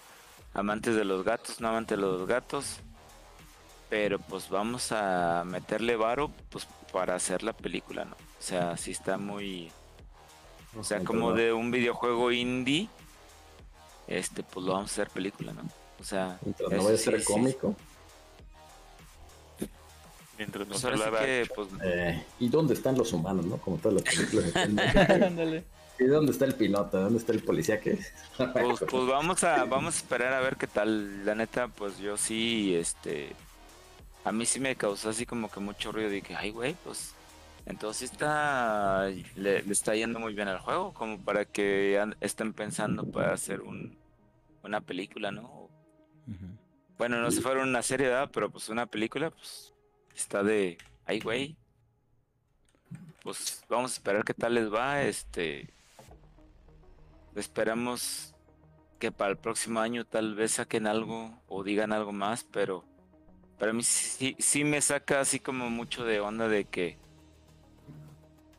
[0.54, 2.80] Amantes de los gatos, no amantes de los gatos.
[3.90, 8.14] Pero pues vamos a meterle varo, pues para hacer la película, ¿no?
[8.14, 9.70] O sea, sí está muy,
[10.78, 12.88] O sea, como de un videojuego indie,
[14.06, 15.62] este, pues lo vamos a hacer película, ¿no?
[16.00, 17.76] O sea, no vaya a sí, ser sí, cómico.
[20.42, 23.58] Mientras no Pues hablara- que, pues, Eh, ¿Y dónde están los humanos, no?
[23.58, 24.52] Como todas las películas.
[25.22, 25.62] Ándale.
[26.00, 27.00] ¿Y dónde está el piloto?
[27.00, 27.96] ¿Dónde está el policía que
[28.36, 31.24] pues, pues vamos a vamos a esperar a ver qué tal.
[31.24, 33.36] La neta, pues yo sí, este,
[34.24, 36.10] a mí sí me causó así como que mucho ruido.
[36.10, 37.14] Dije, ay, güey, pues,
[37.66, 43.04] entonces está, le, le está yendo muy bien al juego, como para que estén pensando
[43.04, 43.96] para hacer un,
[44.64, 45.68] una película, ¿no?
[46.98, 48.30] Bueno, no se fuera una serie, ¿verdad?
[48.32, 49.71] Pero pues una película, pues,
[50.16, 51.56] está de, ay, güey.
[53.22, 55.72] Pues vamos a esperar qué tal les va, este.
[57.34, 58.34] Esperamos
[58.98, 62.84] que para el próximo año tal vez saquen algo o digan algo más, pero
[63.58, 66.98] para mí sí, sí me saca así como mucho de onda de que,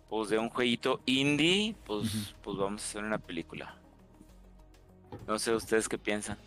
[0.10, 3.78] pues de un jueguito indie, pues, pues vamos a hacer una película.
[5.28, 6.38] No sé ustedes qué piensan,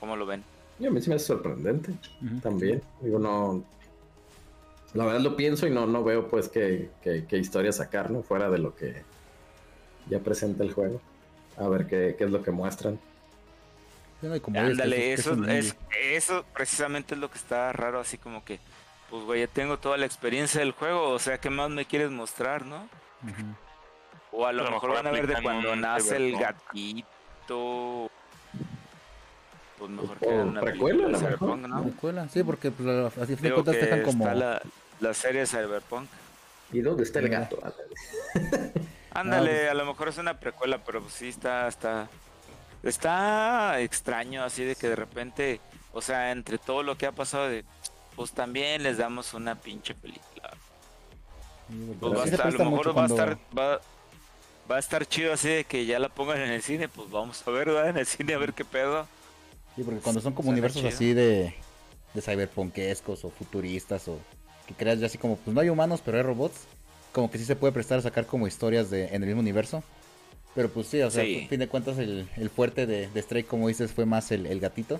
[0.00, 0.42] cómo lo ven.
[0.78, 1.94] Y a mí sí me hace sorprendente
[2.42, 2.82] también.
[3.00, 3.64] Digo, no.
[4.94, 8.22] La verdad lo pienso y no, no veo pues qué, qué, qué historia sacar, ¿no?
[8.22, 9.02] Fuera de lo que
[10.08, 11.00] ya presenta el juego.
[11.56, 12.98] A ver qué, qué es lo que muestran.
[14.54, 18.58] Ándale, eso, es, eso precisamente es lo que está raro, así como que,
[19.10, 22.10] pues güey, ya tengo toda la experiencia del juego, o sea, ¿qué más me quieres
[22.10, 22.88] mostrar, no?
[24.32, 28.10] O a lo A lo mejor mejor van a ver de cuando nace el gatito.
[29.78, 31.82] Pues mejor que una precuela, película de.
[31.82, 34.24] Precuela, Sí, porque pues, así Digo cuentas que dejan como.
[34.24, 34.62] está la,
[35.00, 36.08] la serie de Cyberpunk.
[36.72, 37.58] ¿Y dónde está el gato?
[39.12, 42.08] Ándale, pues- a lo mejor es una precuela, pero pues sí está, está,
[42.82, 45.60] está extraño así de que de repente,
[45.92, 47.64] o sea, entre todo lo que ha pasado de,
[48.14, 50.50] pues también les damos una pinche película.
[52.00, 53.80] Pues va a estar, a lo mejor va a estar, va,
[54.70, 57.42] va a estar chido así de que ya la pongan en el cine, pues vamos
[57.46, 57.88] a ver, ¿verdad?
[57.90, 59.06] En el cine a ver qué pedo.
[59.76, 60.94] Sí, porque cuando son como universos chido.
[60.94, 61.54] así de,
[62.14, 64.18] de cyberpunkescos o futuristas o
[64.66, 66.62] que creas ya así como, pues no hay humanos, pero hay robots,
[67.12, 69.84] como que sí se puede prestar a sacar como historias de, en el mismo universo.
[70.54, 71.42] Pero pues sí, o sea, Sí.
[71.44, 74.46] a fin de cuentas el, el fuerte de, de Stray, como dices, fue más el,
[74.46, 74.98] el gatito.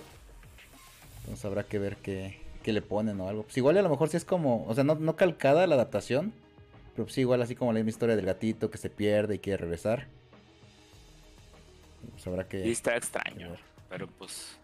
[1.21, 3.43] Entonces habrá que ver qué, qué le ponen o algo.
[3.43, 6.31] Pues igual a lo mejor sí es como, o sea, no, no calcada la adaptación,
[6.95, 9.39] pero pues sí, igual así como la misma historia del gatito que se pierde y
[9.39, 10.07] quiere regresar.
[12.11, 12.63] Pues habrá que...
[12.63, 13.55] Sí está extraño,
[13.89, 14.57] pero pues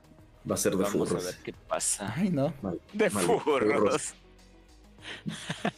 [0.50, 1.26] Va a ser de vamos a furros.
[1.26, 2.14] ver qué pasa.
[2.18, 2.54] Ay, no.
[2.62, 4.14] Mal- De mal- furros.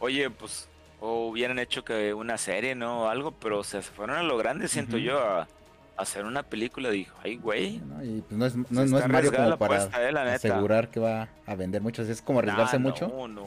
[0.00, 0.68] Oye, pues,
[1.00, 3.02] o hubieran hecho que una serie, ¿no?
[3.02, 5.48] O algo, pero o sea, se fueron a lo grande, siento yo, a, a
[5.96, 6.90] hacer una película.
[6.90, 7.78] Dijo, ay, güey.
[7.80, 8.02] ¿no?
[8.02, 10.90] Y pues no es, no, Se no está es Mario como para eh, la asegurar
[10.90, 12.02] que va a vender mucho.
[12.02, 13.08] Es como arriesgarse Nah, mucho.
[13.08, 13.46] No, no.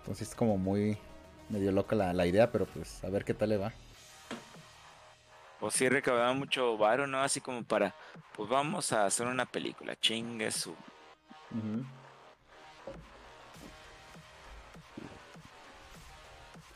[0.00, 0.96] Entonces es como muy
[1.50, 3.72] medio loca la, la idea, pero pues a ver qué tal le va.
[5.60, 7.20] Pues sí recaudaba mucho varo, ¿no?
[7.20, 7.94] Así como para,
[8.36, 10.74] pues vamos a hacer una película, chingue su.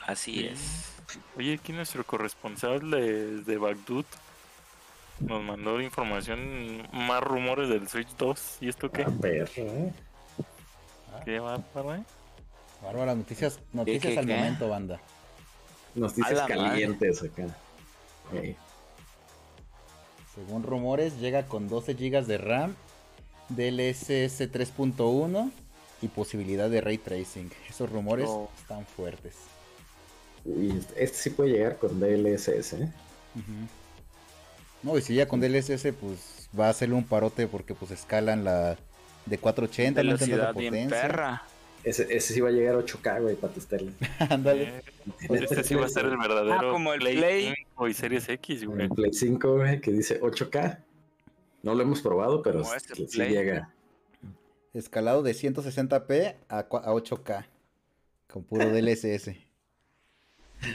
[0.06, 0.46] Así Sí.
[0.46, 0.92] es.
[1.36, 4.04] Oye, aquí nuestro corresponsal de, de Bagdad
[5.20, 8.58] nos mandó información, más rumores del Switch 2.
[8.60, 9.02] ¿Y esto qué?
[9.02, 9.92] Ah, perro, ¿eh?
[11.24, 12.02] ¿Qué va para
[12.82, 14.34] Bárbara, noticias, noticias qué, al qué?
[14.34, 15.00] momento, banda.
[15.94, 17.44] Noticias calientes acá.
[18.32, 18.56] Ey.
[20.34, 22.74] Según rumores, llega con 12 GB de RAM,
[23.50, 25.50] DLSS 3.1
[26.00, 27.50] y posibilidad de ray tracing.
[27.68, 28.48] Esos rumores Oh.
[28.58, 29.34] están fuertes.
[30.44, 32.88] Y este sí puede llegar con DLSS, ¿eh?
[34.82, 38.42] No, y si ya con DLSS, pues va a hacerle un parote porque pues escalan
[38.44, 38.76] la
[39.26, 41.02] de 480, no entiendo la Velocidad bien potencia.
[41.02, 41.42] perra.
[41.84, 43.92] Ese, ese sí va a llegar a 8K, güey, para teles.
[44.30, 44.82] Ándale.
[45.28, 47.54] Este sí va a ser el verdadero Ah, como el Play.
[47.72, 48.82] 5 y Series X, güey.
[48.82, 50.78] El Play 5, güey, que dice 8K.
[51.64, 53.30] No lo hemos probado, pero este sí, Play.
[53.30, 53.74] llega.
[54.74, 57.46] Escalado de 160p a, cua- a 8K.
[58.32, 59.24] Con puro DLSS.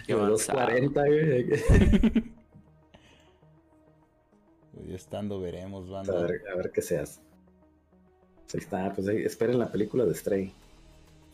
[0.05, 0.59] Qué De avanzado.
[0.59, 2.23] 240, güey.
[4.73, 6.21] Pues ya estando veremos, A banda.
[6.21, 7.19] ver, a ver qué se hace.
[8.43, 10.53] Pues ahí está, pues ahí, esperen la película de Stray.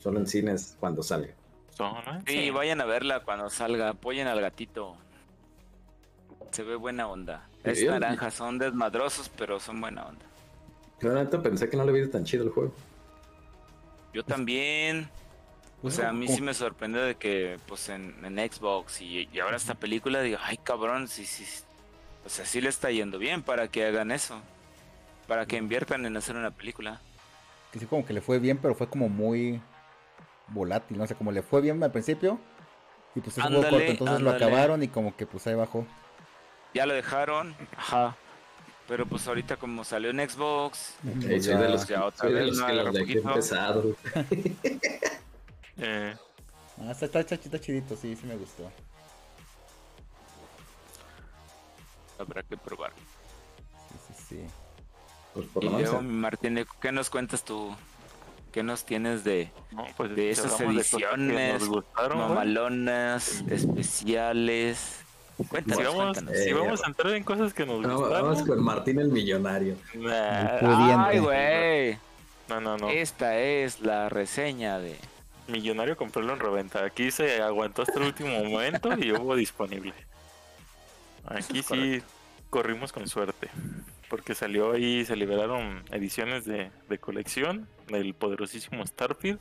[0.04, 1.34] Solo en cines cuando salga.
[1.70, 1.96] Son.
[2.28, 3.88] Sí, vayan a verla cuando salga.
[3.88, 4.98] Apoyen al gatito.
[6.52, 7.48] Se ve buena onda.
[7.64, 10.26] Es Sí, naranja, son desmadrosos, pero son buena onda.
[11.00, 12.74] Yo neta pensé que no le ido tan chido el juego.
[14.14, 15.10] Yo también.
[15.82, 19.40] O sea, a mí sí me sorprende de que, pues, en, en Xbox y, y
[19.40, 21.46] ahora esta película, digo, ay, cabrón, sí, sí.
[21.46, 21.64] sí.
[22.26, 24.38] O sea, sí le está yendo bien para que hagan eso.
[25.30, 27.00] Para que inviertan en hacer una película.
[27.72, 29.62] Que sí, como que le fue bien, pero fue como muy
[30.54, 30.98] volátil.
[30.98, 32.40] No sé, como le fue bien al principio.
[33.16, 35.86] Y pues es un juego corto, entonces lo acabaron y como que pues ahí bajó.
[36.74, 38.16] Ya lo dejaron, ajá.
[38.88, 42.40] Pero pues ahorita como salió en Xbox, soy ya- de los, ya otra soy de
[42.40, 42.66] vez, los ¿no?
[42.68, 43.30] que los dejé poquito.
[43.30, 43.96] empezados.
[45.78, 46.16] Eh,
[46.82, 48.70] Ah, está, está, está- está chidito, sí, sí me gustó.
[52.20, 52.92] habrá que probar.
[53.90, 54.46] Sí, sí, sí.
[55.34, 55.92] Pues por Y lo menos.
[55.92, 57.76] luego, Martín, ¿qué nos cuentas tú?
[58.54, 62.30] ¿Qué nos tienes de no, pues, De si esas ediciones, gustaron, güey.
[62.30, 65.00] mamalonas, especiales?
[65.50, 66.34] Cuéntanos, Si vamos, cuéntanos.
[66.36, 68.24] eh, si vamos a entrar en cosas que nos No, gustaron.
[68.30, 69.76] vamos con Martín el millonario.
[69.96, 71.08] nah.
[71.08, 71.98] Ay, güey.
[72.48, 72.90] no, no, no.
[72.90, 74.98] Esta es la reseña de...
[75.48, 76.86] Millonario comprarlo en reventa.
[76.86, 79.94] Aquí se aguantó hasta el último momento y hubo disponible.
[81.26, 82.02] Aquí es sí
[82.52, 83.50] corrimos con suerte.
[84.14, 89.40] Porque salió ahí, se liberaron ediciones de, de colección del poderosísimo Starfield.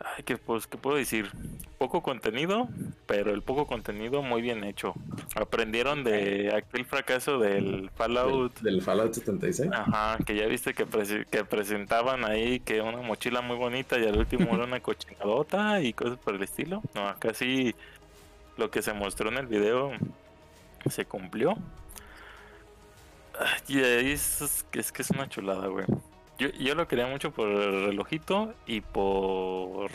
[0.00, 1.30] Ay, que pues, ¿qué puedo decir?
[1.76, 2.66] Poco contenido,
[3.04, 4.94] pero el poco contenido muy bien hecho.
[5.34, 9.70] Aprendieron de aquel fracaso del Fallout Del, del Fallout 76.
[9.70, 10.86] Ajá, que ya viste que,
[11.30, 15.92] que presentaban ahí que una mochila muy bonita y al último era una cochinadota y
[15.92, 16.80] cosas por el estilo.
[16.94, 17.74] No, acá sí
[18.56, 19.92] lo que se mostró en el video
[20.88, 21.54] se cumplió.
[23.68, 25.86] Y ahí es, es que es una chulada, güey.
[26.38, 29.90] Yo, yo lo quería mucho por el relojito y por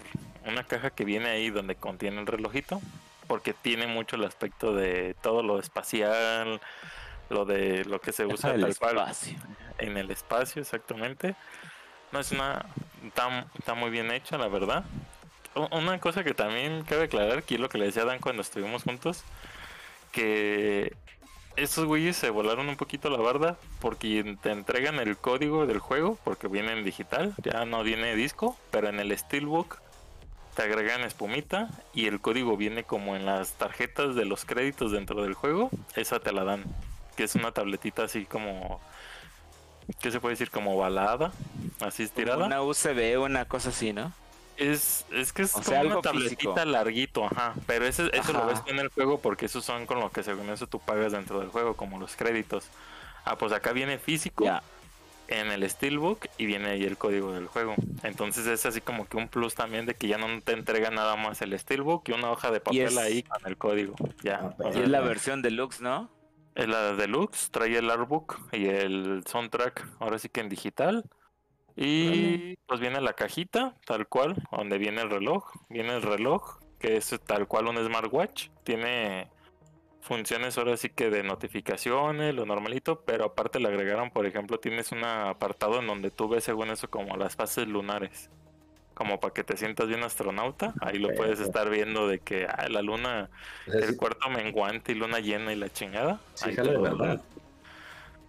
[0.46, 2.82] una caja que viene ahí donde contiene el relojito.
[3.28, 6.62] Porque tiene mucho el aspecto de todo lo espacial,
[7.30, 9.38] lo de lo que se usa el tal cual espacio.
[9.80, 11.36] en el espacio exactamente.
[12.12, 12.66] No es una
[13.04, 14.86] está, está muy bien hecha, la verdad.
[15.72, 18.44] Una cosa que también cabe aclarar, que es lo que le decía a Dan cuando
[18.44, 19.24] estuvimos juntos,
[20.12, 20.96] que
[21.58, 26.18] estos güeyes se volaron un poquito la barda porque te entregan el código del juego,
[26.24, 29.80] porque viene en digital, ya no viene disco, pero en el Steelbook
[30.55, 35.22] te agregan espumita y el código viene como en las tarjetas de los créditos dentro
[35.24, 36.64] del juego, esa te la dan,
[37.16, 38.80] que es una tabletita así como
[39.99, 40.51] ¿qué se puede decir?
[40.51, 41.32] Como balada,
[41.82, 42.45] así estirada.
[42.45, 44.14] Una USB, una cosa así, ¿no?
[44.58, 46.66] Es, es que es O como sea, una tabletita físico.
[46.66, 47.53] larguito, ajá.
[47.68, 50.49] Pero ese, eso lo ves en el juego porque esos son con lo que según
[50.49, 52.66] eso tú pagas dentro del juego, como los créditos.
[53.24, 54.45] Ah, pues acá viene físico
[55.28, 57.76] en el Steelbook y viene ahí el código del juego.
[58.03, 61.16] Entonces es así como que un plus también de que ya no te entrega nada
[61.18, 63.95] más el Steelbook y una hoja de papel es- ahí con el código.
[64.24, 64.39] Ya.
[64.41, 66.10] Ah, o Y es la versión deluxe, ¿no?
[66.55, 71.03] es la deluxe, trae el artbook y el soundtrack, ahora sí que en digital.
[71.80, 75.45] Y pues viene la cajita, tal cual, donde viene el reloj.
[75.69, 78.49] Viene el reloj, que es tal cual un smartwatch.
[78.63, 79.28] Tiene
[80.01, 84.91] funciones ahora sí que de notificaciones, lo normalito, pero aparte le agregaron, por ejemplo, tienes
[84.91, 88.30] un apartado en donde tú ves según eso como las fases lunares.
[88.95, 92.67] Como para que te sientas bien astronauta, ahí lo puedes estar viendo de que ah,
[92.67, 93.30] la luna
[93.67, 96.19] O sea, el sí- cuarto menguante y luna llena y la chingada.
[96.34, 97.21] sí, Ahí lo- verdad.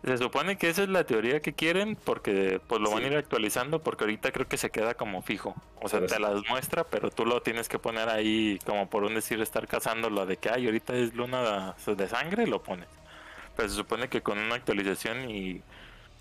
[0.04, 3.16] Se supone que esa es la teoría que quieren porque pues lo van a ir
[3.16, 5.56] actualizando porque ahorita creo que se queda como fijo.
[5.80, 6.22] O sea, Pero te sí.
[6.22, 10.08] las muestra, pero tú lo tienes que poner ahí como por un decir estar cazando
[10.08, 12.88] lo de que ay, ahorita es luna de sangre, lo pones.
[13.56, 15.62] Pero se supone que con una actualización y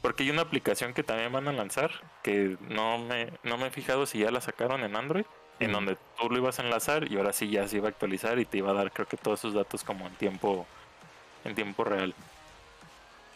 [0.01, 1.91] porque hay una aplicación que también van a lanzar
[2.23, 5.25] que no me no me he fijado si ya la sacaron en Android
[5.59, 8.39] en donde tú lo ibas a enlazar y ahora sí ya se iba a actualizar
[8.39, 10.67] y te iba a dar creo que todos esos datos como en tiempo
[11.45, 12.13] en tiempo real.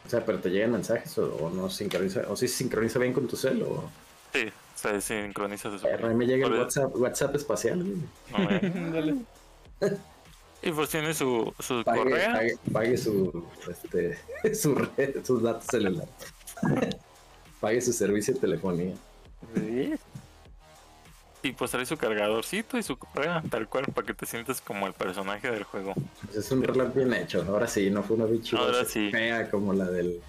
[0.06, 3.14] O sea, pero te llegan mensajes o, o no sincroniza, o si se sincroniza bien
[3.14, 3.90] con tu cel o.
[4.34, 7.80] Sí, se sincroniza se Pero a mí me llega el WhatsApp, WhatsApp espacial.
[8.32, 8.50] no,
[9.82, 9.98] eh.
[10.64, 12.34] y pues tiene su, su Pague, correa.
[12.34, 14.18] pague, pague su, este,
[14.56, 16.10] su red, sus datos celulares.
[17.60, 18.94] pague su servicio de telefonía.
[21.44, 24.86] Y pues trae su cargadorcito y su correa, tal cual, para que te sientas como
[24.88, 25.94] el personaje del juego.
[26.26, 27.44] Pues es un reloj bien hecho.
[27.48, 29.10] Ahora sí, no fue una bicha Ahora sí.
[29.12, 30.22] fea como la del,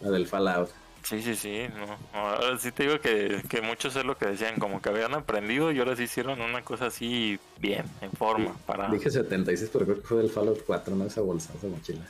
[0.00, 0.68] la del Fallout.
[1.04, 1.96] Sí, sí, sí, no.
[2.16, 5.72] Ahora sí te digo que, que muchos es lo que decían, como que habían aprendido
[5.72, 8.88] y ahora sí hicieron una cosa así bien, en forma, para...
[8.88, 12.04] Dije 76, pero creo que fue del Fallout 4, no esa bolsa, esa mochila.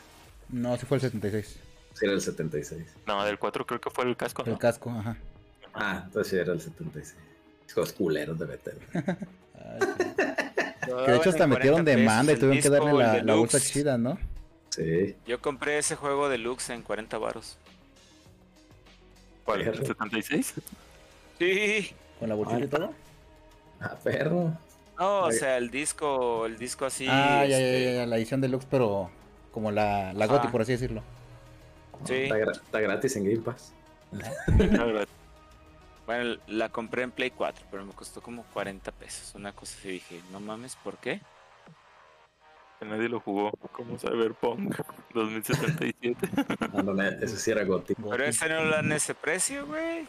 [0.51, 1.59] No, sí fue el 76.
[1.95, 2.85] Sí, era el 76.
[3.07, 4.59] No, del 4 creo que fue el casco, El ¿no?
[4.59, 5.17] casco, ajá.
[5.73, 7.15] Ah, entonces sí era el 76.
[7.73, 8.47] Hijos culeros de.
[8.47, 8.61] Ay,
[9.99, 10.93] sí.
[11.05, 14.19] Que de hecho hasta metieron demanda y tuvieron que darle la, la bolsa chida, ¿no?
[14.71, 15.15] Sí.
[15.27, 17.57] Yo compré ese juego deluxe en 40 varos.
[19.45, 19.63] ¿Cuál?
[19.63, 19.87] ¿El Perro.
[19.87, 20.55] 76?
[21.39, 21.93] Sí.
[22.19, 22.93] Con la bolsita y todo.
[23.81, 24.57] Ah, perro.
[24.99, 27.07] No, o sea, el disco, el disco así.
[27.09, 29.11] ah, ya, ya, este, ya, ya, la edición deluxe, pero
[29.51, 30.27] como la, la.
[30.27, 31.03] GOTY, por así decirlo.
[32.07, 32.15] Sí.
[32.15, 33.73] Está, gra- está gratis en Game Pass.
[36.07, 39.35] Bueno, la compré en Play 4, pero me costó como 40 pesos.
[39.35, 41.21] Una cosa así dije, no mames, ¿por qué?
[42.81, 44.75] que nadie lo jugó, como Cyberpunk
[45.15, 46.29] 2077.
[46.73, 48.11] No, no, no, ese sí era gótico.
[48.11, 50.05] Pero ese no lo dan ese precio, güey.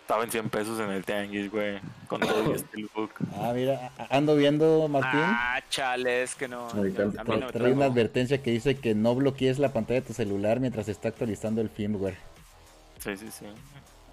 [0.00, 3.10] Estaba en 100 pesos en el tianguis, güey, con todo el Steelbook.
[3.36, 5.20] Ah, mira, ando viendo, Martín.
[5.22, 6.66] Ah, chale, es que no.
[6.70, 9.74] Ahorita a mí Tra- no me trae una advertencia que dice que no bloquees la
[9.74, 12.16] pantalla de tu celular mientras está actualizando el firmware.
[13.00, 13.44] Sí, sí, sí.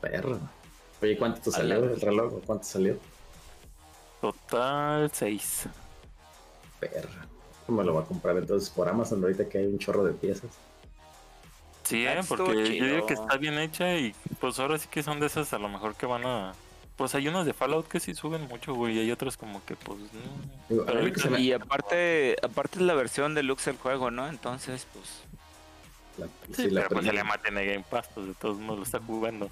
[0.01, 0.37] Perro.
[1.01, 2.41] Oye, ¿cuánto te salió el reloj?
[2.45, 2.97] ¿Cuánto salió?
[4.21, 5.65] Total 6.
[6.79, 7.09] Perro.
[7.67, 10.49] Me lo va a comprar entonces por Amazon ahorita que hay un chorro de piezas.
[11.83, 15.01] Sí, Ah, eh, porque yo digo que está bien hecha y pues ahora sí que
[15.03, 16.53] son de esas a lo mejor que van a...
[16.97, 19.75] Pues hay unas de Fallout que sí suben mucho, güey, y hay otras como que
[19.75, 19.99] pues...
[19.99, 20.07] no.
[20.67, 24.27] Pero ahorita que se me- Y aparte, aparte es la versión deluxe del juego, ¿no?
[24.27, 25.05] Entonces, pues.
[26.17, 28.57] la- Sí, sí, la pero pues ya le maten a Game Pass, pues de todos
[28.59, 29.47] modos lo está jugando.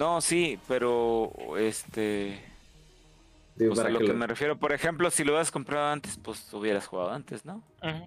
[0.00, 2.42] No, sí, pero este.
[3.54, 5.88] Digo, Pues a para lo que lo- me refiero, por ejemplo, si lo hubieras comprado
[5.92, 7.62] antes, pues hubieras jugado antes, ¿no?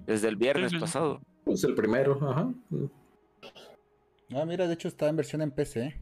[0.08, 1.22] Desde el viernes pasado.
[1.46, 2.52] Pues el primero, ajá.
[4.36, 5.96] Ah, mira, de hecho está en versión en PC.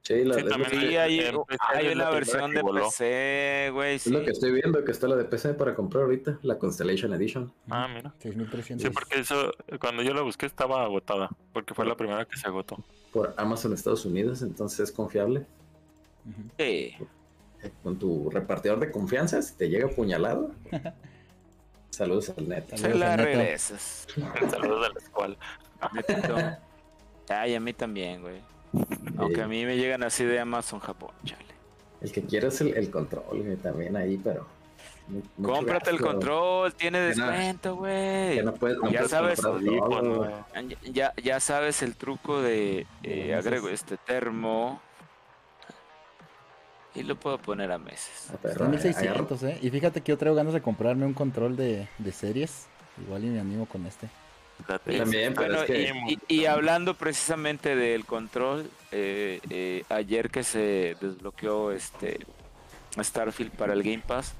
[0.00, 2.54] Sí, la, Sí, es, lo también Sí, hay, en PC hay es una la versión
[2.54, 2.84] de voló.
[2.86, 3.96] PC, güey.
[3.96, 4.10] es Sí.
[4.10, 7.52] lo que estoy viendo, que está la de PC para comprar ahorita, la Constellation Edition.
[7.68, 8.14] Ah, mira.
[8.20, 8.82] 6300.
[8.86, 12.46] Sí, porque eso, cuando yo la busqué estaba agotada, porque fue la primera que se
[12.46, 12.82] agotó.
[13.16, 15.46] Por Amazon Estados Unidos, entonces es confiable.
[16.58, 16.92] Sí.
[17.82, 20.50] Con tu repartidor de confianza, si te llega apuñalado.
[21.90, 22.68] Saludos al net.
[22.68, 23.24] Se Saludos la Neto.
[23.24, 24.06] regresas.
[24.50, 26.58] Saludos a la escuela.
[27.30, 28.42] Ay, a mí también, güey.
[29.16, 31.46] Aunque a mí me llegan así de Amazon Japón, chale.
[32.02, 34.46] El que quiere es el, el control, güey, también ahí, pero.
[35.08, 38.36] Mu- mucho Cómprate el control, tiene descuento, güey.
[38.36, 40.44] Ya no puedes, no Ya puedes sabes, todo.
[40.84, 44.80] Ya, ya sabes el truco de eh, agrego este termo
[46.94, 48.28] y lo puedo poner a meses.
[48.32, 49.58] Ah, perro, Está en agarra- 1600, ¿eh?
[49.62, 52.66] Y fíjate que yo traigo ganas de comprarme un control de, de series.
[53.04, 54.08] Igual y me animo con este.
[54.66, 54.96] Date.
[54.96, 60.30] También, pero Bueno, es que- y, y- y hablando precisamente del control, eh, eh, ayer
[60.30, 62.20] que se desbloqueó este
[62.98, 64.32] Starfield para el Game Pass,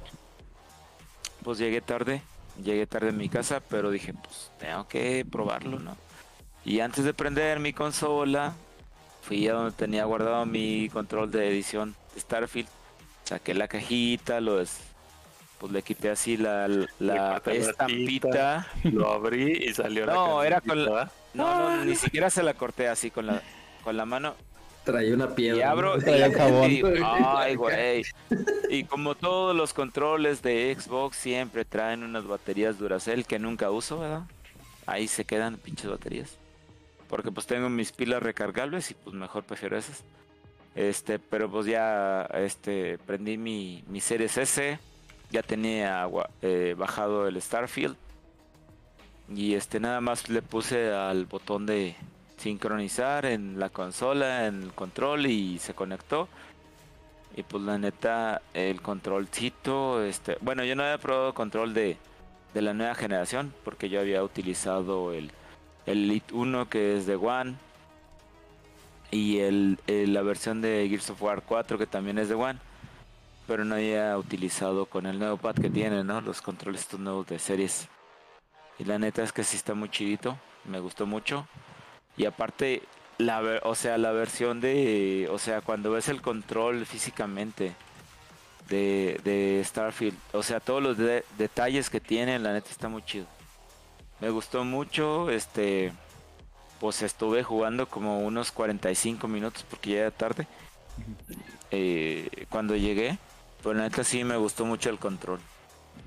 [1.47, 2.22] pues llegué tarde,
[2.61, 5.97] llegué tarde a mi casa, pero dije, pues tengo que probarlo, ¿no?
[6.64, 8.53] Y antes de prender mi consola,
[9.22, 12.68] fui a donde tenía guardado mi control de edición de Starfield,
[13.22, 14.80] saqué la cajita, lo des-
[15.61, 17.40] pues le quité así la, la la
[17.70, 18.66] estampita.
[18.82, 21.11] Lo abrí y salió la No, era con la-.
[21.32, 23.40] No, no, ni siquiera se la corté así con la,
[23.84, 24.34] con la mano.
[24.87, 25.59] Traía una piedra.
[25.59, 25.99] Y abro.
[25.99, 26.70] Traía y- jabón.
[26.70, 28.05] y- ay, güey.
[28.70, 33.99] Y como todos los controles de Xbox siempre traen unas baterías Duracell que nunca uso,
[33.99, 34.22] ¿verdad?
[34.87, 36.39] Ahí se quedan pinches baterías.
[37.09, 40.03] Porque pues tengo mis pilas recargables y pues mejor prefiero esas.
[40.74, 44.78] Este, pero pues ya este prendí mi, mi Series S.
[45.30, 46.09] Ya tenía
[46.43, 47.97] eh, bajado el Starfield.
[49.34, 51.97] Y este nada más le puse al botón de
[52.37, 56.28] sincronizar en la consola, en el control y se conectó.
[57.37, 61.99] Y pues la neta, el controlcito, este, bueno, yo no había probado control de,
[62.55, 65.30] de la nueva generación porque yo había utilizado el,
[65.84, 67.57] el Elite 1 que es de One
[69.11, 72.59] y el, la versión de Gears of War 4 que también es de One.
[73.47, 76.20] Pero no había utilizado con el nuevo pad que tiene, ¿no?
[76.20, 77.89] Los controles estos nuevos de series.
[78.78, 80.37] Y la neta es que sí está muy chidito.
[80.64, 81.47] Me gustó mucho.
[82.17, 82.83] Y aparte,
[83.19, 87.73] la, ver- o sea, la versión de, o sea, cuando ves el control físicamente
[88.69, 93.03] de, de Starfield, o sea, todos los de- detalles que tiene, la neta está muy
[93.05, 93.27] chido.
[94.21, 95.93] Me gustó mucho, este,
[96.81, 100.47] pues estuve jugando como unos 45 minutos porque ya era tarde.
[101.71, 103.19] eh, cuando llegué,
[103.62, 105.41] pero la neta sí me gustó mucho el control.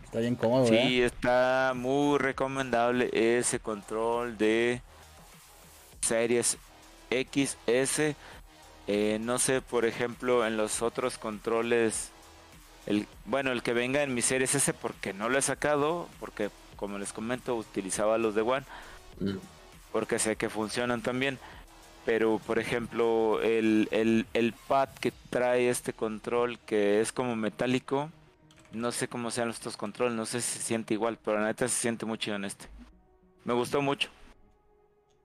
[0.05, 0.88] Está bien cómodo, ¿verdad?
[0.88, 4.82] Sí, está muy recomendable ese control de
[6.01, 6.57] series
[7.09, 8.15] XS.
[8.87, 12.09] Eh, no sé, por ejemplo, en los otros controles,
[12.87, 16.49] el, bueno, el que venga en mi series S porque no lo he sacado, porque
[16.75, 18.65] como les comento, utilizaba los de One,
[19.19, 19.37] Mm.
[19.91, 21.37] porque sé que funcionan también.
[22.05, 28.09] Pero, por ejemplo, el, el, el pad que trae este control, que es como metálico,
[28.71, 31.67] no sé cómo sean estos controles, no sé si se siente igual, pero la neta
[31.67, 32.65] se siente muy chido en este.
[33.43, 34.09] Me gustó mucho.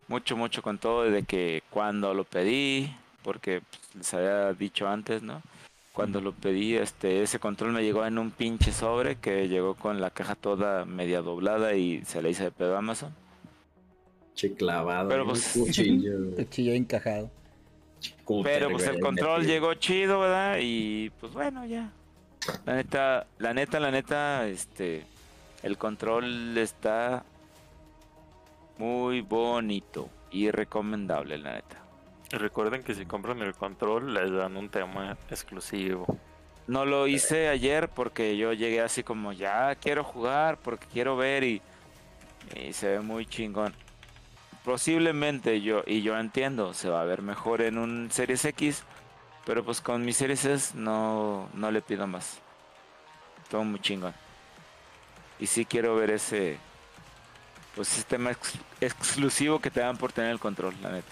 [0.09, 5.23] Mucho, mucho con todo de que cuando lo pedí, porque pues, les había dicho antes,
[5.23, 5.43] ¿no?
[5.93, 10.01] Cuando lo pedí, este, ese control me llegó en un pinche sobre que llegó con
[10.01, 13.15] la caja toda media doblada y se le hice de pedo a Amazon.
[14.35, 15.09] Che clavado.
[15.09, 16.35] Pero, pues, cuchillo.
[16.35, 17.31] Cuchillo encajado.
[18.43, 20.59] Pero pues el control llegó chido, ¿verdad?
[20.61, 21.91] Y pues bueno, ya.
[22.67, 25.05] La neta, la neta, la neta, este,
[25.63, 27.25] El control está
[28.79, 31.83] muy bonito y recomendable, la neta.
[32.31, 36.07] Recuerden que si compran el control les dan un tema exclusivo.
[36.67, 41.45] No lo hice ayer porque yo llegué así como ya quiero jugar porque quiero ver
[41.45, 41.63] y,
[42.57, 43.75] y se ve muy chingón.
[44.65, 48.83] Posiblemente yo, y yo entiendo, se va a ver mejor en un Series X,
[49.45, 52.39] pero pues con mi Series S no, no le pido más.
[53.51, 54.15] Todo muy chingón.
[55.39, 56.59] Y sí quiero ver ese
[57.75, 61.09] pues sistema ex- exclusivo que te dan por tener el control, la neta.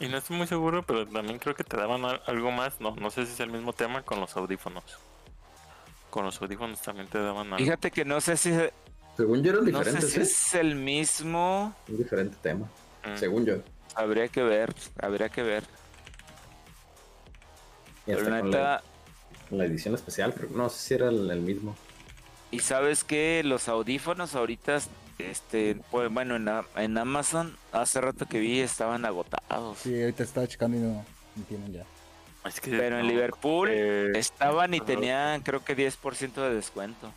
[0.00, 2.80] Y no estoy muy seguro, pero también creo que te daban al- algo más.
[2.80, 4.84] No, no sé si es el mismo tema con los audífonos.
[6.10, 7.58] Con los audífonos también te daban algo.
[7.58, 8.52] Fíjate que no sé si
[9.16, 10.22] Según yo eran no sé diferentes, si ¿eh?
[10.22, 11.74] es el mismo.
[11.88, 12.66] Un diferente tema.
[13.04, 13.16] Mm.
[13.18, 13.56] Según yo.
[13.94, 15.62] Habría que ver, habría que ver.
[18.06, 18.82] Y hasta Pero con neta,
[19.50, 20.50] la, edición especial, creo.
[20.50, 21.76] No sé si era el, el mismo.
[22.50, 24.78] y sabes que los audífonos ahorita,
[25.18, 29.78] este, pues, bueno, en, en Amazon hace rato que vi estaban agotados.
[29.78, 31.04] Sí, ahorita estaba checando y no,
[31.36, 31.84] no tienen ya.
[32.44, 37.10] Es que Pero en Liverpool eh, estaban y tenían creo que 10% de descuento.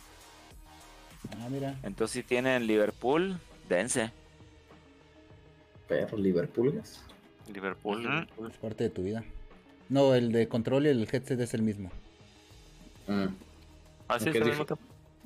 [1.32, 1.76] Ah, mira.
[1.82, 3.38] Entonces si tienen Liverpool,
[3.68, 4.10] dense.
[5.86, 6.78] Pero Liverpool.
[6.82, 7.02] es-
[7.52, 8.28] Liverpool.
[8.50, 9.22] Es parte de tu vida.
[9.88, 11.90] No, el de control y el headset es el mismo.
[13.06, 13.26] Mm.
[14.06, 14.66] Ah, sí, es el mismo.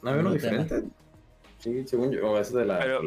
[0.02, 0.66] ¿No había uno ¿Mismo tema?
[1.62, 2.30] Sí, según yo.
[2.32, 3.00] O ese de la Pero-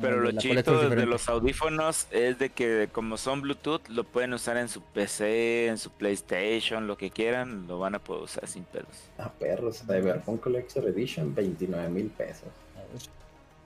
[0.00, 4.04] Pero lo la chido es de los audífonos es de que como son Bluetooth, lo
[4.04, 8.24] pueden usar en su PC, en su PlayStation, lo que quieran, lo van a poder
[8.24, 8.88] usar sin pedos.
[9.16, 9.78] Ah, perros.
[9.86, 12.48] Cyberpunk Collector Edition, 29 mil pesos.
[12.76, 13.00] A ver,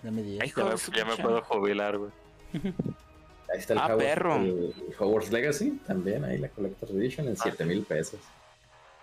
[0.03, 0.43] Dame 10.
[0.43, 0.64] Ay, Ya
[1.05, 2.11] me, ya puedo jubilar, güey.
[3.53, 4.36] Ahí está el, Ah, Hogwarts- perro.
[4.36, 8.20] el Hogwarts Legacy, también ahí la Collector Edition en 7 mil pesos.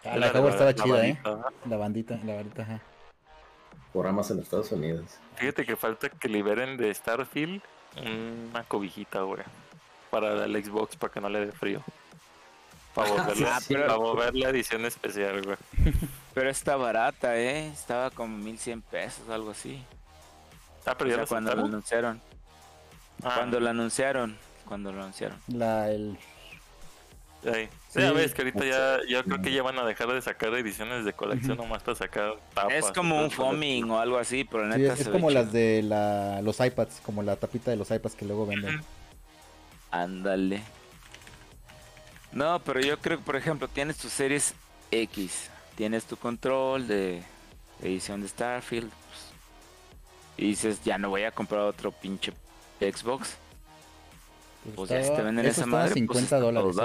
[0.06, 1.20] Ah, la Hogwarts estaba chida, ¿eh?
[1.68, 2.82] La bandita, la bandita, ajá.
[3.94, 5.06] Por Amazon en Estados Unidos.
[5.36, 7.62] Fíjate que falta que liberen de Starfield
[8.52, 9.42] una cobijita, güey.
[10.12, 11.84] Para el Xbox, para que no le dé frío.
[12.94, 15.58] Para volver, Ah, pero- para volver la edición especial, güey.
[16.34, 17.68] Pero está barata, ¿eh?
[17.68, 19.84] Estaba como 1100 pesos, algo así.
[20.86, 22.22] Ah, pero O sea, la cuando lo anunciaron.
[23.24, 24.38] Ah, Cuando lo anunciaron.
[24.66, 25.38] Cuando lo anunciaron.
[25.48, 26.18] La, el,
[27.46, 27.70] ahí.
[27.90, 28.02] Sí.
[28.02, 31.06] ya ves que ahorita ya, ya creo que ya van a dejar de sacar ediciones
[31.06, 32.74] de colección nomás para sacar tapas.
[32.74, 35.30] Es como un foaming o algo así, pero sí, neta es, se es ve como
[35.30, 35.44] chido.
[35.44, 38.84] las de la, los iPads, como la tapita de los iPads que luego venden.
[39.92, 40.62] Ándale.
[42.32, 44.54] No, pero yo creo que, por ejemplo, tienes tu series
[44.92, 47.24] X, tienes tu control de
[47.82, 49.20] edición de Starfield, pues,
[50.38, 52.34] y dices, ya no voy a comprar otro pinche
[52.80, 53.38] Xbox.
[54.64, 56.76] Pues Pues ya si te venden eso esa madre, 50 pues dólares.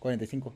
[0.00, 0.16] Todo ¿eh?
[0.16, 0.20] dar.
[0.20, 0.54] 45.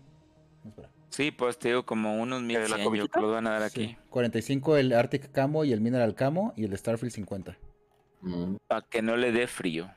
[0.64, 0.90] No, espera.
[1.10, 3.96] Sí, pues te digo, como unos la 1100 yo creo van a dar Sí, aquí.
[4.10, 7.56] 45 el Arctic Camo y el Mineral Camo y el Starfield 50.
[8.22, 8.56] Mm.
[8.66, 9.88] Para que no le dé frío.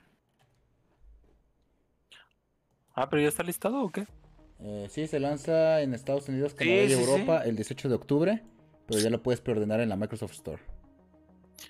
[2.94, 4.06] Ah, pero ya está listado o qué?
[4.60, 7.96] Eh, sí, se lanza en Estados Unidos, Sí, Canadá y sí, Europa el 18 de
[7.96, 8.44] octubre,
[8.88, 10.62] pero ya lo puedes preordenar en la Microsoft Store.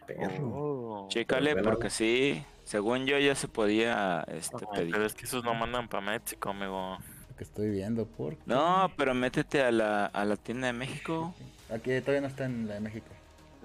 [0.06, 0.48] Perro.
[0.48, 1.08] Oh.
[1.10, 4.92] Chécale, porque sí, según yo ya se podía este, pedir.
[4.92, 6.98] pero es que esos no mandan para México, amigo.
[7.38, 8.36] Que estoy viendo por...
[8.48, 11.36] No, pero métete a la, a la tienda de México.
[11.70, 13.06] Aquí todavía no está en la de México.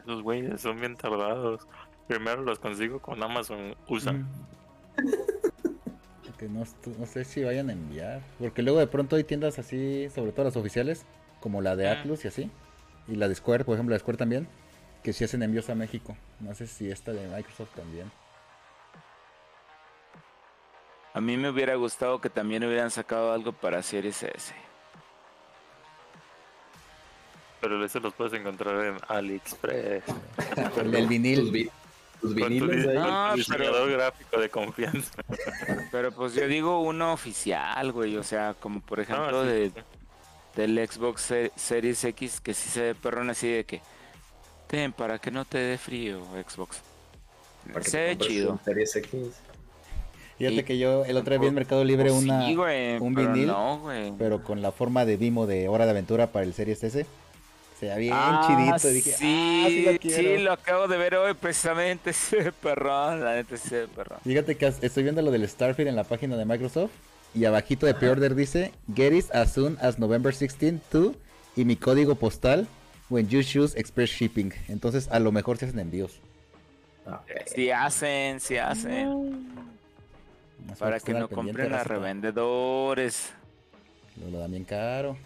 [0.02, 1.66] Esos güeyes son bien tardados.
[2.06, 4.12] Primero los consigo con Amazon USA.
[4.12, 4.26] Mm.
[6.38, 8.20] Que no, estu- no sé si vayan a enviar.
[8.38, 11.06] Porque luego de pronto hay tiendas así, sobre todo las oficiales,
[11.40, 11.92] como la de Ah.
[12.00, 12.50] Atlus y así.
[13.08, 14.48] Y la de Square, por ejemplo, la de Square también,
[15.02, 16.16] que sí hacen envíos a México.
[16.40, 18.10] No sé si esta de Microsoft también.
[21.14, 24.54] A mí me hubiera gustado que también hubieran sacado algo para Series S.
[27.60, 30.02] Pero ese los puedes encontrar en AliExpress.
[30.78, 31.70] El, el vinil.
[32.20, 32.94] Con tu, vinilos di- ahí.
[32.94, 35.12] con tu Ah, pero- gráfico de confianza.
[35.92, 38.16] Pero pues yo digo uno oficial, güey.
[38.16, 39.80] O sea, como por ejemplo Ah, sí, de, sí.
[40.56, 43.80] del Xbox Se- Series X, que sí se ve perrón así de que...
[44.68, 46.80] Ten, para que no te dé frío, Xbox.
[47.82, 48.58] Se ve chido.
[48.64, 49.18] Series X.
[50.42, 52.56] Fíjate Y- que yo el otro día vi en Mercado Libre Pues una, sí,
[53.00, 53.84] un pero vinil, No,
[54.18, 57.06] pero con la forma de Vimo de Hora de Aventura para el Series S.
[57.78, 58.44] Se veía bien Ah,
[58.80, 58.90] chidito.
[58.90, 60.42] y dije, sí, ah, sí lo sí, quiero.
[60.42, 62.10] lo acabo de ver hoy precisamente.
[62.10, 64.18] Ese perrón, la neta, ese perrón.
[64.24, 66.90] Fíjate que estoy viendo lo del Starfield en la página de Microsoft
[67.36, 71.14] y abajito de pre-order dice Get it as soon as November 16 to
[71.54, 72.66] y mi código postal
[73.10, 74.52] when you choose express shipping.
[74.68, 76.18] Entonces a lo mejor se hacen envíos.
[77.06, 79.52] Ah, Si hacen, si hacen.
[80.66, 83.32] Más Para que no compren a revendedores.
[84.20, 85.16] Lo, lo dan bien caro.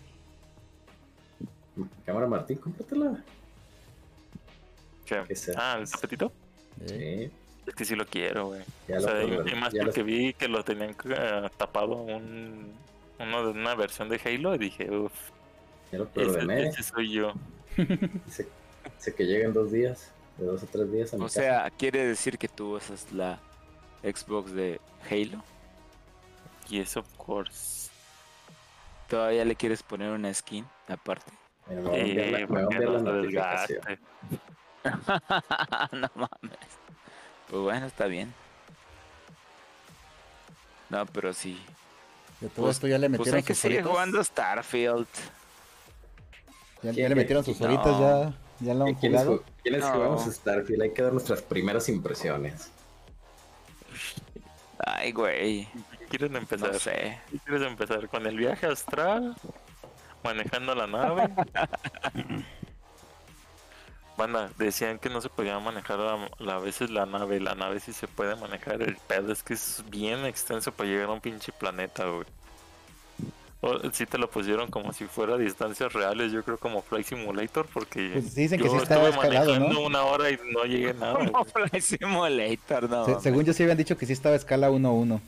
[2.05, 3.23] Cámara Martín, cómpratela.
[5.05, 5.23] ¿Qué?
[5.57, 6.33] Ah, el tapetito.
[6.81, 7.31] ¿eh?
[7.31, 8.63] Sí, Es que sí lo quiero, güey.
[8.89, 11.97] ya O lo sea, y, más ya lo- porque vi que lo tenían eh, tapado
[11.97, 12.73] un,
[13.19, 15.13] uno de una versión de Halo y dije, uff,
[15.93, 16.69] ya lo ese, programé.
[16.69, 17.33] ese soy yo.
[17.77, 18.49] Dice,
[18.97, 21.41] dice que llega en dos días, de dos o tres días a mi O casa.
[21.41, 23.39] sea, quiere decir que tú usas la
[24.03, 24.81] Xbox de
[25.11, 25.43] Halo.
[26.69, 27.91] Yes, of course.
[29.09, 31.33] Todavía le quieres poner una skin aparte.
[31.69, 33.81] Mira, me va a enviar la- Eh, me a no desgaste.
[36.15, 36.59] mames.
[37.49, 38.33] Pues bueno, está bien.
[40.91, 41.61] No, pero sí.
[42.41, 45.07] De todo Pues- esto ya le Pues metieron hay que sus seguir jugando Starfield.
[46.83, 47.67] Ya, ¿Quién- ya le metieron sus no.
[47.67, 49.41] horitas, ya, ya lo han ¿Quiénes, jugado.
[49.41, 49.93] ju- quiénes No.
[49.93, 50.83] jugamos Starfield?
[50.83, 52.71] Hay que dar nuestras primeras impresiones.
[55.07, 55.69] Ay, güey.
[56.11, 56.73] ¿Quieren empezar?
[56.73, 57.21] No sé.
[57.31, 59.37] ¿Qué ¿Quieres empezar con el viaje astral?
[60.25, 61.29] ¿Manejando la nave?
[64.17, 67.39] Banda, decían que no se podía manejar a, la- a veces la nave.
[67.39, 68.83] La nave sí se puede manejar.
[68.83, 72.27] El pedo es que es bien extenso para llegar a un pinche planeta, güey.
[73.93, 78.11] Sí te lo pusieron como si fuera distancias reales, yo creo como Flight Simulator, porque
[78.15, 79.87] Pues dicen que yo sí estaba estuve escalado, manejando ¿no?
[79.87, 81.15] una hora y no llegué nada.
[81.33, 83.05] Como Flight Simulator, no.
[83.07, 85.21] Se- según yo sí habían dicho que sí estaba a escala 1-1.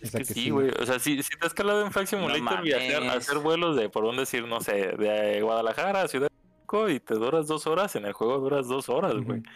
[0.00, 0.50] Es que que sí, sí.
[0.50, 0.70] güey.
[0.80, 3.88] O sea, si, si te has calado en Flight Simulator y hacer, hacer vuelos de,
[3.88, 7.66] por un decir, no sé, de Guadalajara a Ciudad de México y te duras dos
[7.68, 9.38] horas, en el juego duras dos horas, güey.
[9.40, 9.48] Ujú.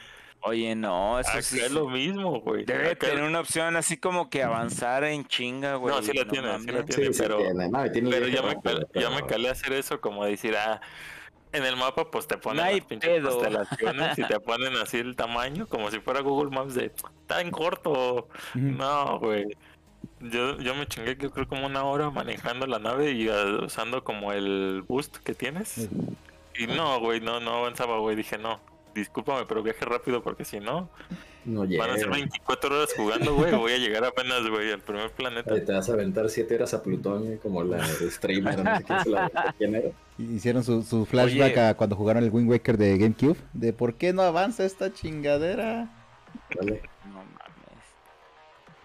[0.42, 1.58] Oye, no, eso sí.
[1.58, 2.64] es lo mismo, güey.
[2.64, 5.94] Debe Acá- tener una opción así como que avanzar en chinga, güey.
[5.94, 7.06] No, sí la tiene, sí la tiene.
[7.08, 9.52] Sí, sí pero- tiene, no, tiene Pero ya me, rápido, cal- ya me calé a
[9.52, 10.80] hacer eso como decir, ah,
[11.52, 13.30] en el mapa pues te ponen No las pinches pedo.
[13.30, 17.50] constelaciones y te ponen así el tamaño como si fuera Google Maps de, está en
[17.50, 18.28] corto.
[18.54, 19.46] No, güey.
[20.20, 24.04] Yo, yo me chingué yo creo como una hora manejando la nave y ah, usando
[24.04, 25.68] como el boost que tienes.
[25.68, 25.90] Sí.
[26.58, 28.16] Y no, güey, no, no avanzaba, güey.
[28.16, 28.60] Dije, no,
[28.96, 30.88] discúlpame, pero viaje rápido porque si no,
[31.44, 32.10] No van a ser llega.
[32.16, 33.54] 24 horas jugando, güey.
[33.54, 35.54] Voy a llegar apenas, güey, al primer planeta.
[35.54, 38.76] Ay, te vas a aventar siete horas a Plutón, güey, como la de streamer, no
[38.76, 41.60] sé quién se la aventó, Hicieron su, su flashback Oye.
[41.60, 43.36] a cuando jugaron el Wind Waker de GameCube.
[43.52, 45.88] De por qué no avanza esta chingadera.
[46.54, 46.80] Dale.
[47.04, 47.84] No mames.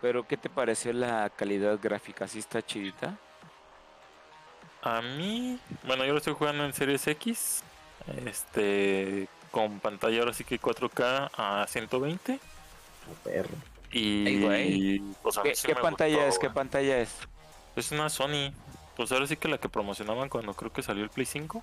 [0.01, 2.28] Pero, ¿qué te pareció la calidad gráfica?
[2.28, 3.18] ¿Sí está chidita?
[4.84, 7.64] A mí, bueno, yo lo estoy jugando en Series X,
[8.26, 12.39] este, con pantalla ahora sí que 4K a 120
[13.10, 13.49] Oh, perro.
[13.91, 15.02] y Ay, güey.
[15.24, 16.39] pues, a mí ¿Qué, sí pantalla gustó, es?
[16.39, 16.56] ¿Qué güey.
[16.56, 17.10] pantalla es?
[17.76, 18.52] Es una Sony,
[18.95, 21.62] pues ahora sí que la que promocionaban cuando creo que salió el Play 5,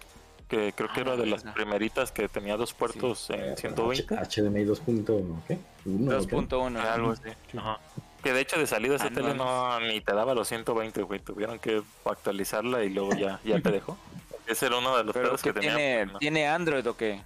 [0.48, 4.14] que creo que Ah, era de la las primeritas que tenía dos puertos en 120,
[4.16, 5.58] H- HDMI 2.1, ¿qué?
[5.86, 6.16] Uno, ¿qué?
[6.36, 6.80] 2.1.
[6.80, 7.22] algo así.
[7.56, 7.78] Ajá.
[8.22, 9.78] Que de hecho de salida esa Ah, tele no.
[9.80, 13.96] ni te daba los 120, güey, tuvieron que actualizarla y luego ya, ya te dejó.
[14.48, 15.76] Ese era uno de los ¿Pero pedos que tenía.
[15.76, 16.18] tiene, no.
[16.18, 17.20] tiene Android o qué?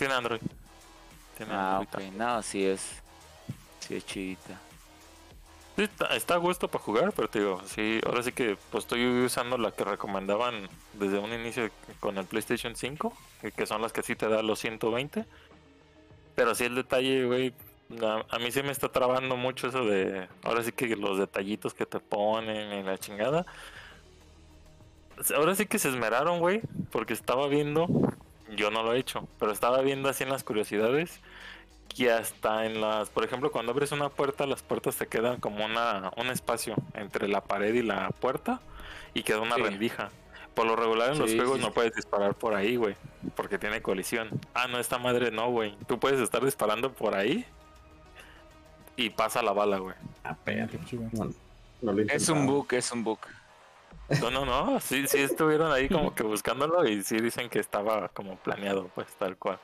[0.00, 0.40] Tiene Android.
[1.36, 2.14] Tiene Ah, Android ok.
[2.14, 2.80] No, sí es.
[3.80, 4.58] Sí es chidita.
[5.76, 8.84] Sí, está, está a gusto para jugar, pero te digo, sí, ahora sí que pues
[8.84, 11.70] estoy usando la que recomendaban desde un inicio
[12.00, 13.12] con el PlayStation 5,
[13.42, 15.26] que, que son las que sí te da los 120.
[16.34, 17.52] Pero sí el detalle, güey,
[18.02, 21.74] a, a mí sí me está trabando mucho eso de, ahora sí que los detallitos
[21.74, 23.44] que te ponen y la chingada.
[25.36, 27.86] Ahora sí que se esmeraron, güey, porque estaba viendo,
[28.56, 31.20] yo no lo he hecho, pero estaba viendo así en las curiosidades
[31.88, 35.64] que hasta en las, por ejemplo, cuando abres una puerta, las puertas te quedan como
[35.64, 38.60] una, un espacio entre la pared y la puerta
[39.12, 39.62] y queda una Sí.
[39.62, 40.10] rendija.
[40.54, 42.96] Por lo regular en los juegos sí, no puedes disparar por ahí, güey,
[43.34, 44.28] porque tiene colisión.
[44.54, 45.76] Ah, no, esta madre no, güey.
[45.86, 47.44] Tú puedes estar disparando por ahí
[48.96, 49.94] y pasa la bala, güey.
[50.24, 50.36] Ah.
[51.12, 53.18] No, no Es un bug, es un bug.
[54.20, 58.08] No, no, no, sí, sí estuvieron ahí como que buscándolo y sí dicen que estaba
[58.08, 59.58] como planeado, pues tal cual.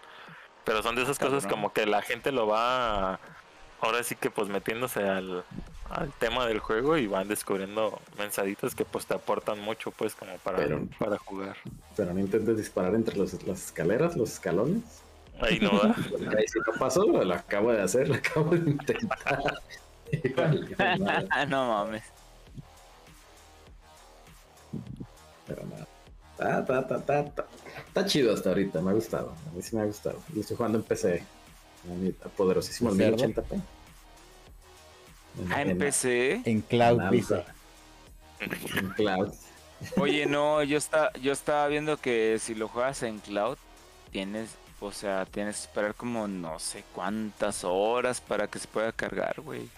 [0.65, 1.51] Pero son de esas cosas Cabrón.
[1.63, 3.19] como que la gente lo va,
[3.81, 5.45] ahora sí que pues metiéndose al,
[5.91, 10.37] al tema del juego y van descubriendo mensaditas que pues te aportan mucho pues como
[10.39, 11.57] para, Pero- para jugar.
[11.97, 14.83] Pero no intentes disparar entre los- las escaleras, los escalones.
[15.41, 15.95] Ahí no va.
[16.39, 19.43] Ahí si no pasó, lo acabo de hacer, lo acabo de intentar.
[21.49, 22.03] No mames.
[25.47, 25.87] Pero nada.
[26.37, 27.47] Ta, ta, ta, ta, ta.
[27.87, 29.35] Está chido hasta ahorita, me ha gustado.
[29.47, 30.23] A mí sí me ha gustado.
[30.35, 31.23] Lo estoy jugando en PC.
[32.25, 33.17] A poderosísimo el ¿Cerdo?
[33.17, 33.63] 1080p.
[35.51, 36.43] Ah, empecé.
[36.45, 37.35] En Cloud en dice.
[37.35, 37.55] alta,
[38.41, 39.33] en cloud.
[39.97, 43.59] Oye, no, yo está, yo estaba viendo que si lo juegas en cloud,
[44.11, 48.93] tienes, o sea, tienes que esperar como no sé cuántas horas para que se pueda
[48.93, 49.71] cargar, güey.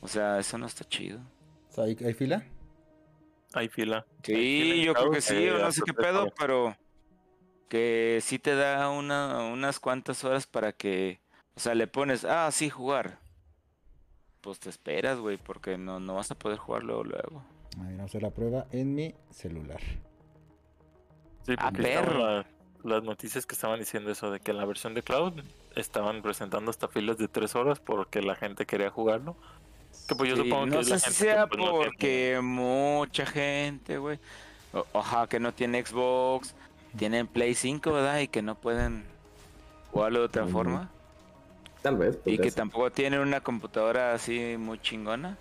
[0.00, 1.18] O sea, eso no está chido.
[1.70, 2.44] O sea, ¿hay, hay fila?
[3.54, 4.06] Hay fila.
[4.18, 6.76] Hay fila Sí, yo creo que sí, eh, o no sé qué pedo, pero
[7.68, 11.20] que sí te da una, unas cuantas horas para que,
[11.54, 13.18] o sea, le pones, ah, sí, jugar.
[14.40, 17.44] Pues te esperas, güey, porque no, no vas a poder jugar luego, luego.
[17.78, 19.80] A ver, vamos a hacer la prueba en mi celular.
[21.46, 22.46] Sí, Ah, la-
[22.82, 25.34] las noticias que estaban diciendo eso de que en la versión de cloud
[25.76, 29.36] estaban presentando hasta filas de tres horas porque la gente quería jugarlo.
[30.08, 31.70] Que pues yo Sí, supongo no que sé la si gente que, sea pues, no
[31.72, 34.18] porque mucha gente, güey,
[34.92, 36.54] ojalá que no tiene Xbox,
[36.96, 38.18] tienen Play 5, ¿verdad?
[38.20, 39.04] Y que no pueden
[39.92, 40.52] jugarlo de otra Ujú.
[40.52, 40.90] forma.
[41.82, 42.18] Tal vez.
[42.26, 42.54] Y que ser.
[42.54, 45.38] tampoco tienen una computadora así muy chingona.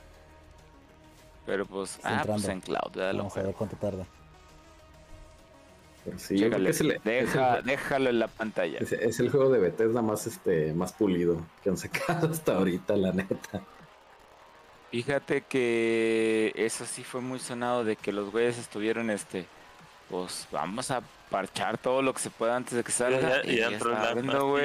[1.45, 3.11] Pero pues, Está ah, pues en cloud, ¿verdad?
[3.13, 4.05] Lo Vamos a ver cuánto tarda.
[6.05, 8.77] Pero sí, yo creo Chécale, que es el, es el- deja, déjalo en la pantalla.
[8.79, 12.95] es- es el juego de Bethesda más, este, más pulido que han sacado hasta ahorita,
[12.95, 13.61] la neta.
[14.91, 19.45] Fíjate que eso sí fue muy sonado de que los güeyes estuvieron, este,
[20.09, 23.43] pues vamos a parchar todo lo que se pueda antes de que Ya, salga.
[23.43, 24.09] ya, y ya ya entró ya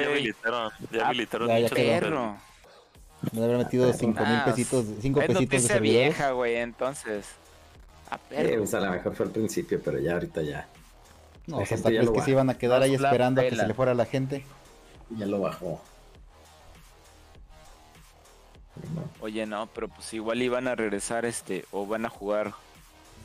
[0.07, 1.69] habilitaron, ya Ah, habilitaron ya, ya.
[1.69, 2.37] Perro.
[3.31, 7.27] Me haber metido 5 mil pesitos, 5 Es pesitos de vieja, güey, entonces.
[8.09, 8.57] A Eh, perro.
[8.59, 10.67] pues a lo mejor fue al principio, pero ya ahorita ya,
[11.47, 12.25] No, La o sea, gente hasta ya crees lo que va.
[12.25, 14.43] se iban a quedar ahí esperando a que se le fuera la gente.
[15.11, 15.79] ya lo bajó.
[19.21, 22.53] Oye, no, pero pues igual iban a regresar, este, o van a jugar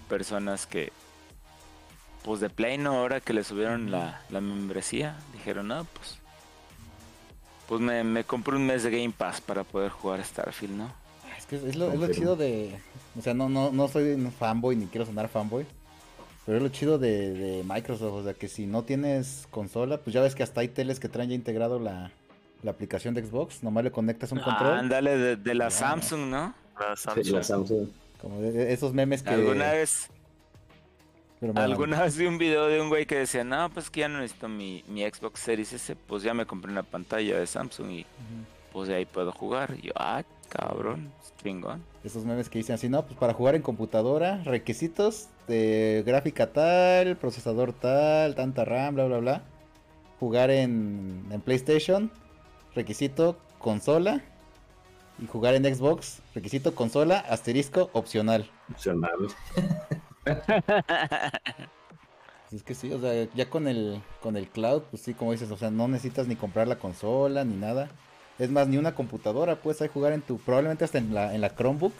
[0.08, 0.92] personas que,
[2.24, 6.18] pues de Play, no, ahora que le subieron la, la membresía, dijeron, no, pues,
[7.68, 10.92] pues me, me compré un mes de Game Pass para poder jugar Starfield, ¿no?
[11.38, 12.78] Es que es lo, es lo chido de.
[13.18, 15.64] O sea, no, no, no soy un fanboy ni quiero sonar fanboy.
[16.44, 18.12] Pero es lo chido de, de Microsoft.
[18.12, 21.08] O sea, que si no tienes consola, pues ya ves que hasta hay teles que
[21.08, 22.10] traen ya integrado la,
[22.62, 23.62] la aplicación de Xbox.
[23.62, 24.78] Nomás le conectas un control.
[24.78, 25.70] ándale, de, de la.
[25.70, 26.54] Samsung, ¿no?
[26.78, 27.34] La Sí, Samsung.
[27.34, 27.88] la Samsung.
[28.20, 29.30] Como de- de esos memes que.
[29.30, 30.08] Alguna vez,
[31.40, 34.08] pero alguna vez vi un video de un güey que decía, no, pues que ya
[34.08, 37.90] no necesito mi, mi Xbox Series S, pues ya me compré una pantalla de Samsung
[37.90, 38.06] y
[38.72, 39.74] pues de ahí puedo jugar.
[39.82, 41.10] Y yo, ah, cabrón,
[41.42, 41.82] chingón.
[42.04, 47.16] Esos memes que dicen así, no, pues para jugar en computadora, requisitos de gráfica tal,
[47.16, 49.42] procesador tal, tanta RAM, bla, bla, bla.
[50.18, 52.10] Jugar en, en PlayStation,
[52.74, 54.22] requisito consola.
[55.18, 58.50] Y jugar en Xbox, requisito consola, asterisco, opcional.
[58.70, 59.10] Opcional.
[62.50, 65.30] Pues es que sí, o sea, ya con el, con el cloud, pues sí, como
[65.30, 67.88] dices, o sea, no necesitas ni comprar la consola ni nada.
[68.40, 71.42] Es más, ni una computadora, puedes ahí jugar en tu, probablemente hasta en la, en
[71.42, 71.92] la Chromebook.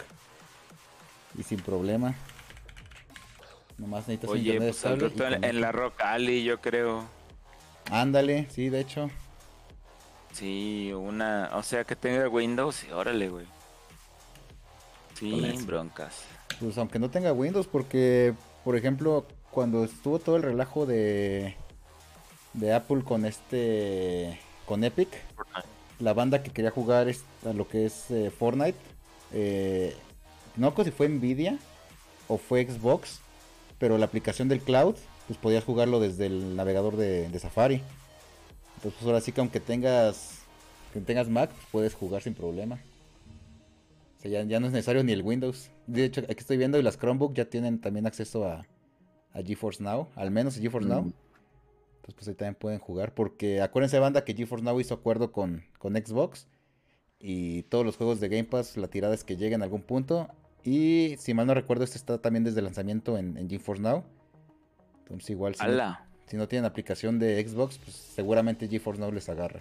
[1.38, 2.14] Y sin problema.
[3.78, 7.04] Nomás necesitas un Oye, internet pues estable en, en la Rock Alley, yo creo.
[7.90, 9.08] Ándale, sí, de hecho.
[10.32, 13.46] Sí, una, o sea, que tenga Windows y órale, güey.
[15.54, 15.66] Eso.
[15.66, 16.22] broncas.
[16.60, 18.34] Pues aunque no tenga Windows, porque,
[18.64, 21.56] por ejemplo, cuando estuvo todo el relajo de,
[22.54, 25.08] de Apple con este, con Epic,
[25.98, 28.78] la banda que quería jugar es- a lo que es eh, Fortnite,
[29.32, 29.94] eh,
[30.56, 31.58] no recuerdo si fue Nvidia
[32.28, 33.20] o fue Xbox,
[33.78, 34.94] pero la aplicación del cloud,
[35.26, 37.82] pues podías jugarlo desde el navegador de, de Safari.
[38.80, 40.38] Entonces, pues ahora sí que aunque tengas,
[40.94, 42.76] que tengas Mac, pues, puedes jugar sin problema.
[44.16, 45.70] O sea, ya, ya no es necesario ni el Windows.
[45.86, 48.66] De hecho, aquí estoy viendo y las Chromebook ya tienen también acceso a,
[49.34, 51.02] a GeForce Now, al menos a GeForce Now.
[51.02, 51.12] Mm.
[51.96, 53.12] Entonces, pues ahí también pueden jugar.
[53.12, 56.48] Porque acuérdense, banda, que GeForce Now hizo acuerdo con, con Xbox.
[57.18, 60.26] Y todos los juegos de Game Pass, la tirada es que lleguen a algún punto.
[60.64, 64.04] Y si mal no recuerdo, este está también desde el lanzamiento en, en GeForce Now.
[65.02, 66.09] Entonces, igual, si no.
[66.30, 69.58] Si no tienen aplicación de Xbox, pues seguramente GeForce Now les agarra.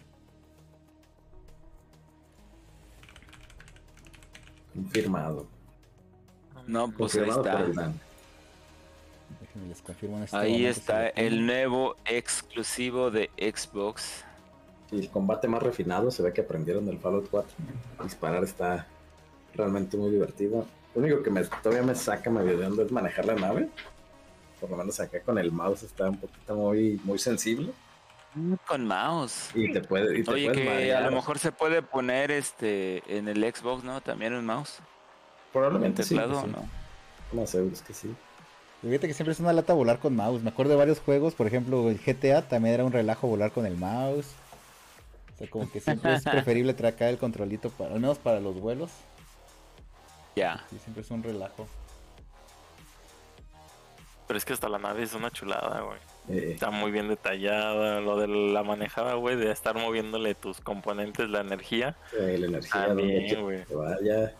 [4.75, 5.47] Confirmado.
[6.67, 7.91] No, pues ahí Confirmado está.
[9.41, 14.23] Déjenme les confirmo en este Ahí si está el nuevo exclusivo de Xbox.
[14.91, 17.51] Y el combate más refinado se ve que aprendieron del Fallout 4.
[18.03, 18.85] Disparar está
[19.55, 20.67] realmente muy divertido.
[20.93, 23.69] Lo único que me, todavía me saca medio de onda es manejar la nave.
[24.59, 27.71] Por lo menos acá con el mouse está un poquito muy, muy sensible.
[28.67, 29.49] Con mouse.
[29.55, 30.19] Y te puede.
[30.19, 34.01] Y te Oye, que a lo mejor se puede poner este en el Xbox, ¿no?
[34.01, 34.79] También un mouse.
[34.79, 36.09] En Probablemente sí.
[36.09, 36.51] teclado, pues sí.
[36.51, 37.41] ¿no?
[37.41, 38.15] No sé, es que sí.
[38.81, 40.41] Fíjate que siempre es una lata volar con mouse.
[40.41, 43.65] Me acuerdo de varios juegos, por ejemplo, el GTA también era un relajo volar con
[43.65, 44.27] el mouse.
[45.35, 48.39] O sea, como que siempre es preferible traer acá el controlito, para, al menos para
[48.39, 48.91] los vuelos.
[50.35, 50.63] Ya.
[50.69, 51.67] Sí, siempre es un relajo.
[54.29, 55.97] Pero es que hasta la nave es una chulada, güey.
[56.29, 57.99] Eh, Está muy bien detallada.
[57.99, 61.95] Lo de la manejada, güey, de estar moviéndole tus componentes, la energía.
[62.15, 63.63] eh, la energía quiera güey.
[63.73, 64.35] vaya.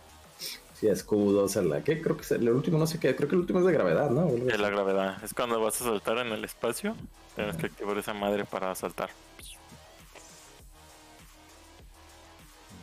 [0.74, 3.34] Sí, escudos, a la que creo que es el último, no sé qué, creo que
[3.34, 4.28] el último es de gravedad, ¿no?
[4.28, 4.58] Así.
[4.58, 5.24] la gravedad.
[5.24, 6.94] Es cuando vas a saltar en el espacio.
[7.34, 9.10] Tienes que activar esa madre para saltar.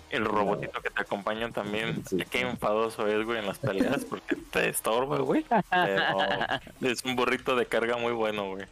[0.10, 2.04] El robotito que te acompaña también.
[2.08, 2.18] Sí.
[2.30, 5.46] Qué enfadoso es, güey, en las peleas porque te estorba, güey.
[5.70, 8.66] Pero es un burrito de carga muy bueno, güey.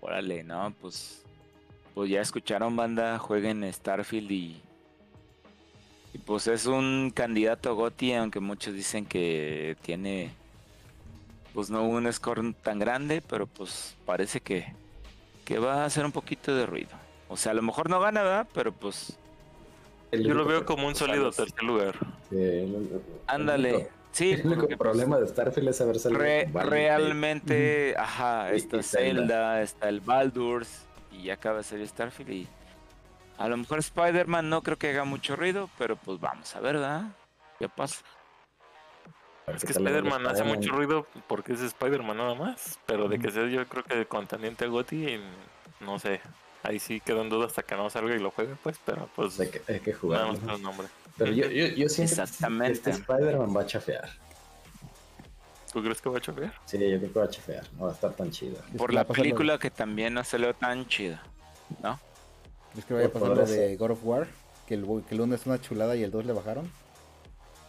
[0.00, 1.22] Órale, no, pues.
[1.94, 3.18] Pues ya escucharon, banda.
[3.18, 4.62] Jueguen Starfield y.
[6.12, 10.30] Y pues es un candidato GOTY, aunque muchos dicen que tiene.
[11.54, 14.74] Pues no un score tan grande, pero pues parece que.
[15.46, 17.05] Que va a hacer un poquito de ruido.
[17.28, 18.48] O sea, a lo mejor no gana, ¿verdad?
[18.54, 19.18] Pero pues.
[20.12, 21.36] El Yo lo veo como un sólido Ojalá.
[21.46, 21.94] tercer lugar.
[22.30, 22.90] sí,
[23.26, 23.74] Ándale.
[23.74, 28.56] Único, Sí, el único pues, problema de Starfield es haber salido Re- realmente, ajá, Y-
[28.56, 29.20] está y Zelda.
[29.20, 32.48] Zelda, está el Baldur's y ya acaba de salir Starfield y
[33.36, 36.76] a lo mejor Spider-Man no creo que haga mucho ruido, pero pues vamos a ver,
[36.76, 37.02] ¿verdad?
[37.58, 38.02] ¿Qué pasa?
[39.48, 42.78] Es que Spider-Man hace mucho ruido porque es Spider-Man nada más.
[42.86, 45.20] Pero de que sea yo creo que contendiente a Gotti,
[45.80, 46.22] no sé.
[46.66, 48.76] Ahí sí quedo en duda hasta que no salga y lo juegue, pues.
[48.84, 50.40] Pero pues Hay que, hay que nada jugarlo.
[50.40, 50.88] más nombre.
[51.16, 52.72] Pero yo, yo, yo siento que Exactamente.
[52.74, 54.08] este Spider-Man va a chafear.
[55.72, 56.52] ¿Tú crees que va a chocar?
[56.64, 57.64] Sí, yo creo que va a chafear.
[57.74, 58.56] No va a estar tan chido.
[58.72, 61.22] Es Por que la lo- película que también no salió tan chida,
[61.82, 61.98] ¿no?
[62.76, 64.26] Es que vaya a pasar lo de God of War,
[64.66, 66.70] que el, que el 1 es una chulada y el 2 le bajaron.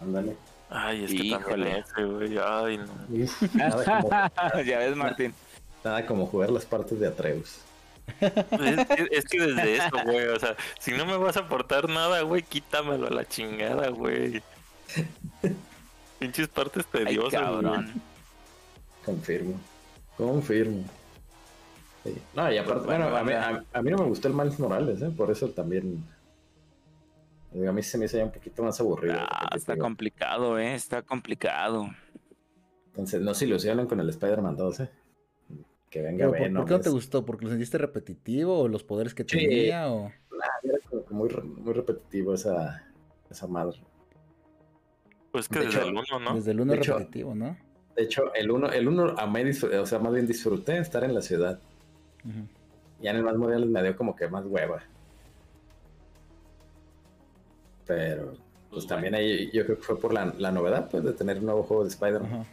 [0.01, 0.35] Ándale.
[0.69, 1.79] Ay, es que Híjole.
[1.79, 2.37] ese, güey.
[2.43, 3.23] Ay, no.
[3.23, 4.09] Uf, nada, como,
[4.63, 5.33] ya ves, Martín.
[5.83, 7.59] nada como jugar las partes de Atreus.
[9.11, 10.27] Es, que desde eso, güey.
[10.27, 14.41] O sea, si no me vas a aportar nada, güey, quítamelo a la chingada, güey.
[16.19, 17.63] Pinches partes Ay, tediosas, güey.
[17.63, 17.93] cabrón.
[19.05, 19.59] Confirmo.
[20.17, 20.83] Confirmo.
[22.03, 22.17] Sí.
[22.33, 24.33] No, y aparte, Pues bueno, bueno, a mí, a, a mí no me gustó el
[24.33, 25.11] Miles Morales, ¿eh?
[25.15, 26.03] Por eso también.
[27.53, 29.15] A mí se me hizo ya un poquito más aburrido.
[29.19, 30.73] Ah, está digo, complicado, ¿eh?
[30.73, 31.89] Está complicado.
[32.89, 34.89] Entonces, no se ilusionen con el Spider-Man 2, ¿eh?
[35.89, 36.61] Que venga Pero, ¿por, Venom.
[36.61, 37.25] por qué no te gustó?
[37.25, 39.37] ¿Porque lo sentiste repetitivo o los poderes que Sí.
[39.37, 39.89] tenía?
[39.91, 40.11] O...
[40.63, 41.29] Era como que muy,
[41.63, 42.85] muy repetitivo esa,
[43.29, 43.79] esa madre.
[45.31, 46.35] Pues que De desde hecho, el 1, ¿no?
[46.35, 47.57] Desde el 1 De es hecho- repetitivo, ¿no?
[47.95, 51.13] De hecho, el uno, el uno amé, disfr- o sea, más bien disfruté estar en
[51.15, 51.59] la ciudad.
[52.23, 52.47] Ujú.
[53.01, 54.83] Ya en el más Morales me dio como que más hueva.
[57.85, 58.33] Pero,
[58.69, 61.45] pues también ahí yo creo que fue por la, la novedad, pues, de tener un
[61.45, 62.45] nuevo juego de Spider-Man.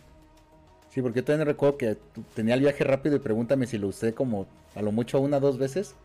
[0.94, 1.96] Sí, porque yo también recuerdo que
[2.36, 4.46] tenía el viaje rápido y pregúntame si lo usé como
[4.76, 5.96] a lo mucho una o dos veces.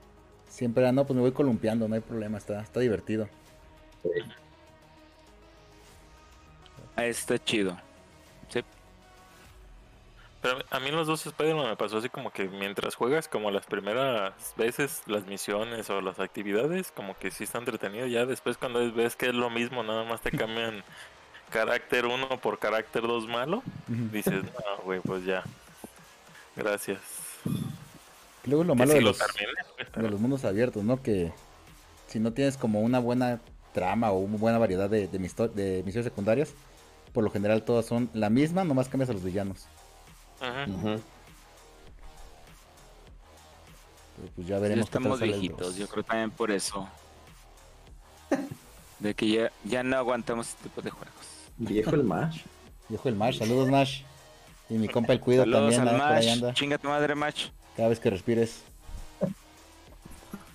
[0.48, 3.30] Siempre era, no, pues me voy columpiando, no hay problema, está, está divertido.
[4.02, 4.10] Sí.
[6.96, 7.78] Ah, Está chido.
[8.48, 8.64] Sí.
[10.42, 13.68] Pero a mí los dos Spider-Man me pasó así como que mientras juegas, como las
[13.68, 18.08] primeras veces, las misiones o las actividades, como que sí está entretenido.
[18.08, 20.84] Ya después cuando ves que es lo mismo, nada más te cambian
[21.50, 25.44] carácter 1 por carácter 2 malo, dices, no, güey, pues ya.
[26.56, 27.00] Gracias.
[28.46, 31.02] Luego lo malo sí de lo los, güey, de los mundos abiertos, ¿no?
[31.02, 31.32] Que
[32.08, 33.40] si no tienes como una buena
[33.74, 36.54] trama o una buena variedad de, de, misto- de misiones secundarias,
[37.14, 39.68] por lo general todas son la misma, nomás cambias a los villanos.
[40.40, 41.00] Pero,
[44.36, 46.88] pues ya Ya veremos qué tal estamos sale el viejitos, yo creo también por eso.
[49.00, 51.14] De que ya, ya no aguantamos este tipo de juegos.
[51.60, 52.42] Viejo el Mash.
[52.90, 54.02] Viejo el Mash, saludos Mash.
[54.70, 56.34] Y mi compa el Cuido Saludos también, al anda por ahí Mash.
[56.34, 56.54] anda.
[56.54, 57.46] Chinga tu madre, Match.
[57.76, 58.64] Cada vez que respires.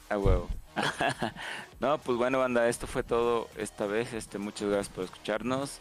[0.09, 0.49] A huevo.
[1.81, 4.13] no, pues bueno, banda, esto fue todo esta vez.
[4.13, 5.79] Este, muchas gracias por escucharnos.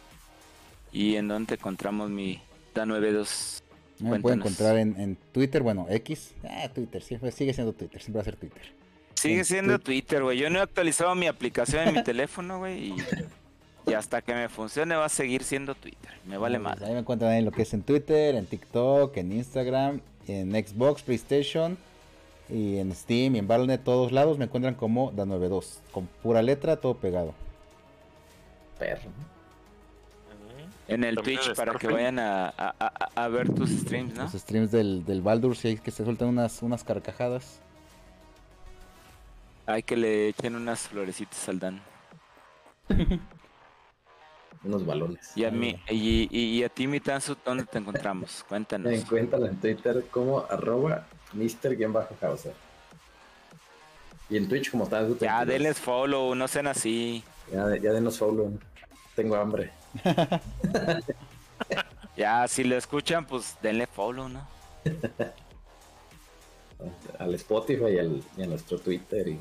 [0.91, 2.41] ¿Y en dónde te encontramos mi
[2.75, 3.61] Da92?
[3.99, 6.33] Me pueden encontrar en, en Twitter, bueno, X.
[6.43, 8.61] Ah, Twitter, siempre, sigue siendo Twitter, siempre va a ser Twitter.
[9.15, 10.37] Sigue En siendo Twi- Twitter, güey.
[10.37, 12.89] Yo no he actualizado mi aplicación en mi teléfono, güey.
[12.89, 12.95] Y,
[13.85, 16.11] y hasta que me funcione va a seguir siendo Twitter.
[16.25, 16.85] Me vale Pues, madre.
[16.85, 21.01] Ahí me encuentran en lo que es en Twitter, en TikTok, en Instagram, en Xbox,
[21.03, 21.77] PlayStation
[22.49, 26.77] y en Steam y en Battle.net, todos lados me encuentran como Da92, con pura letra,
[26.77, 27.33] todo pegado.
[28.79, 29.09] Perro.
[30.87, 34.23] En el Twitch para que vayan a, a- a- a ver tus streams, ¿no?
[34.23, 37.59] Los streams del, del Baldur, sí, que se sueltan unas, unas carcajadas.
[39.65, 41.81] Hay que le echen unas florecitas al Dan.
[44.63, 45.31] Unos balones.
[45.35, 48.43] Y a mí, y, y- y a ti, mi Tansu, ¿dónde te encontramos?
[48.43, 48.93] Me Cuéntanos.
[48.93, 52.53] encuentran en Twitter como arroba Mr-Hauser.
[54.29, 55.19] Y en Twitch como estás.
[55.19, 57.23] Ya, denles follow, no sean así.
[57.51, 58.57] Ya, ya denos follow.
[59.15, 59.71] Tengo hambre.
[62.15, 64.45] Ya, si lo escuchan, pues denle follow, ¿no?
[67.17, 69.39] Al Spotify y, al, y a nuestro Twitter y,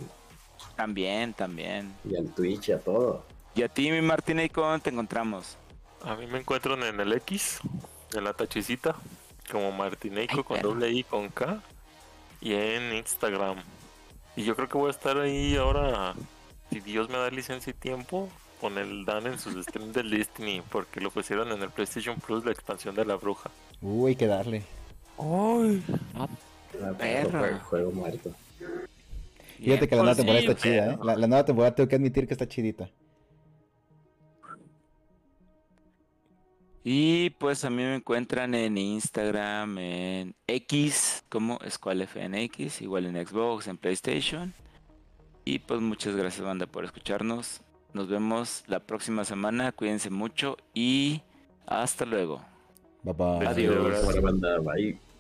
[0.77, 1.93] También, también.
[2.09, 3.25] y al Twitch y a todo.
[3.55, 5.57] Y a ti, mi Martín, ¿y cómo te encontramos?
[6.03, 7.61] A mí me encuentran en el X,
[8.15, 8.97] en la tachicita,
[9.51, 10.69] como Martineco Ay, con perro.
[10.71, 11.63] doble I con K,
[12.41, 13.59] y en Instagram.
[14.37, 16.15] Y yo creo que voy a estar ahí ahora,
[16.71, 18.31] si Dios me da licencia y tiempo,
[18.61, 22.45] con el Dan en sus streams del Destiny, porque lo pusieron en el PlayStation Plus,
[22.45, 23.51] la expansión de la bruja.
[23.83, 24.63] Uy, hay que darle.
[25.19, 25.83] ¡Ay!
[26.15, 26.29] Ah,
[26.97, 27.39] Perro.
[27.39, 28.31] Juego, juego muerto.
[29.59, 30.99] Fíjate que la nueva pues temporada está chida, ¿eh?
[31.03, 32.89] La, la nueva temporada tengo que admitir que está chidita.
[36.85, 43.69] Y pues a mí me encuentran en Instagram, en X, como SquallFNX, igual en Xbox,
[43.69, 44.53] en PlayStation.
[45.45, 47.63] Y pues muchas gracias banda por escucharnos.
[47.93, 51.23] Nos vemos la próxima semana, cuídense mucho y
[51.67, 52.43] hasta luego.
[53.03, 53.47] Bye bye.
[53.47, 54.65] Adiós.
[54.65, 55.12] Bye.